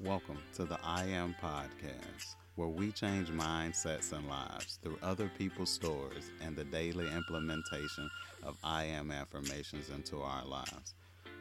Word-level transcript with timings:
Welcome 0.00 0.36
to 0.56 0.66
the 0.66 0.78
I 0.84 1.04
Am 1.04 1.34
Podcast, 1.42 2.34
where 2.56 2.68
we 2.68 2.92
change 2.92 3.30
mindsets 3.30 4.12
and 4.12 4.28
lives 4.28 4.78
through 4.82 4.98
other 5.02 5.30
people's 5.38 5.70
stories 5.70 6.30
and 6.42 6.54
the 6.54 6.64
daily 6.64 7.10
implementation 7.10 8.10
of 8.42 8.58
I 8.62 8.84
Am 8.84 9.10
affirmations 9.10 9.88
into 9.88 10.20
our 10.20 10.44
lives. 10.44 10.94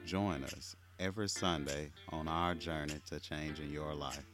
Join 0.06 0.46
us 0.46 0.78
every 1.02 1.28
Sunday 1.28 1.92
on 2.14 2.30
our 2.30 2.56
journey 2.56 2.96
to 3.10 3.20
changing 3.20 3.72
your 3.72 3.94
life. 3.94 4.26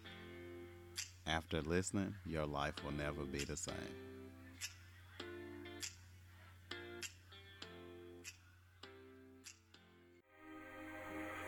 After 1.25 1.63
listening, 1.63 2.13
your 2.23 2.45
life 2.45 2.75
will 2.85 2.93
never 2.93 3.23
be 3.23 3.43
the 3.43 3.57
same. 3.57 3.73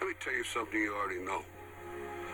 Let 0.02 0.08
me 0.08 0.14
tell 0.20 0.34
you 0.34 0.44
something 0.44 0.80
you 0.80 0.96
already 0.96 1.20
know. 1.20 1.44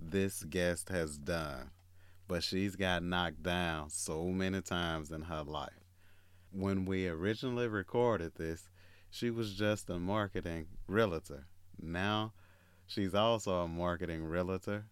this 0.00 0.42
guest 0.44 0.88
has 0.88 1.18
done, 1.18 1.70
but 2.26 2.42
she's 2.42 2.76
got 2.76 3.02
knocked 3.02 3.42
down 3.42 3.90
so 3.90 4.24
many 4.26 4.60
times 4.60 5.10
in 5.10 5.22
her 5.22 5.42
life. 5.42 5.84
When 6.52 6.84
we 6.84 7.06
originally 7.06 7.68
recorded 7.68 8.34
this, 8.36 8.70
she 9.10 9.30
was 9.30 9.54
just 9.54 9.90
a 9.90 9.98
marketing 9.98 10.66
realtor. 10.86 11.46
Now, 11.80 12.32
she's 12.86 13.14
also 13.14 13.62
a 13.62 13.68
marketing 13.68 14.24
realtor 14.24 14.86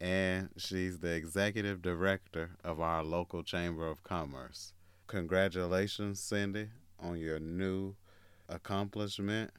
and 0.00 0.48
she's 0.56 0.98
the 0.98 1.12
executive 1.12 1.82
director 1.82 2.50
of 2.64 2.80
our 2.80 3.04
local 3.04 3.42
Chamber 3.42 3.86
of 3.86 4.02
Commerce. 4.02 4.72
Congratulations, 5.06 6.20
Cindy, 6.20 6.68
on 6.98 7.18
your 7.18 7.38
new 7.38 7.94
accomplishment. 8.48 9.50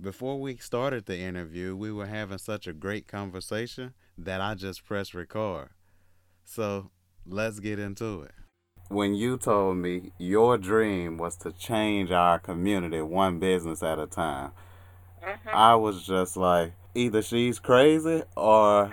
Before 0.00 0.38
we 0.38 0.56
started 0.56 1.06
the 1.06 1.18
interview, 1.18 1.74
we 1.76 1.92
were 1.92 2.06
having 2.06 2.38
such 2.38 2.66
a 2.66 2.72
great 2.72 3.06
conversation 3.06 3.94
that 4.24 4.40
I 4.40 4.54
just 4.54 4.84
pressed 4.84 5.14
record. 5.14 5.70
So 6.44 6.90
let's 7.26 7.60
get 7.60 7.78
into 7.78 8.22
it. 8.22 8.32
When 8.88 9.14
you 9.14 9.38
told 9.38 9.76
me 9.76 10.12
your 10.18 10.58
dream 10.58 11.16
was 11.16 11.36
to 11.38 11.52
change 11.52 12.10
our 12.10 12.38
community 12.38 13.00
one 13.00 13.38
business 13.38 13.82
at 13.82 13.98
a 13.98 14.06
time, 14.06 14.50
mm-hmm. 15.24 15.48
I 15.48 15.76
was 15.76 16.04
just 16.04 16.36
like, 16.36 16.72
either 16.94 17.22
she's 17.22 17.58
crazy 17.60 18.22
or 18.36 18.90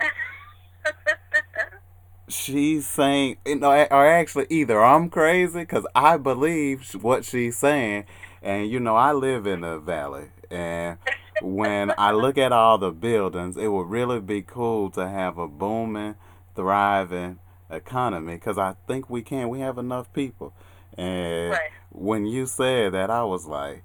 she's 2.28 2.86
saying, 2.86 3.38
you 3.44 3.56
know, 3.56 3.72
or 3.72 4.06
actually 4.06 4.46
either 4.50 4.82
I'm 4.82 5.10
crazy 5.10 5.60
because 5.60 5.86
I 5.94 6.16
believe 6.16 6.94
what 7.02 7.24
she's 7.24 7.56
saying. 7.56 8.04
And, 8.40 8.70
you 8.70 8.78
know, 8.78 8.94
I 8.94 9.12
live 9.12 9.46
in 9.46 9.62
the 9.62 9.78
valley. 9.78 10.30
And 10.48 10.98
when 11.42 11.92
I 11.98 12.12
look 12.12 12.38
at 12.38 12.52
all 12.52 12.78
the 12.78 12.90
buildings, 12.90 13.56
it 13.56 13.68
would 13.68 13.88
really 13.88 14.20
be 14.20 14.42
cool 14.42 14.90
to 14.90 15.08
have 15.08 15.38
a 15.38 15.48
booming, 15.48 16.16
thriving 16.54 17.38
economy 17.70 18.34
because 18.34 18.58
I 18.58 18.74
think 18.86 19.08
we 19.10 19.22
can. 19.22 19.48
We 19.48 19.60
have 19.60 19.78
enough 19.78 20.12
people. 20.12 20.52
And 20.96 21.50
Right. 21.50 21.70
when 21.90 22.26
you 22.26 22.46
said 22.46 22.92
that, 22.94 23.10
I 23.10 23.22
was 23.24 23.46
like, 23.46 23.84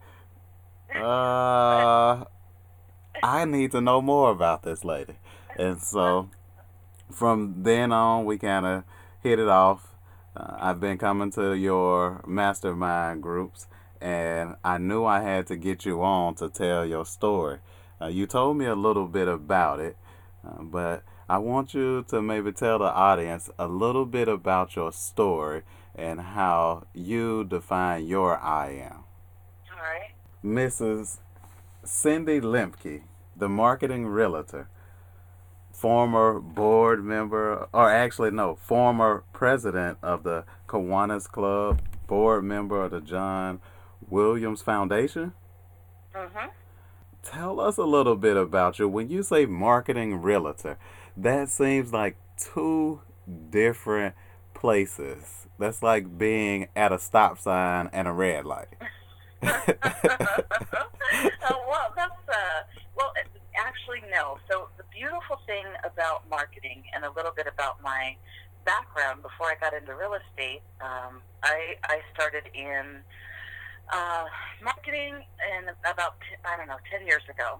uh, 0.95 2.25
I 3.21 3.45
need 3.45 3.71
to 3.71 3.81
know 3.81 4.01
more 4.01 4.31
about 4.31 4.63
this 4.63 4.83
lady. 4.83 5.15
And 5.57 5.81
so 5.81 6.29
from 7.11 7.63
then 7.63 7.91
on, 7.91 8.25
we 8.25 8.37
kind 8.37 8.65
of 8.65 8.83
hit 9.21 9.39
it 9.39 9.47
off. 9.47 9.95
Uh, 10.35 10.55
I've 10.59 10.79
been 10.79 10.97
coming 10.97 11.31
to 11.31 11.53
your 11.53 12.23
mastermind 12.25 13.21
groups, 13.21 13.67
and 14.03 14.57
I 14.65 14.79
knew 14.79 15.05
I 15.05 15.21
had 15.21 15.47
to 15.47 15.55
get 15.55 15.85
you 15.85 16.03
on 16.03 16.35
to 16.35 16.49
tell 16.49 16.85
your 16.85 17.05
story. 17.05 17.59
Uh, 18.01 18.07
you 18.07 18.27
told 18.27 18.57
me 18.57 18.65
a 18.65 18.75
little 18.75 19.07
bit 19.07 19.29
about 19.29 19.79
it, 19.79 19.95
uh, 20.45 20.61
but 20.61 21.03
I 21.29 21.37
want 21.37 21.73
you 21.73 22.03
to 22.09 22.21
maybe 22.21 22.51
tell 22.51 22.79
the 22.79 22.91
audience 22.91 23.49
a 23.57 23.65
little 23.65 24.05
bit 24.05 24.27
about 24.27 24.75
your 24.75 24.91
story 24.91 25.61
and 25.95 26.19
how 26.19 26.85
you 26.93 27.45
define 27.45 28.05
your 28.05 28.37
I 28.37 28.71
am. 28.71 29.05
All 29.71 29.81
right. 29.81 30.11
Mrs. 30.43 31.19
Cindy 31.85 32.41
Lemke, 32.41 33.03
the 33.37 33.47
marketing 33.47 34.07
realtor, 34.07 34.67
former 35.71 36.41
board 36.41 37.05
member, 37.05 37.69
or 37.71 37.89
actually, 37.89 38.31
no, 38.31 38.55
former 38.55 39.23
president 39.31 39.97
of 40.03 40.23
the 40.23 40.43
Kiwanis 40.67 41.25
Club, 41.31 41.81
board 42.05 42.43
member 42.43 42.83
of 42.83 42.91
the 42.91 42.99
John 42.99 43.61
Williams 44.13 44.61
Foundation. 44.61 45.33
Mm-hmm. 46.15 46.49
Tell 47.23 47.59
us 47.59 47.77
a 47.77 47.83
little 47.83 48.15
bit 48.15 48.37
about 48.37 48.77
you. 48.77 48.87
When 48.87 49.09
you 49.09 49.23
say 49.23 49.47
marketing 49.47 50.21
realtor, 50.21 50.77
that 51.17 51.49
seems 51.49 51.91
like 51.91 52.17
two 52.37 53.01
different 53.49 54.13
places. 54.53 55.47
That's 55.57 55.81
like 55.81 56.15
being 56.19 56.67
at 56.75 56.91
a 56.91 56.99
stop 56.99 57.39
sign 57.39 57.89
and 57.91 58.07
a 58.07 58.11
red 58.11 58.45
light. 58.45 58.67
oh, 59.41 59.49
well, 61.67 61.91
that's 61.95 62.11
uh, 62.29 62.61
well, 62.95 63.13
actually, 63.57 64.03
no. 64.11 64.37
So 64.47 64.69
the 64.77 64.83
beautiful 64.93 65.39
thing 65.47 65.65
about 65.83 66.29
marketing 66.29 66.83
and 66.93 67.03
a 67.03 67.11
little 67.13 67.31
bit 67.35 67.47
about 67.47 67.81
my 67.81 68.15
background 68.63 69.23
before 69.23 69.47
I 69.47 69.55
got 69.59 69.73
into 69.73 69.95
real 69.95 70.13
estate, 70.13 70.61
um, 70.81 71.21
I 71.41 71.77
I 71.85 72.01
started 72.13 72.43
in 72.53 73.01
uh, 73.91 74.25
marketing 74.63 75.23
in 75.57 75.69
about 75.83 76.15
I 76.45 76.57
don't 76.57 76.67
know 76.67 76.79
ten 76.89 77.05
years 77.05 77.23
ago. 77.29 77.59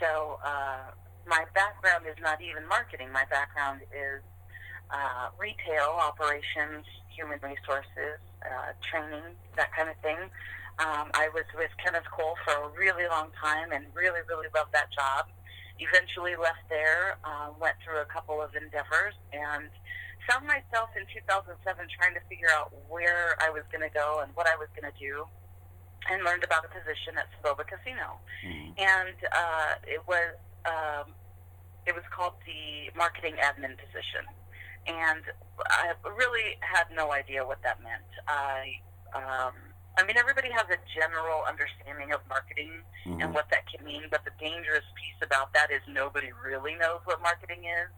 So 0.00 0.38
uh, 0.44 0.92
my 1.26 1.44
background 1.54 2.04
is 2.08 2.16
not 2.20 2.40
even 2.42 2.66
marketing. 2.68 3.10
My 3.12 3.24
background 3.30 3.80
is 3.92 4.20
uh, 4.90 5.28
retail 5.38 5.96
operations, 5.98 6.84
human 7.08 7.38
resources, 7.42 8.20
uh, 8.44 8.76
training, 8.84 9.34
that 9.56 9.72
kind 9.72 9.88
of 9.88 9.96
thing. 10.02 10.30
Um, 10.78 11.08
I 11.16 11.32
was 11.32 11.48
with 11.56 11.70
Kenneth 11.82 12.04
Cole 12.12 12.36
for 12.44 12.52
a 12.52 12.68
really 12.76 13.08
long 13.08 13.32
time 13.40 13.72
and 13.72 13.86
really, 13.94 14.20
really 14.28 14.48
loved 14.54 14.72
that 14.72 14.92
job. 14.92 15.26
Eventually 15.80 16.36
left 16.36 16.68
there, 16.68 17.16
uh, 17.24 17.48
went 17.58 17.76
through 17.84 18.00
a 18.00 18.08
couple 18.08 18.40
of 18.40 18.54
endeavors, 18.54 19.16
and 19.32 19.68
found 20.28 20.46
myself 20.46 20.90
in 20.96 21.04
2007 21.08 21.56
trying 21.64 22.14
to 22.14 22.20
figure 22.28 22.48
out 22.52 22.72
where 22.88 23.36
I 23.40 23.48
was 23.50 23.62
going 23.72 23.84
to 23.84 23.92
go 23.92 24.20
and 24.22 24.32
what 24.34 24.46
I 24.48 24.56
was 24.56 24.68
going 24.76 24.90
to 24.90 24.98
do, 24.98 25.24
and 26.10 26.24
learned 26.24 26.44
about 26.44 26.64
a 26.64 26.68
position 26.68 27.16
at 27.18 27.26
Soboba 27.42 27.64
Casino. 27.66 28.18
Mm. 28.44 28.74
And 28.78 29.16
uh, 29.32 29.72
it 29.86 30.02
was 30.06 30.34
um, 30.66 31.12
it 31.86 31.94
was 31.94 32.04
called 32.10 32.34
the 32.44 32.90
marketing 32.98 33.36
admin 33.38 33.76
position, 33.78 34.26
and 34.86 35.22
I 35.70 35.92
really 36.16 36.58
had 36.60 36.86
no 36.94 37.12
idea 37.12 37.44
what 37.46 37.62
that 37.62 37.82
meant. 37.82 38.06
I 38.26 38.80
um, 39.14 39.54
I 39.98 40.04
mean, 40.04 40.18
everybody 40.18 40.50
has 40.50 40.66
a 40.68 40.76
general 40.92 41.42
understanding 41.48 42.12
of 42.12 42.20
marketing 42.28 42.82
and 43.06 43.22
Mhm. 43.22 43.32
what 43.32 43.48
that 43.50 43.64
can 43.70 43.82
mean, 43.86 44.08
but 44.10 44.24
the 44.24 44.32
dangerous 44.38 44.84
piece 44.94 45.16
about 45.22 45.54
that 45.54 45.70
is 45.70 45.80
nobody 45.88 46.32
really 46.32 46.74
knows 46.74 47.00
what 47.04 47.22
marketing 47.22 47.64
is, 47.64 47.88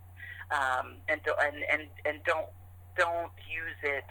um, 0.52 0.98
and, 1.08 1.20
do, 1.24 1.34
and 1.40 1.56
and 1.72 1.88
and 2.04 2.22
don't 2.24 2.46
don't 2.96 3.32
use 3.48 3.76
it 3.82 4.04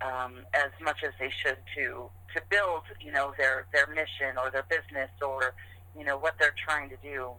um, 0.00 0.44
as 0.54 0.70
much 0.80 1.02
as 1.04 1.12
they 1.20 1.30
should 1.30 1.58
to 1.76 2.10
to 2.34 2.42
build, 2.48 2.82
you 3.00 3.12
know, 3.12 3.32
their 3.38 3.66
their 3.72 3.86
mission 3.88 4.36
or 4.42 4.50
their 4.50 4.64
business 4.68 5.10
or 5.22 5.54
you 5.96 6.04
know 6.04 6.16
what 6.18 6.34
they're 6.38 6.54
trying 6.66 6.88
to 6.90 6.96
do. 7.02 7.30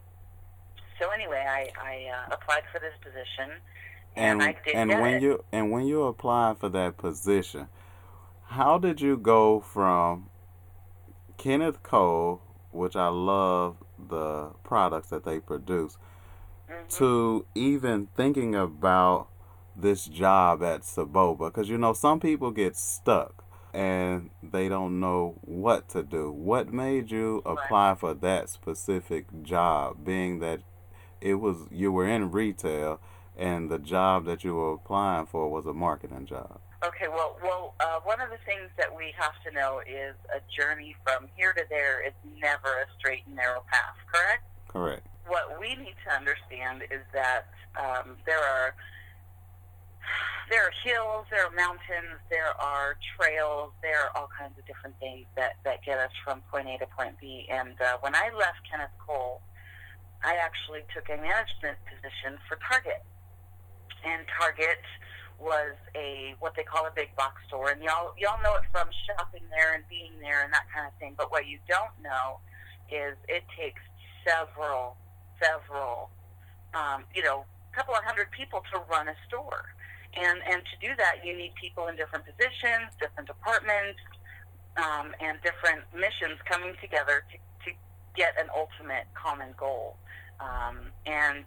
So 0.99 1.09
anyway, 1.09 1.45
I, 1.49 1.71
I 1.81 2.09
uh, 2.13 2.35
applied 2.35 2.63
for 2.71 2.79
this 2.79 2.93
position, 3.01 3.59
and, 4.15 4.41
And 4.41 4.43
I 4.43 4.55
did 4.63 4.75
and 4.75 5.01
when 5.01 5.15
it. 5.15 5.21
you 5.23 5.43
and 5.51 5.71
when 5.71 5.85
you 5.85 6.03
applied 6.03 6.57
for 6.59 6.69
that 6.69 6.97
position, 6.97 7.67
how 8.45 8.77
did 8.77 9.01
you 9.01 9.17
go 9.17 9.59
from 9.59 10.29
Kenneth 11.37 11.81
Cole, 11.81 12.41
which 12.71 12.95
I 12.95 13.07
love 13.07 13.77
the 13.97 14.49
products 14.63 15.09
that 15.09 15.23
they 15.25 15.39
produce, 15.39 15.97
Mhm. 16.69 16.87
to 16.97 17.45
even 17.55 18.07
thinking 18.15 18.53
about 18.53 19.27
this 19.75 20.05
job 20.05 20.61
at 20.61 20.81
Soboba? 20.81 21.47
Because 21.47 21.69
you 21.69 21.77
know 21.77 21.93
some 21.93 22.19
people 22.19 22.51
get 22.51 22.75
stuck 22.75 23.40
and 23.73 24.29
they 24.43 24.67
don't 24.67 24.99
know 24.99 25.35
what 25.41 25.89
to 25.89 26.03
do. 26.03 26.31
What 26.31 26.73
made 26.73 27.11
you 27.11 27.41
apply 27.45 27.95
for 27.95 28.13
that 28.13 28.49
specific 28.49 29.43
job, 29.43 30.05
being 30.05 30.39
that 30.39 30.61
it 31.21 31.35
was 31.35 31.57
you 31.71 31.91
were 31.91 32.07
in 32.07 32.31
retail, 32.31 32.99
and 33.37 33.69
the 33.69 33.79
job 33.79 34.25
that 34.25 34.43
you 34.43 34.55
were 34.55 34.73
applying 34.73 35.25
for 35.25 35.49
was 35.49 35.65
a 35.65 35.73
marketing 35.73 36.25
job. 36.25 36.59
Okay, 36.83 37.07
well, 37.07 37.37
well, 37.43 37.75
uh, 37.79 37.99
one 38.03 38.19
of 38.19 38.31
the 38.31 38.39
things 38.43 38.69
that 38.77 38.89
we 38.95 39.13
have 39.15 39.33
to 39.45 39.51
know 39.51 39.81
is 39.81 40.15
a 40.35 40.41
journey 40.51 40.95
from 41.03 41.27
here 41.37 41.53
to 41.53 41.63
there 41.69 42.05
is 42.05 42.13
never 42.41 42.67
a 42.67 42.85
straight 42.97 43.21
and 43.27 43.35
narrow 43.35 43.63
path. 43.71 43.95
Correct? 44.11 44.43
Correct. 44.67 45.07
What 45.27 45.59
we 45.59 45.75
need 45.75 45.93
to 46.07 46.11
understand 46.11 46.81
is 46.89 47.05
that 47.13 47.45
um, 47.79 48.17
there 48.25 48.39
are 48.39 48.73
there 50.49 50.67
are 50.67 50.73
hills, 50.83 51.25
there 51.31 51.45
are 51.45 51.55
mountains, 51.55 52.19
there 52.29 52.53
are 52.59 52.97
trails, 53.15 53.71
there 53.81 54.03
are 54.03 54.11
all 54.15 54.29
kinds 54.37 54.57
of 54.59 54.65
different 54.67 54.97
things 54.99 55.25
that, 55.35 55.55
that 55.63 55.83
get 55.83 55.97
us 55.97 56.11
from 56.23 56.41
point 56.51 56.67
A 56.67 56.77
to 56.79 56.87
point 56.97 57.15
B. 57.19 57.47
And 57.49 57.79
uh, 57.79 57.97
when 58.01 58.15
I 58.15 58.29
left 58.35 58.59
Kenneth 58.69 58.91
Cole, 58.99 59.41
I 60.23 60.35
actually 60.35 60.81
took 60.93 61.09
a 61.09 61.17
management 61.17 61.79
position 61.87 62.37
for 62.47 62.59
Target. 62.67 63.01
And 64.03 64.25
Target 64.37 64.81
was 65.39 65.73
a 65.95 66.35
what 66.39 66.53
they 66.55 66.63
call 66.63 66.85
a 66.85 66.93
big 66.93 67.15
box 67.15 67.41
store, 67.47 67.69
and 67.69 67.81
y'all 67.81 68.13
y'all 68.17 68.37
know 68.43 68.53
it 68.55 68.65
from 68.71 68.87
shopping 69.09 69.41
there 69.49 69.73
and 69.73 69.83
being 69.89 70.13
there 70.21 70.43
and 70.43 70.53
that 70.53 70.65
kind 70.73 70.85
of 70.85 70.93
thing. 70.99 71.13
But 71.17 71.31
what 71.31 71.47
you 71.47 71.57
don't 71.67 71.93
know 72.01 72.41
is 72.89 73.17
it 73.27 73.43
takes 73.57 73.81
several, 74.25 74.97
several, 75.41 76.09
um, 76.73 77.05
you 77.13 77.23
know, 77.23 77.45
couple 77.73 77.95
of 77.95 78.03
hundred 78.03 78.29
people 78.31 78.61
to 78.73 78.79
run 78.91 79.07
a 79.07 79.15
store. 79.27 79.65
And, 80.13 80.39
and 80.43 80.61
to 80.65 80.75
do 80.87 80.93
that, 80.97 81.23
you 81.23 81.35
need 81.35 81.55
people 81.55 81.87
in 81.87 81.95
different 81.95 82.25
positions, 82.25 82.91
different 82.99 83.27
departments, 83.27 83.99
um, 84.75 85.15
and 85.19 85.39
different 85.43 85.87
missions 85.95 86.39
coming 86.43 86.75
together 86.81 87.23
to, 87.31 87.35
to 87.37 87.69
get 88.15 88.35
an 88.39 88.47
ultimate 88.55 89.07
common 89.15 89.55
goal. 89.55 89.95
Um, 90.39 90.91
and 91.05 91.45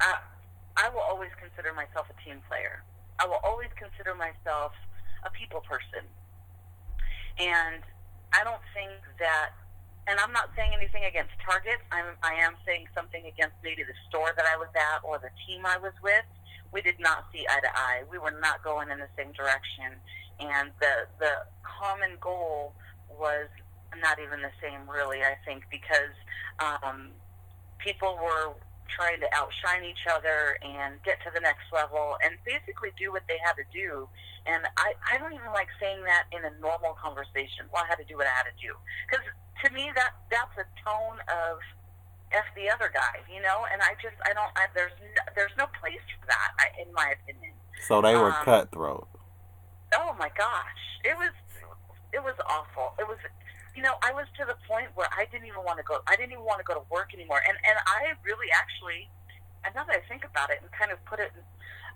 I, 0.00 0.18
I 0.76 0.88
will 0.90 1.06
always 1.06 1.30
consider 1.38 1.72
myself 1.74 2.06
a 2.10 2.16
team 2.26 2.42
player. 2.48 2.82
I 3.18 3.26
will 3.26 3.42
always 3.44 3.70
consider 3.78 4.14
myself 4.14 4.72
a 5.22 5.30
people 5.30 5.60
person. 5.60 6.02
And 7.38 7.82
I 8.32 8.42
don't 8.42 8.62
think 8.74 8.90
that, 9.18 9.54
and 10.08 10.18
I'm 10.18 10.32
not 10.32 10.50
saying 10.56 10.72
anything 10.74 11.04
against 11.04 11.30
Target. 11.44 11.78
I'm, 11.92 12.18
I 12.22 12.34
am 12.42 12.56
saying 12.66 12.88
something 12.94 13.22
against 13.26 13.54
maybe 13.62 13.82
the 13.82 13.94
store 14.08 14.32
that 14.34 14.46
I 14.46 14.56
was 14.56 14.72
at 14.74 15.04
or 15.04 15.18
the 15.18 15.30
team 15.46 15.62
I 15.66 15.78
was 15.78 15.92
with 16.02 16.26
we 16.72 16.82
did 16.82 17.00
not 17.00 17.26
see 17.32 17.46
eye 17.48 17.60
to 17.60 17.72
eye. 17.74 18.02
We 18.10 18.18
were 18.18 18.34
not 18.40 18.62
going 18.62 18.90
in 18.90 18.98
the 18.98 19.10
same 19.16 19.32
direction, 19.32 19.98
and 20.38 20.70
the 20.80 21.06
the 21.18 21.46
common 21.62 22.16
goal 22.20 22.74
was 23.08 23.48
not 23.98 24.18
even 24.18 24.40
the 24.42 24.54
same, 24.62 24.88
really. 24.88 25.22
I 25.22 25.34
think 25.44 25.64
because 25.70 26.14
um, 26.60 27.10
people 27.78 28.18
were 28.22 28.54
trying 28.90 29.20
to 29.22 29.28
outshine 29.34 29.86
each 29.86 30.04
other 30.10 30.58
and 30.62 30.98
get 31.06 31.22
to 31.22 31.30
the 31.32 31.40
next 31.40 31.70
level 31.72 32.18
and 32.22 32.34
basically 32.42 32.90
do 32.98 33.12
what 33.14 33.22
they 33.30 33.38
had 33.38 33.54
to 33.54 33.66
do. 33.70 34.08
And 34.46 34.66
I, 34.76 34.94
I 35.06 35.18
don't 35.18 35.32
even 35.32 35.54
like 35.54 35.70
saying 35.78 36.02
that 36.04 36.26
in 36.34 36.42
a 36.42 36.52
normal 36.58 36.98
conversation. 36.98 37.70
Well, 37.70 37.86
I 37.86 37.88
had 37.88 38.02
to 38.02 38.08
do 38.08 38.18
what 38.18 38.26
I 38.26 38.34
had 38.34 38.50
to 38.50 38.56
do. 38.58 38.74
Because 39.06 39.24
to 39.64 39.68
me, 39.70 39.90
that 39.94 40.18
that's 40.30 40.54
a 40.58 40.66
tone 40.82 41.22
of 41.30 41.62
f 42.32 42.46
the 42.54 42.70
other 42.70 42.90
guy, 42.92 43.22
you 43.28 43.42
know. 43.42 43.66
And 43.72 43.82
I 43.82 43.94
just 44.02 44.16
I 44.24 44.32
don't 44.32 44.50
I, 44.56 44.66
there's 44.74 44.94
no, 45.00 45.22
there's 45.34 45.54
no 45.58 45.66
place 45.80 46.02
for 46.18 46.26
that 46.26 46.50
I, 46.58 46.66
in 46.80 46.92
my 46.94 47.14
opinion. 47.14 47.52
So 47.86 48.00
they 48.00 48.14
were 48.14 48.32
um, 48.32 48.44
cutthroat. 48.44 49.08
Oh 49.94 50.14
my 50.18 50.30
gosh, 50.36 50.82
it 51.04 51.16
was 51.16 51.34
it 52.12 52.22
was 52.22 52.34
awful. 52.46 52.94
It 52.98 53.06
was 53.06 53.18
you 53.74 53.82
know 53.82 53.94
I 54.02 54.12
was 54.12 54.26
to 54.38 54.44
the 54.46 54.56
point 54.66 54.90
where 54.94 55.08
I 55.12 55.26
didn't 55.30 55.46
even 55.46 55.62
want 55.64 55.78
to 55.78 55.86
go. 55.86 56.00
I 56.06 56.16
didn't 56.16 56.32
even 56.32 56.44
want 56.44 56.58
to 56.58 56.66
go 56.66 56.74
to 56.74 56.84
work 56.90 57.14
anymore. 57.14 57.42
And 57.46 57.56
and 57.66 57.76
I 57.86 58.14
really 58.22 58.48
actually, 58.54 59.10
and 59.64 59.74
now 59.74 59.84
that 59.84 59.96
I 59.96 60.02
think 60.08 60.24
about 60.24 60.50
it 60.50 60.62
and 60.62 60.70
kind 60.72 60.90
of 60.90 61.02
put 61.04 61.20
it. 61.20 61.32
In, 61.34 61.42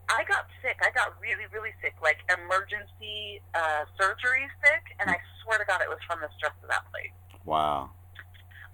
I 0.09 0.21
got 0.29 0.45
sick. 0.61 0.77
I 0.85 0.93
got 0.93 1.17
really, 1.17 1.49
really 1.49 1.73
sick, 1.81 1.95
like 2.03 2.21
emergency 2.29 3.41
uh, 3.57 3.89
surgery 3.97 4.45
sick, 4.61 4.85
and 5.01 5.09
I 5.09 5.17
swear 5.43 5.57
to 5.57 5.65
God, 5.65 5.81
it 5.81 5.89
was 5.89 5.97
from 6.07 6.21
the 6.21 6.29
stress 6.37 6.53
of 6.63 6.69
that 6.69 6.85
place. 6.93 7.09
Wow. 7.45 7.91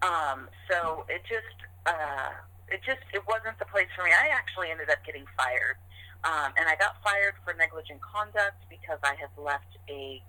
Um, 0.02 0.48
so 0.70 1.04
it 1.08 1.22
just, 1.28 1.58
uh, 1.86 2.32
it 2.68 2.80
just, 2.86 3.04
it 3.12 3.22
wasn't 3.28 3.58
the 3.58 3.68
place 3.68 3.88
for 3.96 4.04
me. 4.04 4.10
I 4.10 4.32
actually 4.32 4.70
ended 4.70 4.88
up 4.88 5.04
getting 5.04 5.24
fired. 5.36 5.76
Um, 6.24 6.52
and 6.56 6.68
I 6.68 6.76
got 6.76 7.00
fired 7.00 7.34
for 7.44 7.56
negligent 7.56 8.00
conduct 8.04 8.60
because 8.68 9.00
I 9.02 9.16
had 9.16 9.32
left 9.40 9.72
a, 9.88 10.20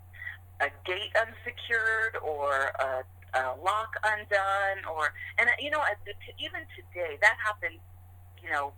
a 0.63 0.71
gate 0.87 1.11
unsecured 1.19 2.15
or 2.23 2.71
a, 2.79 3.03
a 3.35 3.43
lock 3.59 3.91
undone 4.03 4.87
or, 4.87 5.11
and 5.37 5.51
you 5.59 5.69
know, 5.69 5.83
even 6.39 6.63
today, 6.75 7.19
that 7.19 7.35
happened, 7.43 7.79
you 8.39 8.49
know, 8.51 8.71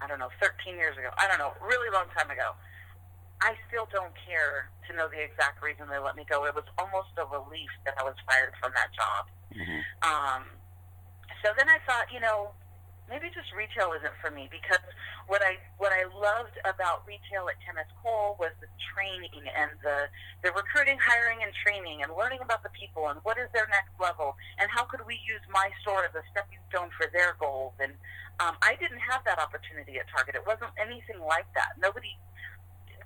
I 0.00 0.06
don't 0.06 0.18
know, 0.18 0.30
13 0.38 0.74
years 0.74 0.94
ago. 0.98 1.10
I 1.18 1.26
don't 1.26 1.38
know, 1.38 1.54
really 1.62 1.90
long 1.90 2.06
time 2.14 2.30
ago. 2.30 2.54
I 3.42 3.58
still 3.66 3.90
don't 3.90 4.14
care 4.22 4.70
to 4.86 4.96
know 4.96 5.10
the 5.10 5.18
exact 5.18 5.62
reason 5.62 5.90
they 5.90 5.98
let 5.98 6.14
me 6.14 6.24
go. 6.28 6.46
It 6.46 6.54
was 6.54 6.64
almost 6.78 7.10
a 7.18 7.26
relief 7.26 7.70
that 7.84 7.94
I 7.98 8.04
was 8.06 8.14
fired 8.26 8.54
from 8.62 8.72
that 8.78 8.94
job. 8.94 9.26
Mm-hmm. 9.54 9.80
Um, 10.02 10.42
so 11.42 11.50
then 11.56 11.68
I 11.68 11.78
thought, 11.86 12.10
you 12.12 12.20
know, 12.20 12.52
maybe 13.08 13.28
just 13.28 13.52
retail 13.52 13.92
isn't 13.92 14.16
for 14.20 14.32
me 14.32 14.48
because 14.48 14.80
what 15.28 15.40
I 15.44 15.60
what 15.76 15.92
I 15.92 16.08
loved 16.08 16.56
about 16.64 17.04
retail 17.04 17.48
at 17.48 17.56
Kenneth 17.60 17.88
Cole 18.00 18.36
was 18.40 18.52
the 18.60 18.68
training 18.92 19.44
and 19.52 19.72
the 19.84 20.08
the 20.44 20.52
recruiting, 20.52 20.96
hiring, 21.00 21.40
and 21.44 21.52
training, 21.52 22.04
and 22.04 22.12
learning 22.16 22.40
about 22.40 22.64
the 22.64 22.72
people 22.72 23.08
and 23.08 23.20
what 23.24 23.36
is 23.36 23.48
their 23.52 23.68
next 23.68 23.92
level 24.00 24.36
and 24.60 24.68
how 24.72 24.84
could 24.84 25.04
we 25.04 25.20
use 25.24 25.44
my 25.48 25.68
store 25.80 26.04
as 26.04 26.12
a 26.16 26.24
stepping 26.32 26.60
stone 26.68 26.88
for 26.96 27.08
their 27.12 27.36
goals. 27.40 27.72
And 27.80 27.92
um, 28.40 28.56
I 28.60 28.76
didn't 28.76 29.00
have 29.00 29.24
that 29.24 29.40
opportunity 29.40 30.00
at 30.00 30.08
Target. 30.12 30.36
It 30.36 30.44
wasn't 30.48 30.72
anything 30.76 31.20
like 31.20 31.48
that. 31.56 31.76
Nobody 31.80 32.16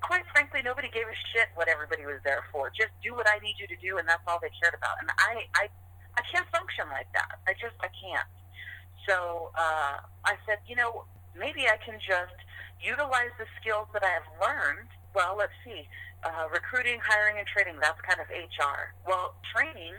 quite 0.00 0.23
frankly, 0.31 0.62
nobody 0.62 0.87
gave 0.95 1.11
a 1.11 1.19
shit 1.35 1.50
what 1.59 1.67
everybody 1.67 2.06
was 2.06 2.23
there 2.23 2.47
for. 2.55 2.71
Just 2.71 2.95
do 3.03 3.15
what 3.15 3.27
I 3.27 3.43
need 3.43 3.59
you 3.59 3.67
to 3.67 3.79
do, 3.83 3.99
and 3.99 4.06
that's 4.06 4.23
all 4.27 4.39
they 4.39 4.50
cared 4.62 4.75
about. 4.75 5.03
And 5.03 5.11
I, 5.19 5.50
I 5.59 5.67
I 6.19 6.23
can't 6.35 6.50
function 6.50 6.91
like 6.91 7.06
that. 7.15 7.38
I 7.47 7.55
just 7.55 7.79
I 7.79 7.87
can't. 7.94 8.26
So 9.06 9.55
uh, 9.55 10.03
I 10.26 10.35
said, 10.43 10.59
you 10.67 10.75
know, 10.75 11.06
maybe 11.38 11.70
I 11.70 11.79
can 11.79 12.03
just 12.03 12.35
utilize 12.82 13.31
the 13.38 13.47
skills 13.62 13.87
that 13.94 14.03
I 14.03 14.19
have 14.19 14.29
learned. 14.43 14.91
Well, 15.15 15.38
let's 15.38 15.55
see, 15.62 15.87
uh, 16.26 16.50
recruiting, 16.50 16.99
hiring, 16.99 17.38
and 17.38 17.47
training. 17.47 17.79
That's 17.81 18.00
kind 18.03 18.19
of 18.19 18.26
HR. 18.29 18.99
Well, 19.06 19.38
training 19.55 19.94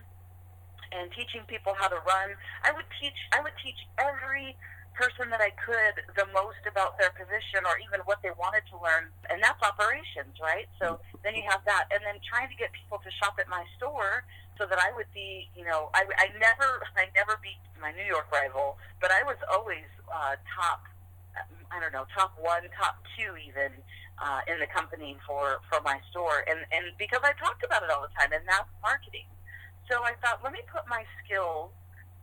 and 0.92 1.08
teaching 1.16 1.48
people 1.48 1.72
how 1.80 1.88
to 1.88 2.04
run. 2.04 2.36
I 2.68 2.76
would 2.76 2.86
teach. 3.00 3.18
I 3.32 3.40
would 3.40 3.56
teach 3.64 3.80
every 3.96 4.60
person 5.00 5.32
that 5.32 5.40
I 5.40 5.56
could 5.56 6.04
the 6.20 6.28
most 6.36 6.60
about 6.68 7.00
their 7.00 7.16
position 7.16 7.64
or 7.64 7.80
even 7.80 8.04
what 8.04 8.20
they 8.20 8.36
wanted 8.36 8.68
to 8.68 8.76
learn, 8.84 9.08
and 9.32 9.40
that's 9.40 9.64
operations, 9.64 10.36
right? 10.44 10.68
So 10.76 11.00
then 11.24 11.40
you 11.40 11.48
have 11.48 11.64
that, 11.64 11.88
and 11.96 12.04
then 12.04 12.20
trying 12.28 12.52
to 12.52 12.58
get 12.60 12.76
people 12.76 13.00
to 13.00 13.10
shop 13.24 13.40
at 13.40 13.48
my 13.48 13.64
store 13.80 14.28
so 14.60 14.68
that 14.68 14.76
I 14.76 14.92
would 14.92 15.08
be, 15.16 15.48
you 15.56 15.64
know, 15.64 15.88
I, 15.96 16.04
I 16.20 16.28
never, 16.36 16.84
I 17.00 17.08
never 17.16 17.40
beat 17.40 17.64
my 17.80 17.96
New 17.96 18.04
York 18.04 18.28
rival, 18.28 18.76
but 19.00 19.16
I 19.16 19.24
was 19.24 19.40
always 19.48 19.88
uh, 20.12 20.36
top, 20.52 20.84
I 21.72 21.80
don't 21.80 21.96
know, 21.96 22.04
top 22.12 22.36
one, 22.36 22.68
top 22.76 23.00
two 23.16 23.40
even 23.40 23.72
uh, 24.20 24.44
in 24.52 24.60
the 24.60 24.68
company 24.68 25.16
for 25.24 25.64
for 25.72 25.80
my 25.88 25.96
store, 26.12 26.44
and 26.44 26.60
and 26.76 26.92
because 27.00 27.24
I 27.24 27.32
talked 27.40 27.64
about 27.64 27.88
it 27.88 27.90
all 27.90 28.04
the 28.04 28.12
time, 28.20 28.36
and 28.36 28.44
that's 28.44 28.68
marketing. 28.84 29.32
So 29.88 30.04
I 30.04 30.14
thought, 30.20 30.44
let 30.44 30.52
me 30.52 30.60
put 30.68 30.84
my 30.92 31.08
skills 31.24 31.72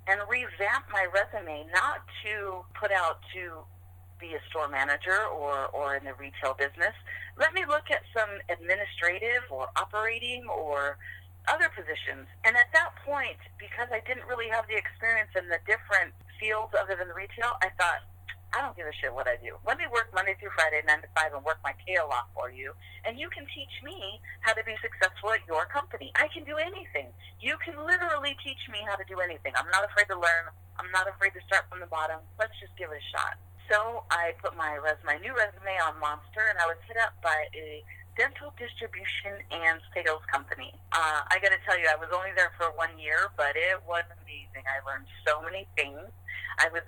and 0.07 0.21
revamp 0.29 0.87
my 0.93 1.07
resume, 1.11 1.67
not 1.75 2.07
to 2.25 2.63
put 2.79 2.93
out 2.93 3.19
to 3.35 3.67
be 4.19 4.33
a 4.35 4.41
store 4.49 4.69
manager 4.69 5.27
or, 5.29 5.67
or 5.77 5.97
in 5.97 6.05
the 6.05 6.15
retail 6.15 6.55
business. 6.55 6.95
Let 7.39 7.53
me 7.53 7.65
look 7.69 7.91
at 7.91 8.01
some 8.17 8.31
administrative 8.49 9.45
or 9.51 9.69
operating 9.77 10.47
or 10.49 10.97
other 11.49 11.69
positions. 11.71 12.27
And 12.45 12.57
at 12.57 12.73
that 12.73 12.97
point, 13.05 13.39
because 13.59 13.89
I 13.93 14.01
didn't 14.07 14.27
really 14.27 14.49
have 14.49 14.67
the 14.67 14.77
experience 14.77 15.31
in 15.37 15.49
the 15.49 15.61
different 15.67 16.15
fields 16.41 16.75
other 16.75 16.97
than 16.97 17.13
retail, 17.15 17.55
I 17.63 17.71
thought, 17.79 18.03
I 18.57 18.65
don't 18.65 18.73
give 18.73 18.89
a 18.89 18.97
shit 18.97 19.13
what 19.13 19.29
I 19.29 19.37
do. 19.37 19.61
Let 19.69 19.77
me 19.77 19.85
work 19.93 20.09
Monday 20.17 20.33
through 20.41 20.57
Friday, 20.57 20.81
9 20.81 21.05
to 21.05 21.11
5, 21.13 21.37
and 21.37 21.45
work 21.45 21.61
my 21.61 21.77
tail 21.85 22.09
off 22.09 22.33
for 22.33 22.49
you. 22.49 22.73
And 23.05 23.21
you 23.21 23.29
can 23.29 23.45
teach 23.53 23.85
me 23.85 24.17
how 24.41 24.57
to 24.57 24.65
be 24.65 24.73
successful 24.81 25.37
at 25.37 25.45
your 25.45 25.69
company. 25.69 26.09
I 26.17 26.33
can 26.33 26.41
do 26.49 26.57
anything. 26.57 27.13
You 27.37 27.61
can 27.61 27.77
literally 27.77 28.33
teach 28.41 28.65
me 28.73 28.81
how 28.89 28.97
to 28.97 29.05
do 29.05 29.21
anything. 29.21 29.53
I'm 29.61 29.69
not 29.69 29.85
afraid 29.85 30.09
to 30.09 30.17
learn. 30.17 30.49
I'm 30.81 30.89
not 30.89 31.05
afraid 31.05 31.37
to 31.37 31.43
start 31.45 31.69
from 31.69 31.85
the 31.85 31.91
bottom. 31.93 32.25
Let's 32.41 32.57
just 32.57 32.73
give 32.81 32.89
it 32.89 32.97
a 32.97 33.07
shot. 33.13 33.37
So 33.69 34.09
I 34.09 34.33
put 34.41 34.57
my 34.57 34.81
resume, 34.81 35.05
my 35.05 35.19
new 35.21 35.37
resume 35.37 35.77
on 35.85 36.01
Monster, 36.01 36.49
and 36.49 36.57
I 36.57 36.65
was 36.65 36.81
hit 36.89 36.97
up 36.97 37.13
by 37.21 37.53
a 37.53 37.85
dental 38.17 38.57
distribution 38.57 39.37
and 39.53 39.85
sales 39.93 40.25
company. 40.33 40.73
Uh, 40.97 41.29
I 41.29 41.37
got 41.45 41.53
to 41.53 41.61
tell 41.69 41.77
you, 41.77 41.93
I 41.93 42.01
was 42.01 42.09
only 42.09 42.33
there 42.33 42.57
for 42.57 42.73
one 42.73 42.97
year, 42.97 43.29
but 43.37 43.53
it 43.53 43.85
was 43.85 44.09
amazing. 44.25 44.65
I 44.65 44.81
learned 44.89 45.05
so 45.29 45.45
many 45.45 45.69
things. 45.77 46.09
I 46.59 46.69
was 46.73 46.83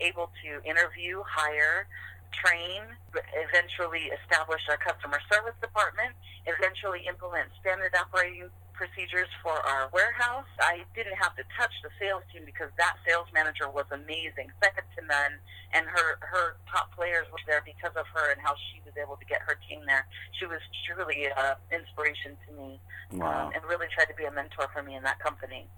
able 0.00 0.30
to 0.42 0.50
interview, 0.68 1.22
hire, 1.26 1.86
train, 2.32 2.82
eventually 3.14 4.10
establish 4.10 4.62
a 4.66 4.76
customer 4.76 5.20
service 5.30 5.54
department, 5.60 6.14
eventually 6.46 7.06
implement 7.06 7.48
standard 7.60 7.94
operating 7.94 8.50
procedures 8.74 9.30
for 9.38 9.54
our 9.54 9.86
warehouse. 9.94 10.50
I 10.58 10.82
didn't 10.98 11.14
have 11.22 11.36
to 11.38 11.44
touch 11.54 11.70
the 11.86 11.94
sales 11.94 12.26
team 12.34 12.42
because 12.44 12.74
that 12.76 12.98
sales 13.06 13.30
manager 13.32 13.70
was 13.70 13.86
amazing, 13.94 14.50
second 14.58 14.82
to 14.98 15.06
none, 15.06 15.38
and 15.72 15.86
her 15.86 16.18
her 16.26 16.58
top 16.66 16.90
players 16.90 17.30
were 17.30 17.38
there 17.46 17.62
because 17.62 17.94
of 17.94 18.06
her 18.10 18.32
and 18.34 18.40
how 18.42 18.58
she 18.58 18.82
was 18.82 18.94
able 18.98 19.14
to 19.16 19.26
get 19.30 19.40
her 19.46 19.54
team 19.70 19.86
there. 19.86 20.06
She 20.34 20.46
was 20.46 20.58
truly 20.90 21.30
an 21.30 21.54
inspiration 21.70 22.34
to 22.46 22.50
me, 22.58 22.80
Wow. 23.14 23.46
um, 23.46 23.52
and 23.54 23.62
really 23.70 23.86
tried 23.94 24.10
to 24.10 24.16
be 24.18 24.24
a 24.26 24.32
mentor 24.34 24.66
for 24.74 24.82
me 24.82 24.96
in 24.98 25.04
that 25.06 25.22
company. 25.22 25.70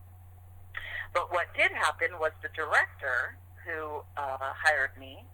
But 1.16 1.32
what 1.32 1.46
did 1.56 1.72
happen 1.72 2.08
was 2.20 2.32
the 2.42 2.50
director 2.54 3.40
who 3.64 4.04
uh, 4.20 4.52
hired 4.52 4.90
me 5.00 5.24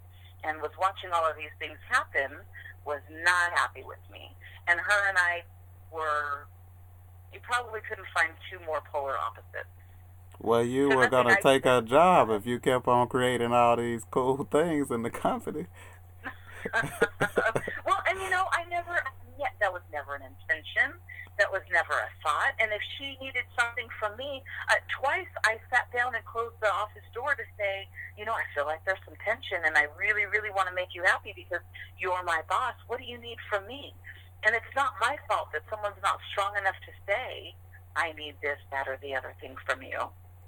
and 0.45 0.63
was 0.63 0.71
watching 0.79 1.11
all 1.13 1.29
of 1.29 1.35
these 1.37 1.51
things 1.59 1.77
happen 1.91 2.39
was 2.87 3.01
not 3.11 3.51
happy 3.59 3.83
with 3.83 3.99
me, 4.13 4.31
and 4.69 4.79
her 4.79 5.09
and 5.09 5.19
I 5.19 5.43
were. 5.91 6.47
You 7.35 7.41
probably 7.43 7.81
couldn't 7.89 8.07
find 8.15 8.31
two 8.49 8.65
more 8.65 8.81
polar 8.93 9.17
opposites. 9.19 9.75
Well, 10.39 10.63
you 10.63 10.89
were 10.89 11.09
gonna 11.09 11.37
take 11.43 11.65
her 11.65 11.81
job 11.81 12.31
if 12.31 12.47
you 12.47 12.61
kept 12.61 12.87
on 12.87 13.09
creating 13.09 13.53
all 13.53 13.77
these 13.77 14.05
cool 14.09 14.47
things 14.53 14.89
in 14.93 15.03
the 15.03 15.11
company. 15.11 15.67
well, 16.75 18.03
and 18.07 18.21
you 18.21 18.31
know, 18.31 18.47
I 18.53 18.65
never, 18.71 19.03
yeah, 19.37 19.49
that 19.61 19.73
was 19.73 19.83
never 19.93 20.15
an 20.15 20.23
intention. 20.23 20.95
That 21.39 21.51
was 21.51 21.63
never 21.73 21.97
a 21.97 22.11
thought. 22.23 22.53
And 22.61 22.71
if 22.71 22.83
she 22.99 23.17
needed 23.19 23.49
something 23.59 23.89
from 23.99 24.17
me, 24.17 24.45
uh, 24.69 24.79
twice 25.01 25.31
I 25.45 25.57
sat 25.73 25.89
down 25.91 26.15
and 26.15 26.25
closed 26.25 26.55
the 26.61 26.71
office 26.71 27.07
door 27.15 27.35
to 27.35 27.47
say, 27.57 27.89
you 28.17 28.25
know, 28.25 28.37
I 28.37 28.45
feel 28.55 28.67
like 28.67 28.85
there's 28.85 29.01
some 29.05 29.17
tension 29.25 29.65
and 29.65 29.77
I 29.77 29.89
really, 29.97 30.29
really 30.29 30.51
want 30.51 30.69
to 30.69 30.75
make 30.75 30.95
you 30.95 31.03
happy 31.03 31.33
because 31.35 31.65
you're 31.99 32.23
my 32.23 32.43
boss. 32.49 32.77
What 32.87 33.01
do 33.01 33.07
you 33.09 33.19
need 33.19 33.41
from 33.49 33.67
me? 33.67 33.95
And 34.45 34.55
it's 34.55 34.75
not 34.77 34.93
my 35.01 35.17
fault 35.27 35.49
that 35.53 35.63
someone's 35.71 36.01
not 36.03 36.19
strong 36.31 36.53
enough 36.61 36.77
to 36.85 36.93
say, 37.09 37.55
I 37.97 38.13
need 38.13 38.35
this, 38.43 38.59
that, 38.71 38.89
or 38.89 38.99
the 39.03 39.15
other 39.15 39.35
thing 39.41 39.55
from 39.67 39.83
you. 39.83 39.99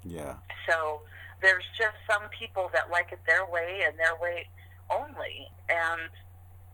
Yeah. 0.03 0.35
So 0.69 1.01
there's 1.41 1.65
just 1.77 1.97
some 2.09 2.29
people 2.29 2.69
that 2.73 2.91
like 2.91 3.11
it 3.11 3.19
their 3.25 3.45
way 3.45 3.83
and 3.87 3.97
their 3.97 4.15
way 4.21 4.47
only. 4.89 5.49
And, 5.69 6.09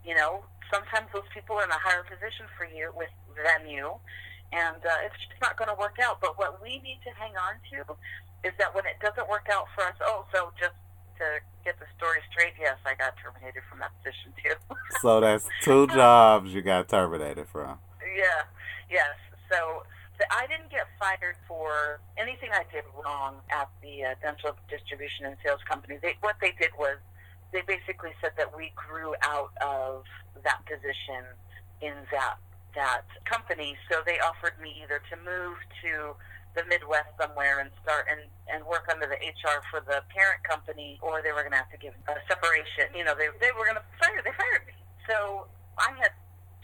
you 0.06 0.16
know, 0.16 0.44
sometimes 0.72 1.12
those 1.14 1.28
people 1.34 1.60
are 1.60 1.68
in 1.68 1.70
a 1.70 1.82
higher 1.84 2.04
position 2.08 2.48
for 2.58 2.66
you 2.66 2.90
with 2.96 3.12
than 3.36 3.70
you. 3.70 4.00
And 4.52 4.80
uh, 4.84 5.08
it's 5.08 5.16
just 5.16 5.40
not 5.40 5.56
going 5.56 5.70
to 5.70 5.78
work 5.80 5.96
out. 6.04 6.20
But 6.20 6.38
what 6.38 6.62
we 6.64 6.80
need 6.84 7.00
to 7.08 7.12
hang 7.16 7.36
on 7.40 7.56
to 7.72 7.96
is 8.44 8.52
that 8.60 8.76
when 8.76 8.84
it 8.86 9.00
doesn't 9.00 9.30
work 9.30 9.48
out 9.52 9.68
for 9.76 9.84
us, 9.84 9.96
oh, 10.02 10.26
so 10.34 10.52
just 10.60 10.76
to 11.20 11.40
get 11.64 11.80
the 11.80 11.88
story 11.96 12.20
straight, 12.32 12.54
yes, 12.60 12.76
I 12.84 12.96
got 12.96 13.16
terminated 13.22 13.64
from 13.70 13.80
that 13.80 13.92
position 14.00 14.34
too. 14.44 14.56
So 15.02 15.20
that's 15.20 15.48
two 15.64 15.88
jobs 15.88 16.54
you 16.54 16.62
got 16.62 16.90
terminated 16.90 17.48
from. 17.48 17.80
Yeah, 18.04 18.44
yes. 18.92 19.16
So 19.50 19.84
I 20.30 20.46
didn't 20.48 20.70
get 20.70 20.86
fired 21.00 21.36
for 21.48 22.02
anything 22.18 22.50
I 22.54 22.64
did 22.72 22.84
wrong 22.94 23.36
at 23.50 23.70
the 23.82 24.04
uh, 24.04 24.16
dental 24.22 24.56
distribution 24.70 25.26
and 25.26 25.36
sales 25.44 25.62
company. 25.68 25.98
They, 26.02 26.18
what 26.22 26.36
they 26.42 26.54
did 26.60 26.70
was 26.78 26.98
they 27.54 27.62
basically 27.68 28.12
said 28.22 28.32
that 28.38 28.56
we 28.56 28.72
grew 28.76 29.14
out 29.22 29.52
of 29.62 30.04
that 30.44 30.64
position 30.66 31.28
in 31.82 31.94
that 32.12 32.38
that 32.76 33.04
company. 33.28 33.76
So 33.92 34.00
they 34.06 34.20
offered 34.24 34.56
me 34.64 34.80
either 34.84 35.04
to 35.12 35.16
move 35.20 35.60
to 35.84 36.16
the 36.56 36.64
Midwest 36.68 37.12
somewhere 37.20 37.60
and 37.60 37.72
start 37.84 38.08
and, 38.12 38.28
and 38.52 38.64
work 38.68 38.88
under 38.92 39.08
the 39.08 39.20
HR 39.20 39.64
for 39.72 39.80
the 39.84 40.04
parent 40.12 40.44
company, 40.44 41.00
or 41.00 41.24
they 41.24 41.32
were 41.32 41.44
going 41.44 41.56
to 41.56 41.62
have 41.64 41.72
to 41.72 41.80
give 41.80 41.96
a 42.08 42.16
separation. 42.28 42.92
You 42.96 43.04
know, 43.04 43.16
they, 43.16 43.32
they 43.40 43.52
were 43.56 43.64
going 43.64 43.80
to 43.80 43.88
fire. 44.00 44.20
They 44.24 44.36
fired 44.36 44.68
me. 44.68 44.76
So 45.08 45.48
I 45.80 45.96
had 46.00 46.12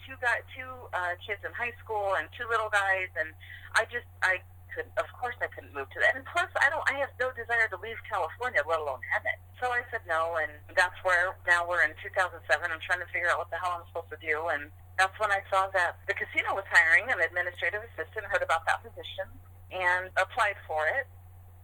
two 0.04 0.16
guy, 0.20 0.44
two 0.52 0.88
uh, 0.92 1.16
kids 1.24 1.40
in 1.44 1.52
high 1.52 1.76
school 1.80 2.16
and 2.16 2.28
two 2.36 2.44
little 2.48 2.68
guys, 2.68 3.08
and 3.16 3.32
I 3.76 3.84
just 3.88 4.08
I 4.20 4.40
couldn't. 4.72 4.92
Of 5.00 5.08
course, 5.16 5.36
I 5.40 5.48
couldn't 5.52 5.72
move 5.72 5.88
to 5.92 5.98
that. 6.04 6.16
And 6.16 6.24
plus, 6.28 6.48
I 6.60 6.68
don't. 6.68 6.84
I 6.88 7.00
have 7.00 7.12
no 7.16 7.32
desire 7.32 7.68
to 7.72 7.78
leave 7.80 8.00
California, 8.08 8.60
let 8.64 8.80
alone 8.80 9.00
Hemet. 9.12 9.40
So 9.58 9.74
I 9.74 9.82
said 9.90 10.06
no, 10.06 10.38
and 10.38 10.54
that's 10.78 10.94
where 11.02 11.34
now 11.46 11.66
we're 11.66 11.82
in 11.82 11.90
2007. 11.98 12.46
I'm 12.46 12.82
trying 12.86 13.02
to 13.02 13.10
figure 13.10 13.26
out 13.26 13.42
what 13.42 13.50
the 13.50 13.58
hell 13.58 13.74
I'm 13.74 13.86
supposed 13.90 14.14
to 14.14 14.20
do, 14.22 14.54
and 14.54 14.70
that's 14.94 15.14
when 15.18 15.34
I 15.34 15.42
saw 15.50 15.66
that 15.74 15.98
the 16.06 16.14
casino 16.14 16.54
was 16.54 16.66
hiring 16.70 17.10
an 17.10 17.18
administrative 17.18 17.82
assistant. 17.94 18.30
Heard 18.30 18.46
about 18.46 18.62
that 18.70 18.86
position 18.86 19.26
and 19.74 20.14
applied 20.14 20.58
for 20.66 20.86
it. 20.86 21.10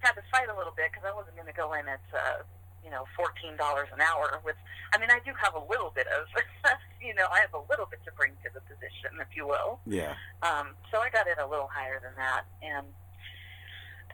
Had 0.02 0.18
to 0.18 0.26
fight 0.34 0.50
a 0.50 0.56
little 0.58 0.74
bit 0.74 0.90
because 0.90 1.06
I 1.06 1.14
wasn't 1.14 1.38
going 1.38 1.50
to 1.50 1.56
go 1.56 1.72
in 1.78 1.86
at. 1.86 2.02
Uh, 2.10 2.42
you 2.84 2.92
know, 2.92 3.08
fourteen 3.16 3.56
dollars 3.56 3.88
an 3.96 4.04
hour. 4.04 4.44
With, 4.44 4.60
I 4.92 5.00
mean, 5.00 5.08
I 5.08 5.18
do 5.24 5.32
have 5.40 5.56
a 5.56 5.64
little 5.72 5.90
bit 5.96 6.04
of, 6.12 6.28
you 7.00 7.16
know, 7.16 7.24
I 7.32 7.40
have 7.40 7.56
a 7.56 7.64
little 7.72 7.88
bit 7.88 8.04
to 8.04 8.12
bring 8.12 8.36
to 8.44 8.52
the 8.52 8.60
position, 8.68 9.16
if 9.24 9.32
you 9.32 9.48
will. 9.48 9.80
Yeah. 9.88 10.12
Um, 10.44 10.76
so 10.92 11.00
I 11.00 11.08
got 11.08 11.24
in 11.26 11.40
a 11.40 11.48
little 11.48 11.72
higher 11.72 11.98
than 12.04 12.12
that, 12.20 12.44
and 12.60 12.84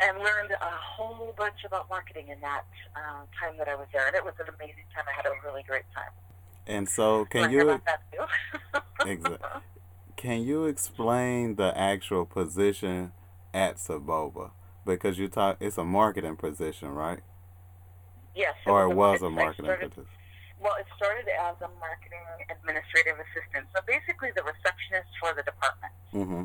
and 0.03 0.19
learned 0.19 0.51
a 0.53 0.71
whole 0.97 1.35
bunch 1.37 1.65
about 1.67 1.89
marketing 1.91 2.29
in 2.29 2.41
that 2.41 2.65
uh, 2.97 3.23
time 3.41 3.57
that 3.59 3.69
I 3.69 3.75
was 3.75 3.87
there. 3.93 4.07
And 4.07 4.15
it 4.17 4.25
was 4.25 4.35
an 4.41 4.47
amazing 4.55 4.85
time. 4.95 5.05
I 5.09 5.15
had 5.17 5.27
a 5.27 5.33
really 5.47 5.63
great 5.67 5.85
time. 5.95 6.11
And 6.67 6.89
so, 6.89 7.25
can 7.27 7.43
Learned 7.43 7.53
you 7.55 7.61
about 7.63 7.85
that 7.87 8.03
too. 8.13 8.81
Exa- 9.01 9.61
can 10.17 10.43
you 10.43 10.67
explain 10.67 11.57
the 11.57 11.77
actual 11.77 12.25
position 12.27 13.13
at 13.55 13.77
Soboba? 13.77 14.51
Because 14.87 15.19
you 15.19 15.29
talk, 15.29 15.57
it's 15.61 15.79
a 15.79 15.85
marketing 15.85 16.37
position, 16.37 16.91
right? 16.91 17.21
yes. 18.37 18.55
Or 18.67 18.85
it 18.85 18.95
was 18.95 19.21
it- 19.23 19.25
a 19.25 19.29
I 19.29 19.31
marketing 19.31 19.65
started- 19.67 19.91
position. 19.91 20.07
Well, 20.63 20.75
it 20.79 20.85
started 20.95 21.25
as 21.41 21.57
a 21.63 21.71
marketing 21.81 22.21
administrative 22.53 23.17
assistant. 23.17 23.65
So 23.75 23.81
basically, 23.87 24.29
the 24.37 24.43
receptionist 24.43 25.09
for 25.19 25.33
the 25.35 25.43
department. 25.43 25.93
Mm-hmm. 26.13 26.45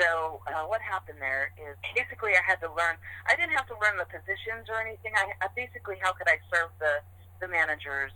So 0.00 0.40
uh, 0.48 0.64
what 0.64 0.80
happened 0.80 1.20
there 1.20 1.52
is 1.60 1.76
basically 1.92 2.32
I 2.32 2.40
had 2.40 2.56
to 2.64 2.72
learn. 2.72 2.96
I 3.28 3.36
didn't 3.36 3.52
have 3.52 3.68
to 3.68 3.76
learn 3.76 4.00
the 4.00 4.08
positions 4.08 4.72
or 4.72 4.80
anything. 4.80 5.12
I, 5.12 5.28
I 5.44 5.52
basically 5.52 6.00
how 6.00 6.16
could 6.16 6.26
I 6.26 6.40
serve 6.48 6.72
the 6.80 7.04
the 7.44 7.48
managers 7.48 8.12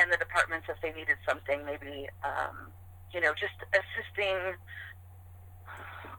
and 0.00 0.08
the 0.08 0.16
departments 0.16 0.68
if 0.72 0.80
they 0.80 0.92
needed 0.96 1.20
something, 1.28 1.60
maybe 1.68 2.08
um, 2.24 2.72
you 3.12 3.20
know 3.20 3.36
just 3.36 3.60
assisting. 3.76 4.56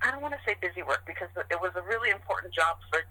I 0.05 0.11
don't 0.13 0.21
want 0.21 0.37
to 0.37 0.43
say 0.45 0.53
busy 0.61 0.85
work 0.85 1.01
because 1.09 1.33
it 1.49 1.57
was 1.57 1.73
a 1.73 1.81
really 1.81 2.13
important 2.13 2.53
job 2.53 2.77
for 2.93 3.01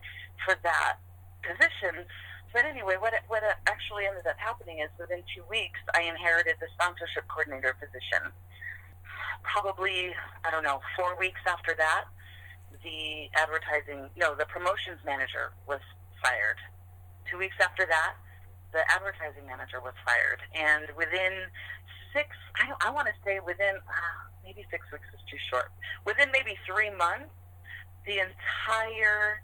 for 0.46 0.54
that 0.62 1.02
position. 1.42 2.06
But 2.54 2.70
anyway, 2.70 3.02
what 3.02 3.18
what 3.26 3.42
actually 3.66 4.06
ended 4.06 4.30
up 4.30 4.38
happening 4.38 4.78
is 4.78 4.94
within 4.94 5.26
two 5.34 5.42
weeks, 5.50 5.82
I 5.90 6.06
inherited 6.06 6.62
the 6.62 6.70
sponsorship 6.78 7.26
coordinator 7.26 7.74
position 7.74 8.30
probably 9.42 10.14
I 10.44 10.50
don't 10.50 10.62
know 10.62 10.80
four 10.96 11.18
weeks 11.18 11.40
after 11.46 11.74
that, 11.76 12.04
the 12.82 13.30
advertising 13.34 14.10
no 14.16 14.34
the 14.34 14.46
promotions 14.46 14.98
manager 15.04 15.52
was 15.68 15.80
fired. 16.22 16.58
Two 17.30 17.38
weeks 17.38 17.56
after 17.60 17.86
that, 17.86 18.14
the 18.72 18.82
advertising 18.90 19.46
manager 19.46 19.80
was 19.80 19.94
fired, 20.04 20.40
and 20.54 20.90
within 20.96 21.46
six 22.12 22.28
I 22.56 22.88
I 22.88 22.90
want 22.90 23.08
to 23.08 23.14
say 23.24 23.40
within 23.40 23.76
uh, 23.76 24.18
maybe 24.44 24.66
six 24.70 24.86
weeks 24.90 25.06
is 25.14 25.20
too 25.30 25.38
short. 25.50 25.70
Within 26.06 26.30
maybe 26.32 26.58
three 26.66 26.90
months, 26.90 27.30
the 28.06 28.18
entire 28.18 29.42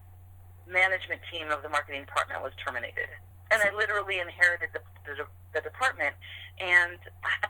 management 0.66 1.20
team 1.32 1.50
of 1.50 1.62
the 1.62 1.68
marketing 1.68 2.04
department 2.04 2.42
was 2.42 2.52
terminated. 2.60 3.08
And 3.50 3.62
I 3.64 3.74
literally 3.74 4.20
inherited 4.20 4.68
the, 4.76 4.84
the, 5.08 5.24
the 5.54 5.60
department, 5.64 6.14
and 6.60 6.98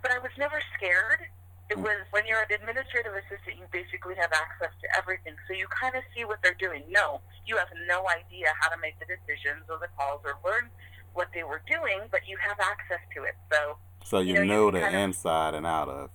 but 0.01 0.13
I 0.13 0.19
was 0.19 0.31
never 0.39 0.63
scared 0.77 1.27
it 1.71 1.77
was 1.77 2.01
when 2.11 2.25
you're 2.27 2.41
an 2.41 2.53
administrative 2.53 3.13
assistant, 3.13 3.61
you 3.61 3.69
basically 3.71 4.17
have 4.17 4.33
access 4.33 4.73
to 4.81 4.87
everything. 4.97 5.37
So 5.47 5.53
you 5.53 5.69
kind 5.69 5.95
of 5.95 6.03
see 6.17 6.25
what 6.25 6.41
they're 6.43 6.57
doing. 6.57 6.83
No, 6.89 7.21
you 7.45 7.57
have 7.57 7.69
no 7.87 8.09
idea 8.09 8.49
how 8.61 8.73
to 8.73 8.79
make 8.81 8.97
the 8.99 9.05
decisions 9.05 9.69
or 9.69 9.77
the 9.77 9.93
calls 9.97 10.25
or 10.25 10.41
learn 10.41 10.73
what 11.13 11.29
they 11.35 11.45
were 11.45 11.61
doing, 11.69 12.09
but 12.11 12.25
you 12.27 12.39
have 12.41 12.57
access 12.57 13.05
to 13.17 13.25
it. 13.25 13.37
So 13.53 13.77
So 14.05 14.21
you, 14.21 14.29
You 14.29 14.35
know, 14.35 14.41
you 14.41 14.49
knew 14.49 14.65
can 14.73 14.75
the 14.75 14.81
kind 14.81 14.97
of- 14.97 15.03
inside 15.03 15.55
and 15.55 15.67
out 15.67 15.89
of 15.89 16.11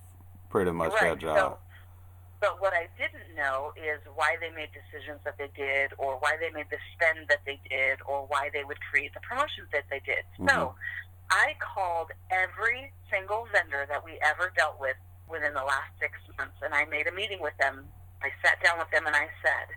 pretty 0.50 0.72
much 0.72 0.92
that 0.98 1.18
job. 1.18 1.36
So, 1.38 1.58
but 2.40 2.60
what 2.60 2.74
I 2.74 2.88
didn't 2.98 3.34
know 3.36 3.72
is 3.76 4.00
why 4.16 4.36
they 4.40 4.50
made 4.50 4.68
decisions 4.74 5.20
that 5.24 5.38
they 5.38 5.48
did, 5.56 5.94
or 5.98 6.18
why 6.18 6.36
they 6.36 6.50
made 6.50 6.66
the 6.68 6.78
spend 6.92 7.28
that 7.28 7.40
they 7.46 7.58
did, 7.70 8.00
or 8.04 8.26
why 8.26 8.50
they 8.52 8.64
would 8.64 8.80
create 8.90 9.14
the 9.14 9.20
promotions 9.20 9.68
that 9.72 9.84
they 9.88 10.00
did. 10.00 10.24
So 10.38 10.44
mm-hmm. 10.44 10.78
I 11.30 11.54
called 11.58 12.10
every 12.30 12.92
single 13.10 13.46
vendor 13.50 13.86
that 13.88 14.04
we 14.04 14.18
ever 14.20 14.52
dealt 14.56 14.78
with 14.78 14.96
within 15.28 15.54
the 15.54 15.64
last 15.64 15.92
six 16.00 16.18
months, 16.38 16.56
and 16.62 16.74
I 16.74 16.84
made 16.86 17.06
a 17.06 17.14
meeting 17.14 17.40
with 17.40 17.56
them. 17.58 17.86
I 18.22 18.32
sat 18.40 18.62
down 18.64 18.78
with 18.78 18.90
them 18.90 19.06
and 19.06 19.16
I 19.16 19.28
said, 19.44 19.68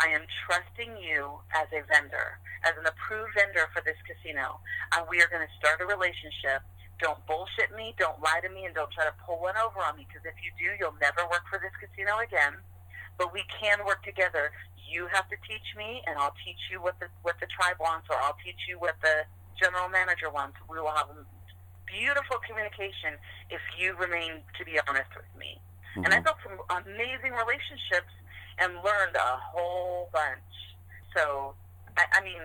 I 0.00 0.08
am 0.10 0.24
trusting 0.44 0.96
you 0.98 1.38
as 1.52 1.68
a 1.70 1.84
vendor, 1.86 2.40
as 2.64 2.72
an 2.80 2.88
approved 2.88 3.36
vendor 3.36 3.68
for 3.70 3.84
this 3.84 3.98
casino. 4.02 4.58
And 4.96 5.06
we 5.06 5.20
are 5.20 5.28
going 5.28 5.44
to 5.44 5.54
start 5.60 5.84
a 5.84 5.86
relationship. 5.86 6.64
Don't 6.98 7.20
bullshit 7.26 7.74
me, 7.74 7.94
don't 7.98 8.18
lie 8.22 8.40
to 8.42 8.50
me, 8.50 8.64
and 8.64 8.74
don't 8.74 8.90
try 8.90 9.04
to 9.04 9.14
pull 9.26 9.42
one 9.42 9.58
over 9.58 9.82
on 9.82 9.98
me, 9.98 10.06
because 10.06 10.22
if 10.22 10.38
you 10.40 10.50
do, 10.54 10.74
you'll 10.78 10.96
never 11.02 11.26
work 11.30 11.44
for 11.50 11.58
this 11.58 11.74
casino 11.78 12.22
again. 12.22 12.58
But 13.18 13.34
we 13.34 13.44
can 13.50 13.84
work 13.84 14.02
together. 14.02 14.50
You 14.88 15.06
have 15.10 15.28
to 15.30 15.36
teach 15.46 15.66
me, 15.76 16.02
and 16.06 16.18
I'll 16.18 16.36
teach 16.44 16.58
you 16.70 16.80
what 16.80 16.98
the 17.00 17.08
what 17.22 17.36
the 17.40 17.48
tribe 17.50 17.80
wants, 17.80 18.06
or 18.10 18.16
I'll 18.22 18.38
teach 18.44 18.68
you 18.68 18.78
what 18.78 18.96
the 19.02 19.24
general 19.58 19.88
manager 19.88 20.30
wants. 20.30 20.58
We 20.68 20.78
will 20.78 20.94
have 20.94 21.10
beautiful 21.92 22.38
communication 22.48 23.20
if 23.50 23.60
you 23.78 23.94
remain 23.96 24.40
to 24.58 24.64
be 24.64 24.80
honest 24.88 25.10
with 25.14 25.28
me. 25.38 25.60
And 25.96 26.08
I 26.08 26.18
Mhm. 26.20 26.24
built 26.24 26.38
some 26.42 26.58
amazing 26.70 27.32
relationships 27.32 28.12
and 28.58 28.74
learned 28.82 29.16
a 29.16 29.36
whole 29.36 30.08
bunch. 30.12 30.52
So, 31.14 31.54
I, 31.96 32.06
I 32.14 32.20
mean, 32.22 32.40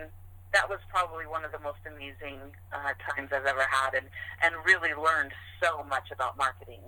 that 0.52 0.68
was 0.68 0.80
probably 0.88 1.26
one 1.26 1.44
of 1.44 1.52
the 1.52 1.58
most 1.60 1.80
amazing 1.86 2.54
uh, 2.72 2.92
times 3.08 3.32
I've 3.32 3.46
ever 3.46 3.66
had, 3.70 3.94
and 3.94 4.08
and 4.42 4.54
really 4.64 4.94
learned 4.94 5.32
so 5.62 5.82
much 5.84 6.10
about 6.10 6.36
marketing 6.36 6.80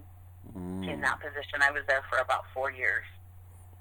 Mm. 0.57 0.89
in 0.89 1.01
that 1.03 1.21
position. 1.21 1.63
I 1.63 1.71
was 1.71 1.85
there 1.87 2.03
for 2.11 2.19
about 2.19 2.45
four 2.53 2.71
years. 2.71 3.05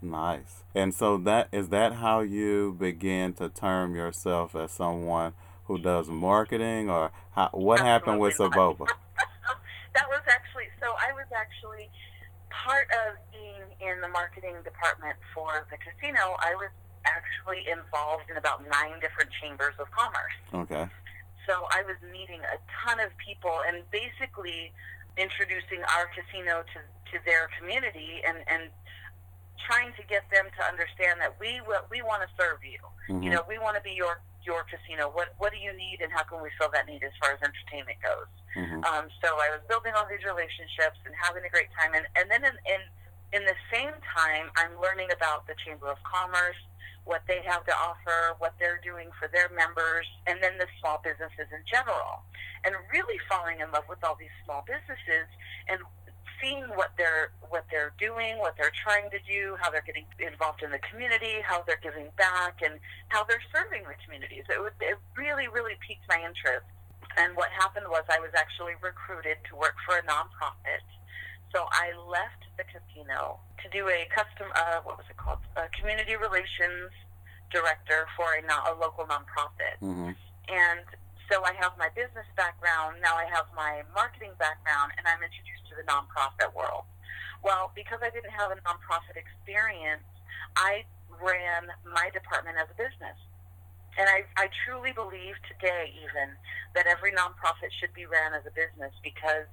Nice. 0.02 0.64
And 0.76 0.94
so 0.94 1.18
that 1.18 1.48
is 1.52 1.70
that 1.70 1.94
how 1.94 2.20
you 2.22 2.74
begin 2.78 3.34
to 3.34 3.50
term 3.50 3.96
yourself 3.96 4.56
as 4.56 4.72
someone 4.72 5.34
who 5.70 5.78
does 5.78 6.10
marketing, 6.10 6.90
or 6.90 7.12
how, 7.38 7.48
what 7.54 7.80
happened 7.80 8.20
with 8.20 8.34
Soboba? 8.36 8.90
that 9.94 10.10
was 10.10 10.26
actually 10.26 10.66
so. 10.82 10.98
I 10.98 11.14
was 11.14 11.30
actually 11.30 11.88
part 12.50 12.90
of 13.06 13.22
being 13.30 13.62
in 13.78 14.02
the 14.02 14.10
marketing 14.10 14.58
department 14.66 15.16
for 15.32 15.70
the 15.70 15.78
casino. 15.78 16.34
I 16.42 16.58
was 16.58 16.74
actually 17.06 17.70
involved 17.70 18.26
in 18.34 18.36
about 18.36 18.66
nine 18.66 18.98
different 19.00 19.30
chambers 19.38 19.78
of 19.78 19.86
commerce. 19.94 20.34
Okay. 20.66 20.90
So 21.46 21.70
I 21.70 21.86
was 21.86 22.02
meeting 22.12 22.42
a 22.50 22.58
ton 22.82 23.00
of 23.00 23.14
people 23.22 23.62
and 23.70 23.86
basically 23.94 24.74
introducing 25.22 25.86
our 25.86 26.10
casino 26.18 26.66
to, 26.66 26.80
to 27.14 27.16
their 27.30 27.46
community 27.62 28.26
and, 28.26 28.42
and 28.50 28.74
trying 29.70 29.94
to 30.02 30.04
get 30.10 30.26
them 30.34 30.50
to 30.58 30.62
understand 30.66 31.22
that 31.22 31.38
we 31.40 31.62
we 31.94 32.02
want 32.02 32.26
to 32.26 32.30
serve 32.34 32.58
you. 32.66 32.82
Mhm. 33.06 33.24
You 33.24 33.30
know, 33.38 33.46
we 33.46 33.62
want 33.62 33.78
to 33.78 33.84
be 33.86 33.94
your 33.94 34.18
your 34.44 34.64
casino. 34.64 35.10
What 35.10 35.34
what 35.38 35.52
do 35.52 35.60
you 35.60 35.74
need, 35.74 36.02
and 36.02 36.12
how 36.12 36.24
can 36.24 36.42
we 36.42 36.50
fill 36.58 36.70
that 36.72 36.88
need 36.88 37.04
as 37.04 37.12
far 37.22 37.34
as 37.34 37.40
entertainment 37.42 38.00
goes? 38.02 38.32
Mhm. 38.56 38.86
Um, 38.86 39.10
so 39.24 39.40
I 39.40 39.50
was 39.50 39.62
building 39.68 39.94
all 39.94 40.06
these 40.06 40.24
relationships 40.24 41.00
and 41.06 41.14
having 41.16 41.44
a 41.46 41.50
great 41.50 41.70
time, 41.80 41.94
and 41.94 42.08
and 42.16 42.30
then 42.32 42.44
in 42.44 42.56
in 42.66 42.82
in 43.32 43.46
the 43.46 43.56
same 43.72 43.94
time, 44.16 44.52
I'm 44.58 44.80
learning 44.82 45.12
about 45.12 45.46
the 45.46 45.54
Chamber 45.64 45.88
of 45.88 46.02
Commerce, 46.04 46.58
what 47.06 47.22
they 47.28 47.42
have 47.46 47.64
to 47.66 47.76
offer, 47.76 48.36
what 48.40 48.54
they're 48.60 48.82
doing 48.84 49.12
for 49.20 49.28
their 49.28 49.50
members, 49.50 50.08
and 50.26 50.42
then 50.42 50.58
the 50.58 50.68
small 50.80 51.00
businesses 51.04 51.46
in 51.52 51.64
general, 51.66 52.24
and 52.66 52.76
really 52.92 53.20
falling 53.30 53.60
in 53.60 53.72
love 53.72 53.88
with 53.88 54.04
all 54.04 54.16
these 54.16 54.34
small 54.46 54.64
businesses 54.66 55.28
and 55.68 55.80
seeing 56.42 56.64
what 56.76 56.92
they're 56.98 57.32
what 57.50 57.66
they're 57.72 57.94
doing, 58.00 58.38
what 58.40 58.56
they're 58.58 58.74
trying 58.84 59.10
to 59.12 59.20
do, 59.28 59.56
how 59.60 59.70
they're 59.70 59.86
getting 59.86 60.06
involved 60.20 60.62
in 60.64 60.72
the 60.72 60.80
community, 60.80 61.42
how 61.44 61.64
they're 61.66 61.82
giving 61.82 62.08
back, 62.18 62.62
and 62.64 62.80
how 63.10 63.24
they're 63.24 63.42
serving 63.54 63.84
the 63.84 63.98
communities. 64.06 64.46
It, 64.50 64.62
was, 64.62 64.72
it 64.80 64.98
really, 65.18 65.48
really 65.48 65.76
piqued 65.86 66.06
my 66.08 66.22
interest. 66.22 66.66
And 67.18 67.36
what 67.36 67.50
happened 67.50 67.88
was 67.90 68.04
I 68.10 68.20
was 68.20 68.30
actually 68.38 68.78
recruited 68.82 69.38
to 69.50 69.56
work 69.58 69.76
for 69.86 69.98
a 69.98 70.04
nonprofit. 70.06 70.86
So 71.52 71.66
I 71.74 71.90
left 72.06 72.46
the 72.62 72.64
casino 72.70 73.40
to 73.64 73.66
do 73.74 73.90
a 73.90 74.06
custom, 74.14 74.54
uh, 74.54 74.86
what 74.86 74.98
was 75.02 75.08
it 75.10 75.18
called, 75.18 75.40
a 75.58 75.66
community 75.74 76.16
relations 76.16 76.94
director 77.50 78.06
for 78.16 78.38
a, 78.38 78.46
non- 78.46 78.62
a 78.70 78.78
local 78.80 79.06
nonprofit. 79.10 79.82
Mhm. 79.82 80.16
And 80.50 80.86
so 81.30 81.46
I 81.46 81.54
have 81.62 81.78
my 81.78 81.94
business 81.94 82.26
background, 82.34 82.98
now 83.02 83.14
I 83.14 83.30
have 83.30 83.46
my 83.54 83.86
marketing 83.94 84.34
background, 84.42 84.98
and 84.98 85.06
I'm 85.06 85.22
introduced 85.22 85.70
to 85.70 85.78
the 85.78 85.86
nonprofit 85.86 86.50
world. 86.58 86.90
Well, 87.46 87.72
because 87.78 88.02
I 88.02 88.10
didn't 88.10 88.34
have 88.34 88.52
a 88.52 88.58
nonprofit 88.66 89.16
experience, 89.16 90.04
I 90.58 90.84
ran 91.22 91.70
my 91.86 92.10
department 92.12 92.58
as 92.58 92.68
a 92.74 92.78
business. 92.78 93.16
And 93.98 94.08
I, 94.08 94.26
I 94.38 94.50
truly 94.66 94.92
believe 94.92 95.36
today, 95.46 95.94
even, 96.02 96.34
that 96.74 96.88
every 96.88 97.12
nonprofit 97.12 97.70
should 97.78 97.94
be 97.94 98.06
ran 98.06 98.34
as 98.34 98.44
a 98.46 98.54
business 98.54 98.94
because 99.04 99.50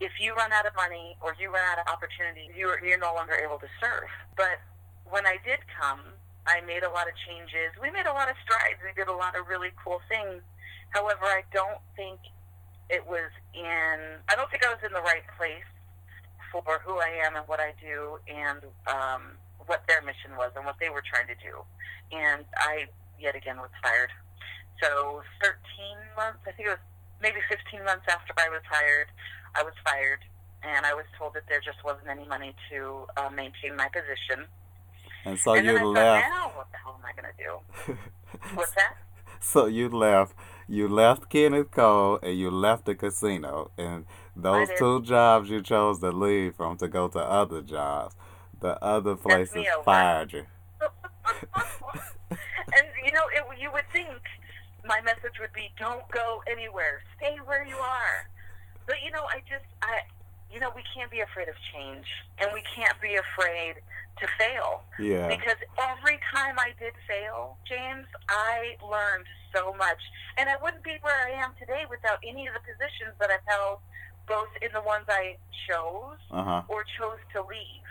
if 0.00 0.12
you 0.20 0.34
run 0.34 0.52
out 0.52 0.66
of 0.66 0.74
money 0.76 1.16
or 1.20 1.34
you 1.40 1.48
run 1.52 1.64
out 1.72 1.80
of 1.80 1.86
opportunity, 1.88 2.52
you're, 2.56 2.82
you're 2.84 3.00
no 3.00 3.14
longer 3.14 3.34
able 3.34 3.58
to 3.58 3.70
serve. 3.80 4.08
But 4.36 4.60
when 5.08 5.26
I 5.26 5.38
did 5.44 5.60
come, 5.70 6.02
I 6.46 6.60
made 6.62 6.84
a 6.84 6.90
lot 6.90 7.08
of 7.10 7.14
changes. 7.26 7.74
We 7.80 7.90
made 7.90 8.06
a 8.06 8.14
lot 8.14 8.30
of 8.30 8.36
strides. 8.44 8.78
We 8.84 8.94
did 8.94 9.10
a 9.10 9.16
lot 9.16 9.34
of 9.34 9.48
really 9.48 9.74
cool 9.82 10.00
things. 10.08 10.40
However, 10.90 11.24
I 11.24 11.42
don't 11.52 11.80
think 11.94 12.20
it 12.88 13.06
was 13.06 13.30
in, 13.54 13.98
I 14.28 14.34
don't 14.36 14.50
think 14.50 14.64
I 14.64 14.70
was 14.70 14.78
in 14.84 14.92
the 14.92 15.02
right 15.02 15.24
place 15.36 15.66
for 16.52 16.80
who 16.84 16.98
I 16.98 17.10
am 17.26 17.36
and 17.36 17.46
what 17.48 17.60
I 17.60 17.72
do 17.80 18.18
and 18.28 18.60
um, 18.86 19.36
what 19.66 19.82
their 19.88 20.00
mission 20.02 20.36
was 20.38 20.52
and 20.56 20.64
what 20.64 20.76
they 20.80 20.88
were 20.88 21.02
trying 21.02 21.26
to 21.26 21.34
do. 21.42 21.62
And 22.12 22.44
I, 22.56 22.86
yet 23.20 23.34
again, 23.34 23.56
was 23.58 23.70
fired. 23.82 24.10
So 24.82 25.22
13 25.42 25.56
months, 26.16 26.38
I 26.46 26.52
think 26.52 26.68
it 26.68 26.72
was 26.78 26.84
maybe 27.20 27.40
15 27.48 27.84
months 27.84 28.04
after 28.08 28.32
I 28.38 28.48
was 28.48 28.62
hired, 28.70 29.08
I 29.54 29.62
was 29.62 29.74
fired. 29.84 30.20
And 30.62 30.84
I 30.86 30.94
was 30.94 31.04
told 31.18 31.34
that 31.34 31.42
there 31.48 31.60
just 31.60 31.78
wasn't 31.84 32.08
any 32.08 32.24
money 32.26 32.54
to 32.70 33.06
uh, 33.16 33.30
maintain 33.30 33.76
my 33.76 33.88
position. 33.88 34.46
And 35.24 35.38
so 35.38 35.54
and 35.54 35.64
you 35.66 35.72
then 35.72 35.80
I 35.80 35.84
thought, 35.84 35.94
left. 35.94 36.26
now 36.28 36.52
what 36.56 36.66
the 36.72 36.78
hell 36.78 36.98
am 36.98 37.04
I 37.06 37.12
going 37.20 37.30
to 37.30 37.38
do? 37.38 37.96
What's 38.54 38.72
that? 38.72 38.94
So 39.40 39.66
you 39.66 39.88
left. 39.88 40.34
You 40.68 40.88
left 40.88 41.28
Kenneth 41.30 41.70
Cole 41.70 42.18
and 42.22 42.36
you 42.36 42.50
left 42.50 42.86
the 42.86 42.94
casino, 42.94 43.70
and 43.78 44.04
those 44.34 44.68
two 44.76 45.00
jobs 45.02 45.48
you 45.48 45.62
chose 45.62 46.00
to 46.00 46.10
leave 46.10 46.56
from 46.56 46.76
to 46.78 46.88
go 46.88 47.06
to 47.08 47.20
other 47.20 47.62
jobs. 47.62 48.16
The 48.60 48.82
other 48.82 49.14
places 49.14 49.66
oh, 49.76 49.82
fired 49.82 50.32
you. 50.32 50.46
and 52.30 52.86
you 53.04 53.12
know, 53.12 53.26
it, 53.32 53.44
you 53.60 53.70
would 53.72 53.88
think 53.92 54.20
my 54.84 55.00
message 55.02 55.38
would 55.40 55.52
be, 55.52 55.70
"Don't 55.78 56.08
go 56.10 56.42
anywhere. 56.50 57.02
Stay 57.16 57.36
where 57.44 57.64
you 57.64 57.76
are." 57.76 58.28
But 58.86 58.96
you 59.04 59.10
know, 59.12 59.24
I 59.24 59.40
just, 59.48 59.66
I, 59.82 60.00
you 60.52 60.58
know, 60.58 60.72
we 60.74 60.82
can't 60.94 61.10
be 61.10 61.20
afraid 61.20 61.48
of 61.48 61.54
change, 61.72 62.06
and 62.38 62.50
we 62.52 62.62
can't 62.74 63.00
be 63.00 63.14
afraid 63.14 63.76
to 64.18 64.26
fail. 64.38 64.82
Yeah. 64.98 65.28
Because 65.28 65.56
every 65.78 66.18
time 66.34 66.56
I 66.58 66.72
did 66.80 66.94
fail, 67.06 67.58
James, 67.68 68.06
I 68.28 68.76
learned 68.82 69.26
so 69.56 69.72
much, 69.74 69.98
and 70.36 70.48
I 70.50 70.56
wouldn't 70.62 70.84
be 70.84 70.98
where 71.00 71.16
I 71.26 71.30
am 71.42 71.54
today 71.58 71.84
without 71.88 72.18
any 72.26 72.46
of 72.46 72.54
the 72.54 72.60
positions 72.60 73.16
that 73.20 73.30
I've 73.30 73.46
held, 73.46 73.80
both 74.28 74.48
in 74.62 74.72
the 74.72 74.82
ones 74.82 75.06
I 75.08 75.38
chose 75.68 76.20
Uh 76.30 76.44
huh. 76.44 76.62
or 76.68 76.84
chose 76.98 77.20
to 77.34 77.42
leave. 77.42 77.88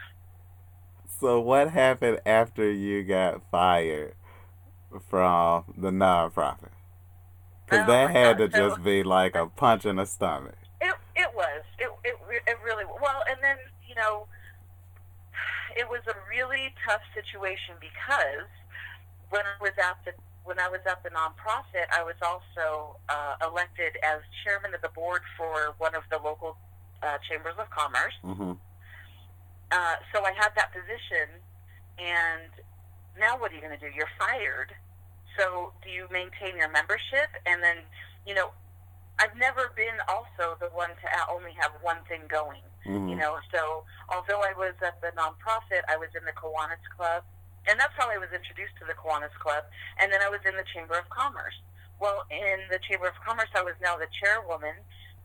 So 1.20 1.40
what 1.40 1.72
happened 1.72 2.22
after 2.26 2.70
you 2.72 3.04
got 3.04 3.42
fired 3.50 4.16
from 5.10 5.74
the 5.78 5.92
nonprofit? 5.92 6.72
Because 7.66 7.86
Oh 7.86 7.88
that 7.88 8.12
had 8.12 8.38
God, 8.38 8.40
to 8.40 8.48
just 8.48 8.84
be 8.84 9.04
like 9.04 9.36
a 9.36 9.48
punch 9.48 9.86
in 9.86 9.98
the 9.98 10.06
stomach. 10.06 10.58
It 10.82 10.96
it 11.16 11.34
was 11.36 11.64
it 11.80 11.90
it 12.04 12.16
it 12.48 12.58
really 12.64 12.86
well, 12.86 13.24
and 13.30 13.38
then 13.42 13.58
you 13.88 13.96
know, 13.96 14.28
it 15.78 15.88
was 15.90 16.02
a 16.08 16.16
really 16.30 16.74
tough 16.88 17.02
situation 17.14 17.76
because 17.80 18.50
when 19.30 19.44
I 19.46 19.56
was 19.62 19.74
at 19.78 19.98
the 20.06 20.14
when 20.46 20.60
I 20.60 20.70
was 20.70 20.80
at 20.86 21.02
the 21.04 21.10
nonprofit, 21.10 21.90
I 21.92 22.04
was 22.04 22.16
also 22.22 22.98
uh, 23.10 23.36
elected 23.50 23.98
as 24.06 24.22
chairman 24.46 24.74
of 24.74 24.82
the 24.82 24.94
board 24.94 25.22
for 25.36 25.74
one 25.80 25.96
of 25.96 26.04
the 26.10 26.18
local 26.24 26.56
uh, 27.04 27.18
chambers 27.28 27.56
of 27.58 27.70
commerce. 27.70 28.14
hmm 28.22 28.54
Uh, 29.72 29.96
so 30.14 30.24
I 30.24 30.32
had 30.38 30.54
that 30.56 30.70
position, 30.72 31.28
and 31.98 32.52
now 33.20 33.38
what 33.38 33.52
are 33.52 33.56
you 33.56 33.62
going 33.62 33.78
to 33.78 33.82
do? 33.82 33.92
You're 33.94 34.14
fired. 34.22 34.72
So 35.38 35.74
do 35.84 35.90
you 35.90 36.08
maintain 36.12 36.56
your 36.56 36.70
membership? 36.70 37.34
And 37.46 37.62
then, 37.62 37.78
you 38.26 38.36
know, 38.38 38.54
I've 39.20 39.36
never 39.36 39.74
been 39.76 39.98
also 40.08 40.56
the 40.62 40.70
one 40.70 40.90
to 41.02 41.08
only 41.34 41.52
have 41.60 41.72
one 41.82 41.98
thing 42.08 42.22
going. 42.30 42.62
hmm 42.86 43.10
You 43.10 43.16
know, 43.18 43.42
so 43.52 43.84
although 44.14 44.42
I 44.46 44.54
was 44.54 44.76
at 44.86 45.02
the 45.02 45.10
nonprofit, 45.18 45.82
I 45.90 45.98
was 45.98 46.10
in 46.14 46.24
the 46.24 46.36
Kiwanis 46.38 46.86
Club, 46.96 47.24
and 47.68 47.80
that's 47.80 47.94
how 47.98 48.10
I 48.10 48.18
was 48.18 48.30
introduced 48.34 48.78
to 48.80 48.86
the 48.86 48.94
Kiwanis 48.94 49.34
Club. 49.42 49.64
And 50.00 50.12
then 50.12 50.22
I 50.22 50.30
was 50.30 50.40
in 50.46 50.56
the 50.56 50.66
Chamber 50.74 50.98
of 50.98 51.10
Commerce. 51.10 51.58
Well, 52.00 52.26
in 52.30 52.68
the 52.70 52.80
Chamber 52.84 53.08
of 53.08 53.16
Commerce, 53.26 53.50
I 53.56 53.64
was 53.64 53.74
now 53.82 53.96
the 53.98 54.08
chairwoman, 54.22 54.76